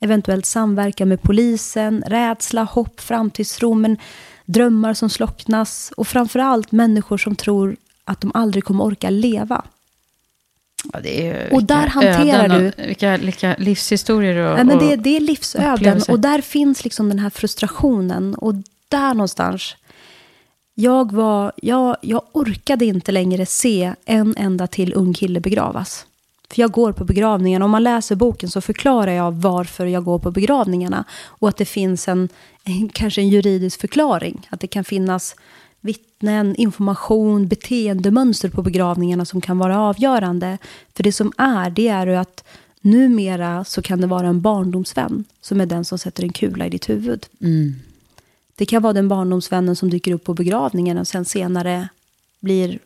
[0.00, 3.96] eventuellt samverka med polisen, rädsla, hopp, framtidstro, men
[4.44, 9.64] drömmar som slocknas och framförallt människor som tror att de aldrig kommer orka leva.
[10.92, 14.92] Ja, är, Och där hanterar öden du- och, vilka, vilka livshistorier och, Nej, men det,
[14.96, 16.12] och det är livsöden upplevelser.
[16.12, 18.34] och där finns liksom den här frustrationen.
[18.34, 18.54] Och
[18.88, 19.76] där någonstans,
[20.74, 26.06] jag, var, jag, jag orkade inte längre se en enda till ung kille begravas.
[26.50, 27.64] För jag går på begravningarna.
[27.64, 31.04] Om man läser boken så förklarar jag varför jag går på begravningarna.
[31.24, 32.28] Och att det finns en
[32.92, 34.46] kanske en juridisk förklaring.
[34.50, 35.36] Att det kan finnas
[35.84, 40.58] vittnen, information, beteendemönster på begravningarna som kan vara avgörande.
[40.94, 42.44] För det som är, det är ju att
[42.80, 46.70] numera så kan det vara en barndomsvän som är den som sätter en kula i
[46.70, 47.26] ditt huvud.
[47.40, 47.74] Mm.
[48.56, 51.88] Det kan vara den barndomsvännen som dyker upp på begravningen och sen senare
[52.40, 52.78] blir,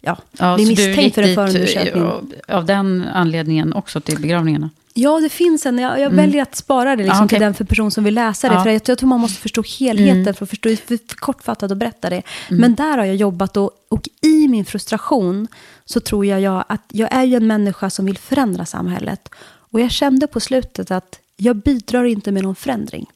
[0.00, 2.04] ja, Ja, blir misstänkt för en förundersökning.
[2.48, 4.70] Av den anledningen också till begravningarna?
[4.96, 5.78] Ja, det finns en.
[5.78, 6.16] Jag, jag Mm.
[6.16, 7.36] väljer att spara det liksom Ja, okej.
[7.38, 8.54] till den för person som vill läsa det.
[8.54, 8.62] Ja.
[8.62, 10.34] För jag, jag tror man måste förstå helheten Mm.
[10.34, 10.76] för att förstå.
[10.76, 12.22] För, kortfattat att berätta det.
[12.50, 15.48] Men där har jag jobbat och, och i min frustration
[15.84, 19.28] så tror jag, jag att jag är ju en människa som vill förändra samhället.
[19.70, 23.06] Och jag kände på slutet att jag bidrar inte med någon förändring.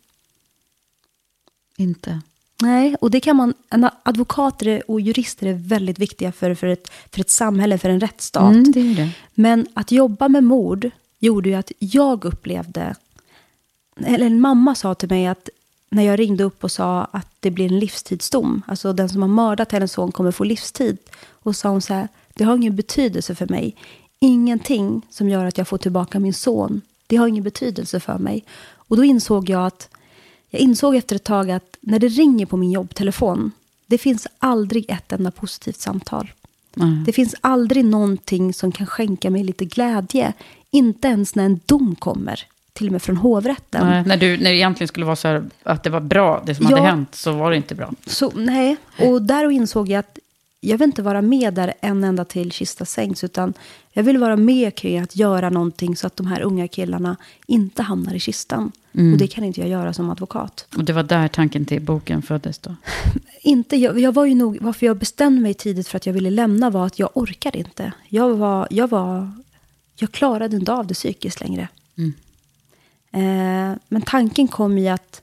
[1.77, 2.21] Inte?
[2.63, 6.91] Nej, och det kan man, en advokater och jurister är väldigt viktiga för, för, ett,
[7.13, 8.53] för ett samhälle, för en rättsstat.
[8.55, 9.11] Mm, det är det.
[9.35, 12.95] Men att jobba med mord gjorde ju att jag upplevde,
[13.97, 15.49] eller en mamma sa till mig att
[15.91, 19.29] när jag ringde upp och sa att det blir en livstidsdom, alltså den som har
[19.29, 20.99] mördat hennes son kommer få livstid,
[21.29, 23.77] och sa hon så här, det har ingen betydelse för mig.
[24.19, 28.45] Ingenting som gör att jag får tillbaka min son, det har ingen betydelse för mig.
[28.73, 29.89] Och då insåg jag att,
[30.51, 33.53] jag insåg efter ett tag att när det ringer på min jobbtelefon,
[33.87, 36.31] det finns aldrig ett enda positivt samtal.
[36.75, 37.03] Nej.
[37.07, 40.33] Det finns aldrig någonting som kan skänka mig lite glädje.
[40.71, 42.41] Inte ens när en dom kommer,
[42.73, 43.87] till och med från hovrätten.
[43.87, 46.55] Nej, när, du, när det egentligen skulle vara så här att det var bra, det
[46.55, 46.77] som Ja.
[46.77, 47.93] hade hänt, så var det inte bra.
[48.07, 50.19] Så, nej, och där insåg jag att
[50.61, 53.55] jag vill inte vara med där en enda till kista sängs, utan
[53.93, 57.17] jag vill vara med kring att göra någonting så att de här unga killarna
[57.47, 58.73] inte hamnar i kistan.
[58.93, 59.13] Mm.
[59.13, 60.67] Och det kan inte jag göra som advokat.
[60.77, 62.75] Och det var där tanken till boken föddes då?
[63.43, 66.31] Inte, jag, jag var ju nog, varför jag bestämde mig tidigt för att jag ville
[66.31, 67.93] lämna var att jag orkade inte.
[68.09, 69.33] Jag var, jag var,
[70.01, 71.69] jag klarade inte av det psykiskt längre.
[71.97, 72.13] Mm.
[73.13, 75.23] Eh, men tanken kom i att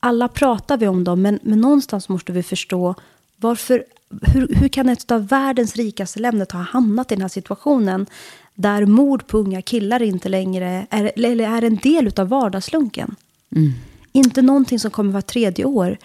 [0.00, 2.94] alla pratar vi om dem, men, men någonstans måste vi förstå
[3.36, 3.84] varför,
[4.22, 8.06] hur, hur kan ett av världens rikaste länder ha hamnat i den här situationen
[8.54, 13.16] där mord på unga killar inte längre är, eller är en del av vardagslunken.
[13.56, 13.72] Mm.
[14.12, 15.98] Inte någonting som kommer var tredje år.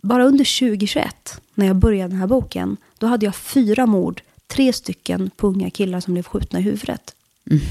[0.00, 4.72] Bara under 2021, när jag började den här boken, då hade jag fyra mord, tre
[4.72, 7.14] stycken på unga killar som blev skjutna i huvudet.
[7.50, 7.62] Mm.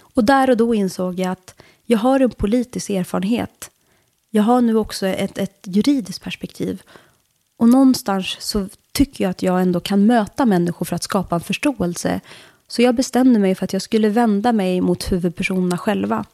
[0.00, 1.54] Och där och då insåg jag att
[1.84, 3.70] jag har en politisk erfarenhet.
[4.30, 6.82] Jag har nu också ett, ett juridiskt perspektiv.
[7.56, 11.40] Och någonstans så tycker jag att jag ändå kan möta människor för att skapa en
[11.40, 12.20] förståelse.
[12.68, 16.24] Så jag bestämde mig för att jag skulle vända mig mot huvudpersonerna själva.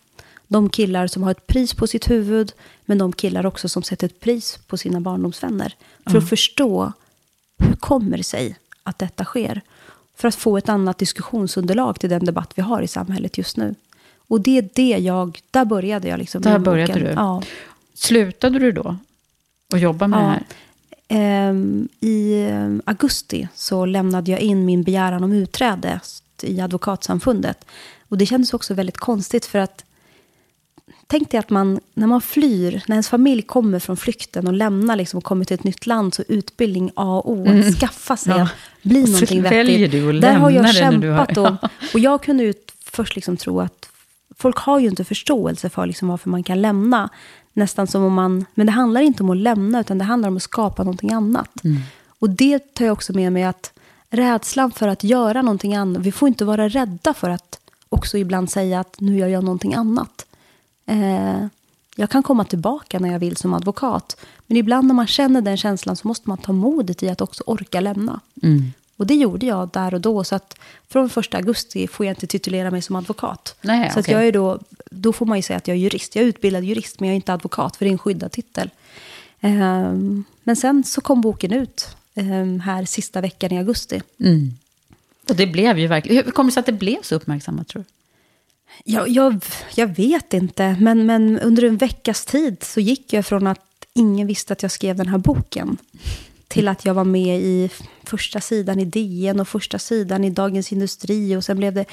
[0.47, 2.53] De killar som har ett pris på sitt huvud,
[2.85, 5.75] men de killar också som sätter ett pris på sina barndomsvänner.
[6.07, 6.93] För att förstå
[7.59, 9.61] hur kommer det sig att detta sker?
[10.17, 13.75] För att få ett annat diskussionsunderlag till den debatt vi har i samhället just nu.
[14.29, 16.43] Och det är det jag, där började jag liksom.
[16.43, 17.07] Där började boken.
[17.07, 17.13] du.
[17.13, 17.43] Ja.
[17.95, 18.97] Slutade du då
[19.75, 20.23] att jobba med Ja.
[20.23, 20.45] det här?
[21.09, 26.01] Ehm, I ehm, augusti så lämnade jag in min begäran om utträde
[26.43, 27.65] i advokatsamfundet.
[28.09, 29.85] Och det kändes också väldigt konstigt för att
[31.07, 34.97] Tänk dig att man, när man flyr, när ens familj kommer från flykten och lämnar
[34.97, 37.49] liksom och kommer till ett nytt land, så utbildning A och O.
[37.49, 38.47] Att skaffa sig, Mm.
[38.47, 38.51] Ja.
[38.83, 39.93] bli Och någonting vettigt.
[39.93, 40.73] du att Där har jag du har-
[41.27, 41.37] kämpat.
[41.37, 42.55] Och, och jag kunde ju
[42.85, 43.89] först liksom tro att
[44.37, 47.09] folk har ju inte förståelse för liksom varför man kan lämna.
[47.53, 50.37] Nästan som om man, men det handlar inte om att lämna, utan det handlar om
[50.37, 51.65] att skapa någonting annat.
[51.65, 51.81] Mm.
[52.19, 53.73] Och det tar jag också med mig att
[54.11, 57.59] rädslan för att göra någonting annat, vi får inte vara rädda för att
[57.89, 60.27] också ibland säga att nu gör jag någonting annat.
[60.87, 61.47] Eh,
[61.97, 64.17] jag kan komma tillbaka när jag vill som advokat.
[64.47, 67.43] Men ibland när man känner den känslan så måste man ta modet i att också
[67.47, 68.21] orka lämna.
[68.43, 68.73] Mm.
[68.97, 70.25] Och det gjorde jag där och då.
[70.25, 70.59] Så att
[70.89, 73.57] från första augusti får jag inte titulera mig som advokat.
[73.61, 74.15] Nej, så att okej.
[74.15, 74.59] jag är då,
[74.91, 76.17] då får man ju säga att jag är jurist.
[76.17, 78.71] Jag är utbildad jurist, men jag är inte advokat, för det är en skyddad titel.
[79.41, 84.03] Ehm, men sen så kom boken ut ehm, här sista veckan i augusti.
[84.21, 84.53] Mm.
[85.29, 86.25] Och det blev ju verkligen...
[86.25, 87.94] Hur kommer det sig att det blev så uppmärksammat, tror du?
[88.85, 89.45] Jag, jag,
[89.75, 94.27] jag vet inte, men, men under en veckas tid så gick jag från att ingen
[94.27, 95.77] visste att jag skrev den här boken
[96.49, 97.71] till att jag var med i
[98.03, 101.85] första sidan i DN och första sidan i Dagens Industri och sen blev det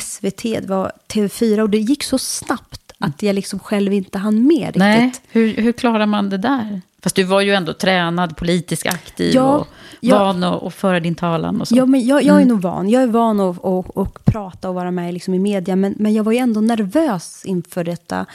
[0.00, 4.46] SVT, det var TV4 och det gick så snabbt att jag liksom själv inte hann
[4.46, 4.76] med riktigt.
[4.78, 6.80] Nej, hur, hur klarar man det där?
[7.02, 9.66] Fast du var ju ändå tränad, politiskt aktiv Ja, och
[10.00, 10.18] ja.
[10.18, 11.76] van att, att föra din talan och så.
[11.76, 12.48] Ja, men jag, jag är Mm.
[12.48, 12.88] nog van.
[12.90, 15.76] Jag är van att, att, att prata och vara med liksom i media.
[15.76, 18.26] Men, men jag var ju ändå nervös inför detta.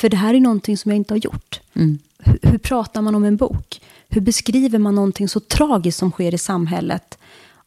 [0.00, 1.60] För det här är någonting som jag inte har gjort.
[1.74, 1.98] Mm.
[2.18, 3.80] Hur, hur pratar man om en bok?
[4.08, 7.18] Hur beskriver man någonting så tragiskt som sker i samhället?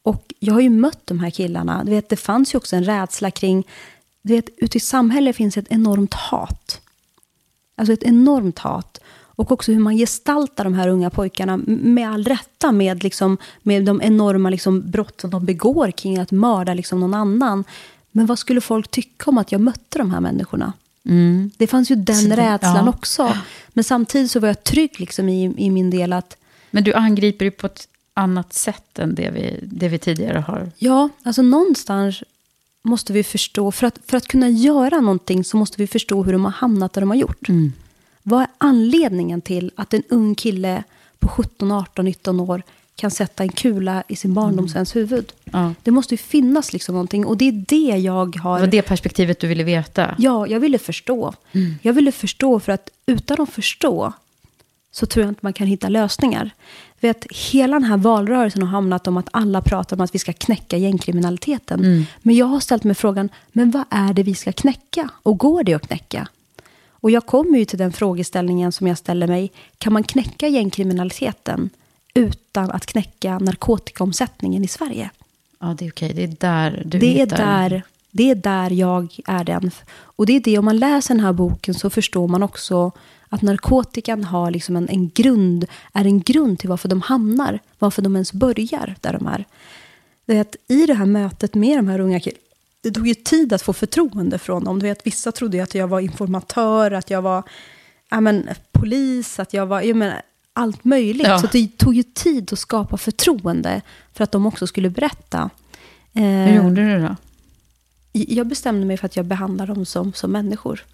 [0.04, 1.84] Och jag har ju mött de här killarna.
[1.84, 3.64] Du vet, det fanns ju också en rädsla kring...
[4.22, 6.81] Du vet, ute i samhället finns ett enormt hat.
[7.76, 8.99] Alltså ett enormt hat.
[9.41, 13.85] Och också hur man gestaltar de här unga pojkarna med all rätta med, liksom, med
[13.85, 17.64] de enorma liksom, brott som de begår kring att mörda liksom, någon annan.
[18.11, 20.73] Men vad skulle folk tycka om att jag mötte de här människorna?
[21.06, 21.52] Mm.
[21.57, 22.89] Det fanns ju den Så rädslan ja.
[22.89, 23.38] också.
[23.69, 26.38] Men samtidigt så var jag trygg liksom, i, i min del att
[26.72, 30.72] Men du angriper ju på ett annat sätt än det vi, det vi tidigare har.
[30.77, 32.23] Ja, alltså någonstans
[32.82, 36.34] måste vi förstå, för att, för att kunna göra någonting så måste vi förstå hur
[36.34, 37.49] de har hamnat där de har gjort.
[37.49, 37.74] Mm.
[38.24, 40.84] Vad är anledningen till att en ung kille
[41.20, 42.64] på 17, 18, 19 år
[42.95, 45.34] kan sätta en kula i sin barndomsväns huvud?
[45.44, 45.74] Ja.
[45.84, 48.56] Det måste ju finnas liksom någonting och det är det jag har...
[48.56, 50.16] Det var det perspektivet du ville veta.
[50.18, 51.34] Ja, jag ville förstå.
[51.82, 54.14] Jag ville förstå för att utan att förstå
[54.92, 56.50] så tror jag inte man kan hitta lösningar.
[57.00, 60.34] Vet, hela den här valrörelsen har hamnat om att alla pratar om att vi ska
[60.34, 62.06] knäcka gängkriminaliteten.
[62.22, 65.10] Men jag har ställt mig frågan, men vad är det vi ska knäcka?
[65.24, 66.28] Och går det att knäcka?
[66.90, 69.52] Och jag kommer ju till den frågeställningen som jag ställer mig.
[69.78, 71.70] Kan man knäcka gängkriminaliteten
[72.14, 75.10] utan att knäcka narkotikaomsättningen i Sverige?
[75.60, 76.14] Ja, det är okej.
[76.14, 77.38] Det är där du det är hittar...
[77.70, 79.72] där, det är där jag är den.
[79.92, 82.92] Och det är det, om man läser den här boken så förstår man också
[83.34, 88.02] att narkotikan har liksom en, en grund, är en grund till varför de hamnar, varför
[88.02, 89.45] de ens börjar där de är.
[90.26, 92.41] Det är att I det här mötet med de här unga killarna,
[92.82, 94.80] det tog ju tid att få förtroende från dem.
[94.80, 97.44] Du vet, vissa trodde ju att jag var informatör, att jag var
[98.10, 99.82] ja, men, polis, att jag var...
[99.82, 100.22] Jag menar,
[100.53, 101.28] allt möjligt.
[101.28, 101.40] Ja.
[101.40, 103.82] Så det tog ju tid att skapa förtroende
[104.14, 105.49] för att de också skulle berätta.
[106.14, 107.16] Eh, Hur gjorde du då?
[108.14, 110.86] jag bestämde mig för att jag behandlar dem som, som människor.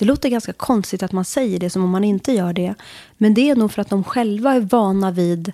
[0.00, 2.74] Det låter ganska konstigt att man säger det som om man inte gör det.
[3.16, 5.52] Men det är nog för att de själva är vana vid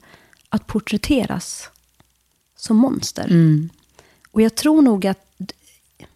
[0.48, 1.70] att porträtteras
[2.56, 3.24] som monster.
[3.24, 3.68] Mm.
[4.30, 5.52] Och jag tror nog att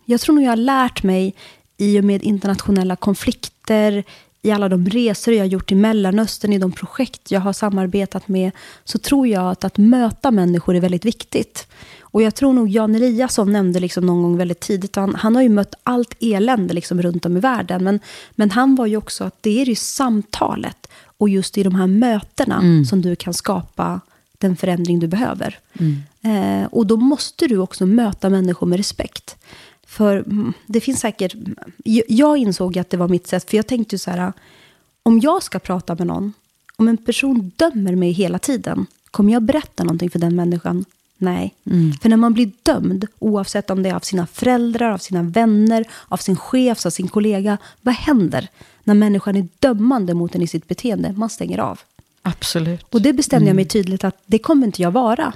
[0.05, 1.35] jag tror nog jag har lärt mig
[1.77, 4.05] i och med internationella konflikter,
[4.43, 8.29] i alla de resor jag har gjort i Mellanöstern, i de projekt jag har samarbetat
[8.29, 8.51] med,
[8.85, 11.67] så tror jag att att möta människor är väldigt viktigt.
[12.11, 15.43] Och jag tror nog Jan Eliasson nämnde liksom någon gång väldigt tidigt, han, han har
[15.43, 18.01] ju mött allt elände liksom runt om i världen, men,
[18.31, 21.87] men han var ju också att det är ju samtalet och just i de här
[21.87, 22.85] mötena Mm.
[22.85, 24.01] som du kan skapa
[24.39, 25.59] den förändring du behöver.
[25.73, 26.63] Mm.
[26.63, 29.37] Eh, och då måste du också möta människor med respekt.
[29.87, 31.35] För mm, det finns säkert...
[31.85, 34.33] Jag, jag insåg att det var mitt sätt, för jag tänkte ju så här,
[35.03, 36.33] om jag ska prata med någon,
[36.77, 40.85] om en person dömer mig hela tiden, kommer jag berätta någonting för den människan?
[41.23, 41.55] Nej.
[41.67, 41.93] Mm.
[41.93, 45.85] För när man blir dömd, oavsett om det är av sina föräldrar, av sina vänner,
[46.09, 48.49] av sin chef, av sin kollega, vad händer
[48.85, 51.13] när människan är dömande mot en i sitt beteende?
[51.13, 51.81] Man stänger av.
[52.23, 52.87] Absolut.
[52.91, 55.33] Och det bestämde jag mig tydligt att det kommer inte jag vara.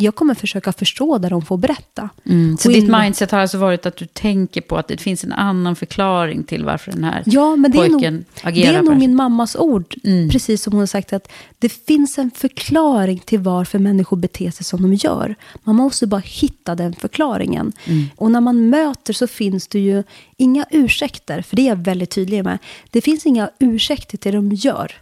[0.00, 2.08] Jag kommer försöka förstå det de får berätta.
[2.24, 2.56] Mm.
[2.58, 5.32] Så ditt in- mindset har alltså varit att du tänker på att det finns en
[5.32, 8.96] annan förklaring till varför den här Ja, men det är nog, pojken det är nog
[8.96, 9.94] min mammas ord.
[10.04, 10.30] Mm.
[10.30, 14.64] Precis som hon har sagt att det finns en förklaring till varför människor beter sig
[14.64, 15.34] som de gör.
[15.64, 17.72] Man måste bara hitta den förklaringen.
[17.84, 18.04] Mm.
[18.16, 20.02] Och när man möter så finns det ju
[20.36, 21.42] inga ursäkter.
[21.42, 22.58] För det är jag väldigt tydlig med.
[22.90, 24.92] Det finns inga ursäkter till det de gör.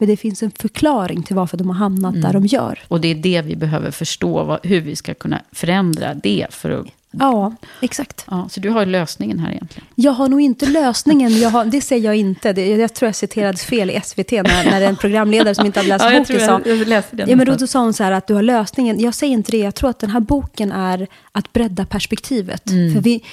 [0.00, 2.22] Men det finns en förklaring till varför de har hamnat Mm.
[2.22, 2.78] där de gör.
[2.88, 6.46] Och det är det vi behöver förstå, vad, hur vi ska kunna förändra det.
[6.50, 8.24] För att, Ja, exakt.
[8.30, 9.86] ja, så du har lösningen här egentligen.
[9.94, 12.52] Jag har nog inte lösningen, jag har, det säger jag inte.
[12.52, 15.88] Det, jag tror jag citerades fel i SVT när, när en programledare som inte hade
[15.88, 16.60] läst Ja, boken sa...
[16.64, 19.00] jag- jag läste den ja, men då, sa hon så här att du har lösningen.
[19.00, 22.70] Jag säger inte det, jag tror att den här boken är att bredda perspektivet.
[22.70, 22.94] Mm.
[22.94, 23.24] För vi,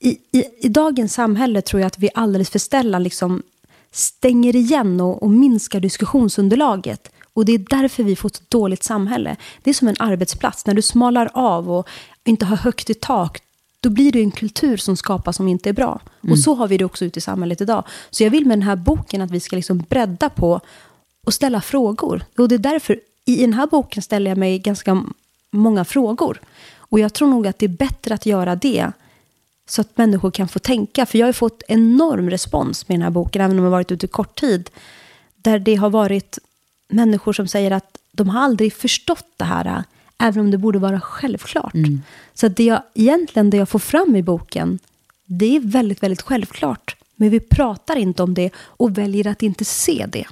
[0.00, 3.42] i, i, I dagens samhälle tror jag att vi alldeles för sällan liksom
[3.92, 7.10] stänger igen och, och minskar diskussionsunderlaget.
[7.32, 9.36] Och det är därför vi får ett dåligt samhälle.
[9.62, 10.66] Det är som en arbetsplats.
[10.66, 11.88] När du smalar av och
[12.24, 13.42] inte har högt i tak,
[13.80, 16.00] då blir det en kultur som skapas som inte är bra.
[16.22, 16.32] Mm.
[16.32, 17.84] Och så har vi det också ute i samhället idag.
[18.10, 20.60] Så jag vill med den här boken att vi ska liksom bredda på
[21.26, 22.24] och ställa frågor.
[22.38, 25.04] Och det är därför, i den här boken ställer jag mig ganska
[25.50, 26.40] många frågor.
[26.76, 28.92] Och jag tror nog att det är bättre att göra det
[29.70, 31.06] så att människor kan få tänka.
[31.06, 33.92] För jag har fått enorm respons med den här boken, även om jag har varit
[33.92, 34.70] ute kort tid.
[35.36, 36.38] Där det har varit
[36.88, 39.84] människor som säger att de har aldrig förstått det här,
[40.18, 41.74] även om det borde vara självklart.
[42.34, 44.78] Så att det jag, egentligen det jag får fram i boken,
[45.24, 46.96] det är väldigt, väldigt självklart.
[47.16, 50.26] Men vi pratar inte om det och väljer att inte se det.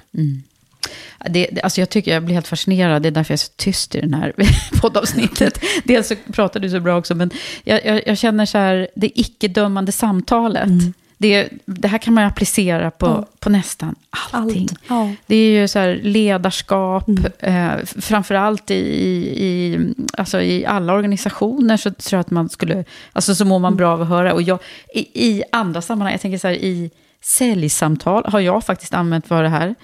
[1.29, 3.51] Det, det, alltså jag tycker jag blir helt fascinerad, det är därför jag är så
[3.55, 4.33] tyst i den här
[4.81, 5.59] poddavsnittet.
[5.83, 7.29] Dels så pratar du så bra också, men
[7.63, 10.69] jag, jag, jag känner så här, det icke-dömande samtalet.
[11.17, 13.25] Det, det här kan man applicera på, Ja.
[13.39, 13.95] på nästan
[14.31, 14.67] allting.
[14.71, 14.79] Allt.
[14.87, 15.11] Ja.
[15.27, 19.79] Det är ju så här ledarskap, eh, framförallt i, i, i,
[20.17, 23.93] alltså i alla organisationer så tror jag att man skulle, alltså så mår man bra
[23.93, 24.33] av att höra.
[24.33, 24.59] Och jag,
[24.95, 29.43] i, i andra sammanhang, jag tänker så här i säljsamtal har jag faktiskt använt för
[29.43, 29.75] det här.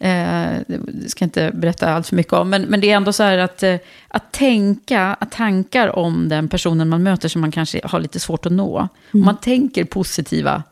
[0.00, 3.12] Eh, det ska jag inte berätta allt för mycket om, men, men det är ändå
[3.12, 3.76] så här att, eh,
[4.08, 8.46] att tänka, att tankar om den personen man möter som man kanske har lite svårt
[8.46, 8.88] att nå.
[9.12, 10.62] Om man tänker positiva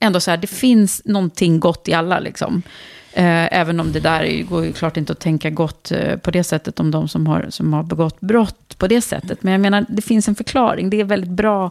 [0.00, 2.62] ändå så här, det finns någonting gott i alla liksom.
[3.12, 6.30] Eh, även om det där är, går ju klart inte att tänka gott eh, på
[6.30, 9.42] det sättet om de som har, som har begått brott på det sättet.
[9.42, 10.90] Men jag menar, det finns en förklaring.
[10.90, 11.70] Det är väldigt bra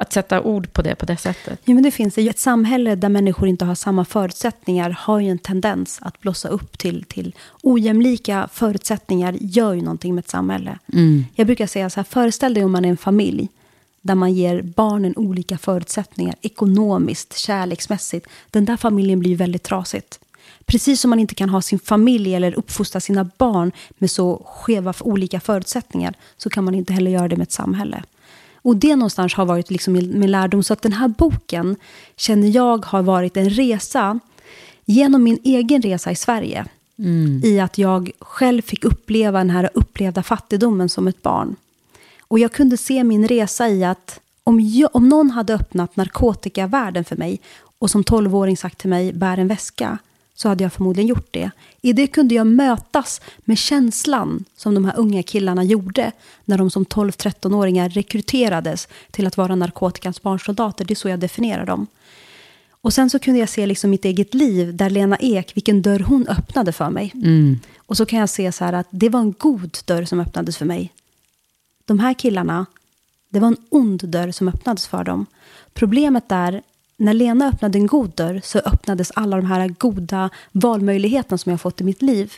[0.00, 1.60] att sätta ord på det på det sättet.
[1.64, 2.28] Ja, men det finns det.
[2.28, 6.78] Ett samhälle där människor inte har samma förutsättningar har ju en tendens att blossa upp
[6.78, 10.78] till, till ojämlika förutsättningar gör ju någonting med ett samhälle.
[11.34, 13.48] Jag brukar säga så här, föreställ dig om man är en familj
[14.00, 18.26] där man ger barnen olika förutsättningar ekonomiskt, kärleksmässigt.
[18.50, 20.20] Den där familjen blir väldigt trasigt.
[20.66, 24.94] Precis som man inte kan ha sin familj eller uppfostra sina barn med så skeva
[25.00, 28.02] olika förutsättningar så kan man inte heller göra det med ett samhälle.
[28.62, 30.62] Och det någonstans har varit liksom min lärdom.
[30.62, 31.76] Så att den här boken
[32.16, 34.20] känner jag har varit en resa
[34.84, 36.64] genom min egen resa i Sverige.
[37.44, 41.56] I att jag själv fick uppleva den här upplevda fattigdomen som ett barn.
[42.20, 47.04] Och jag kunde se min resa i att om, jag, om någon hade öppnat narkotikavärlden
[47.04, 47.40] för mig
[47.78, 49.98] och som tolvåring sagt till mig, bär en väska,
[50.42, 51.50] så hade jag förmodligen gjort det.
[51.80, 56.12] I det kunde jag mötas med känslan som de här unga killarna gjorde
[56.44, 60.84] när de som 12-13-åringar rekryterades till att vara narkotikans barnsoldater.
[60.84, 61.86] Det är så jag definierar dem.
[62.70, 66.00] Och sen så kunde jag se liksom mitt eget liv, där Lena Ek, vilken dörr
[66.00, 67.12] hon öppnade för mig.
[67.78, 70.56] Och så kan jag se så här att det var en god dörr som öppnades
[70.56, 70.92] för mig.
[71.84, 72.66] De här killarna,
[73.28, 75.26] det var en ond dörr som öppnades för dem.
[75.74, 76.62] Problemet är,
[77.00, 81.60] när Lena öppnade en god dörr så öppnades alla de här goda valmöjligheterna som jag
[81.60, 82.32] fått i mitt liv.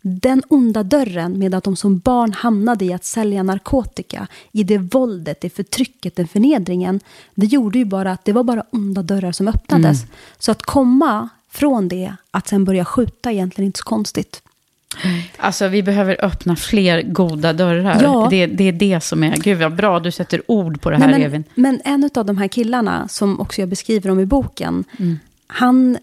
[0.00, 4.78] Den onda dörren med att de som barn hamnade i att sälja narkotika, i det
[4.78, 7.00] våldet, det förtrycket, den förnedringen,
[7.34, 9.98] det gjorde ju bara att det var bara onda dörrar som öppnades.
[10.38, 14.42] Så att komma från det, att sen börja skjuta, är egentligen inte så konstigt.
[15.36, 18.02] Alltså vi behöver öppna fler goda dörrar.
[18.02, 18.26] Ja.
[18.30, 21.08] Det, det är det som är, gud vad bra du sätter ord på det här
[21.08, 21.44] Nej, Evin.
[21.54, 25.18] men, men en av de här killarna, som också jag beskriver om i boken, Mm.
[25.46, 25.98] han,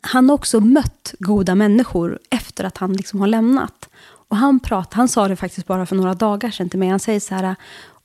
[0.00, 3.88] han har också mött goda människor efter att han liksom har lämnat.
[4.28, 6.88] Och han, prat, han sa det faktiskt bara för några dagar sedan till mig.
[6.88, 7.54] Han säger så här,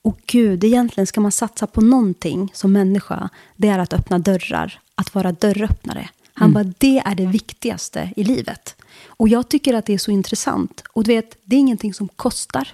[0.01, 4.79] åh gud, egentligen ska man satsa på någonting som människa, det är att öppna dörrar,
[4.95, 6.09] att vara dörröppnare.
[6.33, 8.75] Han bara, det är det viktigaste i livet.
[9.19, 10.83] Och jag tycker att det är så intressant.
[10.93, 12.67] Och du vet, det är ingenting som kostar.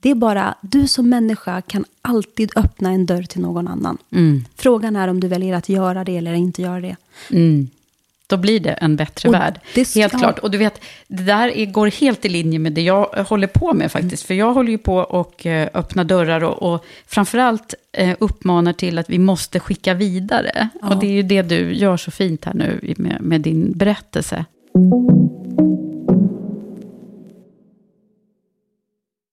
[0.00, 3.98] Det är bara, du som människa kan alltid öppna en dörr till någon annan.
[4.56, 6.96] Frågan är om du väljer att göra det eller inte göra det.
[7.30, 7.68] Mm.
[8.26, 9.60] Då blir det en bättre Och värld.
[9.74, 10.18] det- helt ja.
[10.18, 10.38] klart.
[10.38, 13.72] Och du vet, det där är, går helt i linje med det jag håller på
[13.74, 14.22] med faktiskt.
[14.22, 18.98] För jag håller ju på och eh, öppna dörrar och, och framförallt eh, uppmanar till
[18.98, 20.68] att vi måste skicka vidare.
[20.82, 20.88] Ja.
[20.94, 24.44] Och det är ju det du gör så fint här nu med, med din berättelse.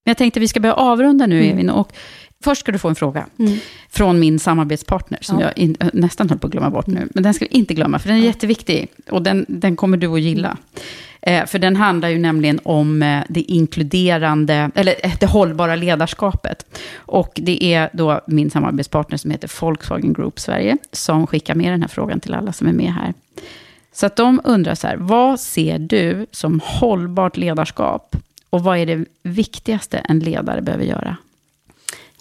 [0.04, 1.52] Jag tänkte vi ska börja avrunda nu, Mm.
[1.54, 1.70] Evin.
[1.70, 1.94] Och
[2.44, 3.58] först ska du få en fråga Mm.
[3.90, 5.46] från min samarbetspartner, som Ja.
[5.46, 7.08] jag in, nästan höll på att glömma bort nu.
[7.14, 8.88] Men den ska vi inte glömma, för den är jätteviktig.
[9.10, 10.58] Och den, den kommer du att gilla.
[11.22, 16.66] Eh, för den handlar ju nämligen om eh, det inkluderande, eller eh, det hållbara ledarskapet.
[16.96, 21.82] Och det är då min samarbetspartner som heter Volkswagen Group Sverige, som skickar med den
[21.82, 23.14] här frågan till alla som är med här.
[23.94, 28.16] Så att de undrar så här, vad ser du som hållbart ledarskap?
[28.50, 31.18] Och vad är det viktigaste en ledare behöver göra?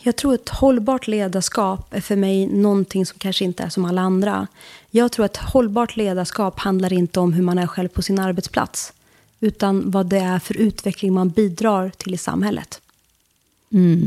[0.03, 4.01] Jag tror att hållbart ledarskap är för mig någonting som kanske inte är som alla
[4.01, 4.47] andra.
[4.91, 8.93] Jag tror att hållbart ledarskap handlar inte om hur man är själv på sin arbetsplats.
[9.41, 12.81] Utan vad det är för utveckling man bidrar till i samhället.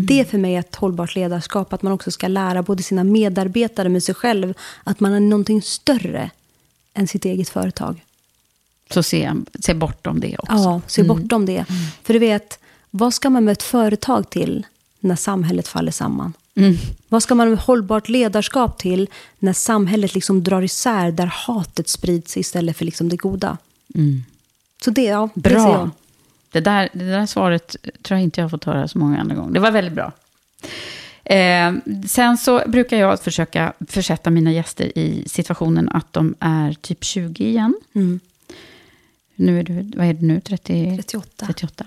[0.07, 1.73] Det är för mig ett hållbart ledarskap.
[1.73, 4.53] Att man också ska lära både sina medarbetare med sig själv.
[4.83, 6.29] Att man är någonting större
[6.93, 8.03] än sitt eget företag.
[8.89, 10.55] Så se, se bortom det också.
[10.55, 11.65] Ja, se bortom det.
[12.03, 12.59] För du vet,
[12.89, 14.65] vad ska man med ett företag till
[14.99, 16.33] när samhället faller samman?
[16.55, 16.75] Mm.
[17.07, 19.09] Vad ska man med hållbart ledarskap till
[19.39, 23.57] när samhället liksom drar isär där hatet sprids istället för liksom det goda?
[23.95, 24.23] Mm.
[24.83, 25.71] Så det, ja, det ser Bra.
[25.71, 25.89] jag.
[26.51, 29.35] Det där, det där svaret tror jag inte jag har fått höra så många andra
[29.35, 29.53] gånger.
[29.53, 30.11] Det var väldigt bra.
[31.23, 31.73] Eh,
[32.07, 37.45] sen så brukar jag försöka försätta mina gäster i situationen att de är typ 20
[37.45, 37.75] igen.
[37.93, 38.19] Mm.
[39.35, 41.45] Nu är du, vad är du nu, 30, 38.
[41.45, 41.85] 38.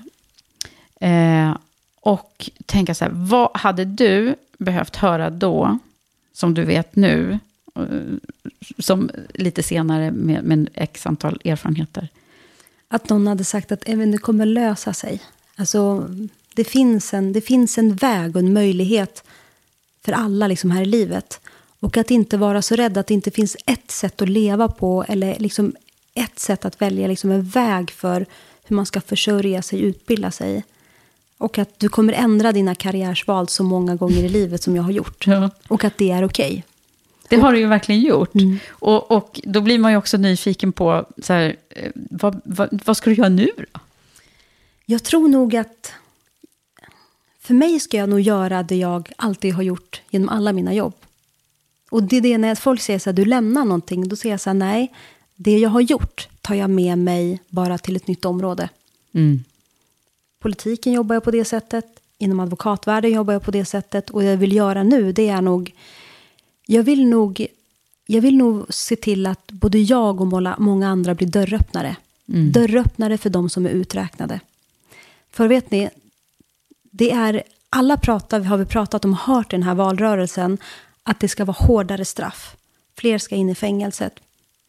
[1.00, 1.56] Eh,
[2.00, 5.78] och tänka så här, vad hade du behövt höra då,
[6.32, 7.38] som du vet nu,
[7.74, 7.82] eh,
[8.78, 12.08] som lite senare med, med x antal erfarenheter?
[12.88, 15.20] Att någon hade sagt att även det kommer lösa sig.
[15.56, 16.08] Alltså,
[16.56, 19.24] det finns, en, det finns en väg och en möjlighet
[20.04, 21.40] för alla liksom här i livet.
[21.80, 25.04] Och att inte vara så rädd att det inte finns ett sätt att leva på
[25.08, 25.74] eller liksom
[26.14, 28.26] ett sätt att välja liksom en väg för
[28.64, 30.64] hur man ska försörja sig, utbilda sig.
[31.38, 34.90] Och att du kommer ändra dina karriärsval så många gånger i livet som jag har
[34.90, 35.26] gjort.
[35.26, 35.50] Ja.
[35.68, 36.64] Och att det är okej.
[37.28, 38.34] Det har du ju verkligen gjort.
[38.34, 38.58] Mm.
[38.68, 42.96] Och, och då blir man ju också nyfiken på, så här, eh, vad, vad, vad
[42.96, 43.80] ska du göra nu då?
[44.86, 45.92] Jag tror nog att
[47.46, 50.94] för mig ska jag nog göra det jag alltid har gjort genom alla mina jobb.
[51.90, 54.40] Och det är det när folk säger så här, du lämnar någonting, då säger jag
[54.40, 54.92] så här, nej,
[55.36, 58.68] det jag har gjort tar jag med mig bara till ett nytt område.
[59.14, 59.44] Mm.
[60.40, 61.86] Politiken jobbar jag på det sättet,
[62.18, 65.40] inom advokatvärlden jobbar jag på det sättet och det jag vill göra nu, det är
[65.40, 65.74] nog,
[66.66, 67.46] jag vill nog,
[68.06, 70.26] jag vill nog se till att både jag och
[70.58, 71.96] många andra blir dörröppnare.
[72.28, 72.52] Mm.
[72.52, 74.40] Dörröppnare för de som är uträknade.
[75.30, 75.88] För vet ni,
[76.96, 80.58] det är, alla pratar, har vi pratat om, hört i den här valrörelsen,
[81.02, 82.56] att det ska vara hårdare straff.
[82.98, 84.12] Fler ska in i fängelset.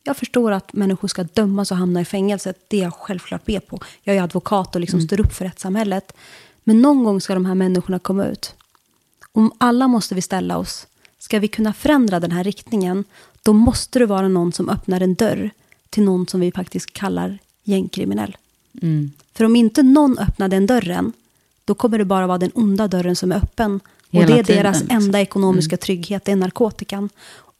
[0.03, 2.57] Jag förstår att människor ska dömas och hamna i fängelset.
[2.67, 3.79] Det är jag självklart med på.
[4.03, 6.13] Jag är advokat och liksom står upp för rättssamhället.
[6.63, 8.55] Men någon gång ska de här människorna komma ut.
[9.31, 10.87] Om alla måste vi ställa oss.
[11.19, 13.03] Ska vi kunna förändra den här riktningen,
[13.43, 15.49] då måste det vara någon som öppnar en dörr
[15.89, 18.37] till någon som vi faktiskt kallar gängkriminell.
[18.81, 19.11] Mm.
[19.33, 21.13] För om inte någon öppnar den dörren,
[21.68, 23.80] då kommer det bara vara den onda dörren som är öppen.
[24.07, 24.98] Och Hela det är tiden, deras liksom.
[24.98, 27.10] enda ekonomiska trygghet, det är narkotikan.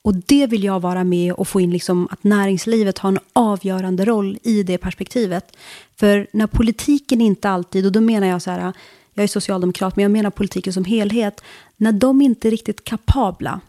[0.02, 4.06] Och det vill jag vara med och få in liksom att näringslivet har en avgörande
[4.06, 5.56] roll i det perspektivet.
[5.96, 8.74] För när politiken inte alltid, och då menar jag så här,
[9.14, 11.42] jag är socialdemokrat, men jag menar politiken som helhet,
[11.78, 13.60] när de inte är riktigt kapabla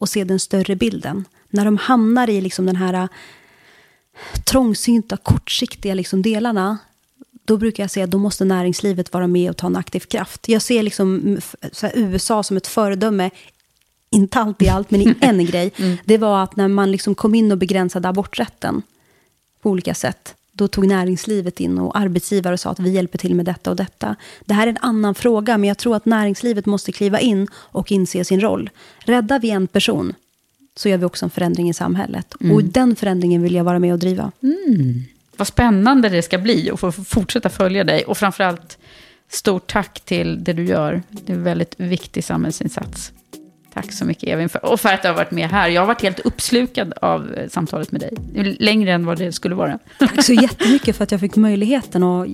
[0.00, 3.08] att se den större bilden, när de hamnar i liksom den här
[4.44, 6.78] trångsynta, kortsiktiga liksom delarna,
[7.46, 10.48] då brukar jag säga att då måste näringslivet vara med och ta en aktiv kraft.
[10.48, 11.40] Jag ser liksom mm,
[11.94, 13.30] USA som ett föredöme,
[14.10, 15.72] inte alltid i allt, men i en grej.
[16.04, 18.82] Det var att när man liksom kom in och begränsade aborträtten
[19.62, 23.34] på olika sätt, då tog näringslivet in och arbetsgivare och sa att vi hjälper till
[23.34, 24.16] med detta och detta.
[24.44, 27.92] Det här är en annan fråga, men jag tror att näringslivet måste kliva in och
[27.92, 28.70] inse sin roll.
[28.98, 30.14] Räddar vi en person,
[30.76, 32.34] så gör vi också en förändring i samhället.
[32.52, 34.32] Och den förändringen vill jag vara med och driva.
[35.36, 38.04] Vad spännande det ska bli och få fortsätta följa dig.
[38.04, 38.78] Och framförallt,
[39.28, 41.02] stort tack till det du gör.
[41.08, 43.12] Det är en väldigt viktig samhällsinsats.
[43.76, 45.68] Tack så mycket Evin för, och för att du har varit med här.
[45.68, 48.14] Jag har varit helt uppslukad av eh, samtalet med dig.
[48.58, 49.78] Längre än vad det skulle vara.
[49.98, 52.02] Tack så jättemycket för att jag fick möjligheten.
[52.02, 52.26] Och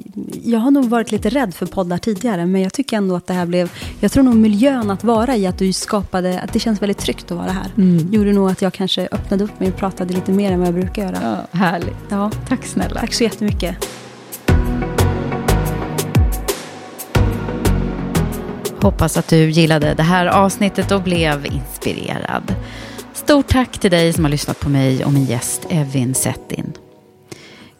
[0.45, 3.35] jag har nog varit lite rädd för poddar tidigare, men jag tycker ändå att det
[3.35, 3.71] här blev...
[4.01, 6.41] Jag tror nog miljön att vara i, att du skapade...
[6.41, 7.71] Att det känns väldigt tryggt att vara här.
[7.77, 8.13] Mm.
[8.13, 10.75] Gjorde nog att jag kanske öppnade upp mig och pratade lite mer än vad jag
[10.75, 11.19] brukar göra.
[11.23, 11.97] Ja, härligt.
[12.09, 12.31] Ja.
[12.49, 13.01] Tack snälla.
[13.01, 13.89] Tack så jättemycket.
[18.83, 22.55] Hoppas att du gillade det här avsnittet och blev inspirerad.
[23.13, 26.73] Stort tack till dig som har lyssnat på mig och min gäst Evin Settin.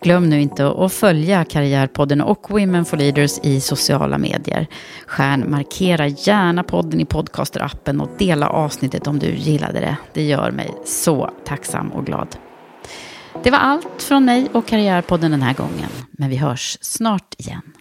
[0.03, 4.67] Glöm nu inte att följa Karriärpodden och Women for Leaders i sociala medier.
[5.07, 9.97] Stjärnmarkera gärna podden i podcasterappen och dela avsnittet om du gillade det.
[10.13, 12.37] Det gör mig så tacksam och glad.
[13.43, 15.91] Det var allt från mig och Karriärpodden den här gången.
[16.13, 17.72] Men vi hörs snart igen.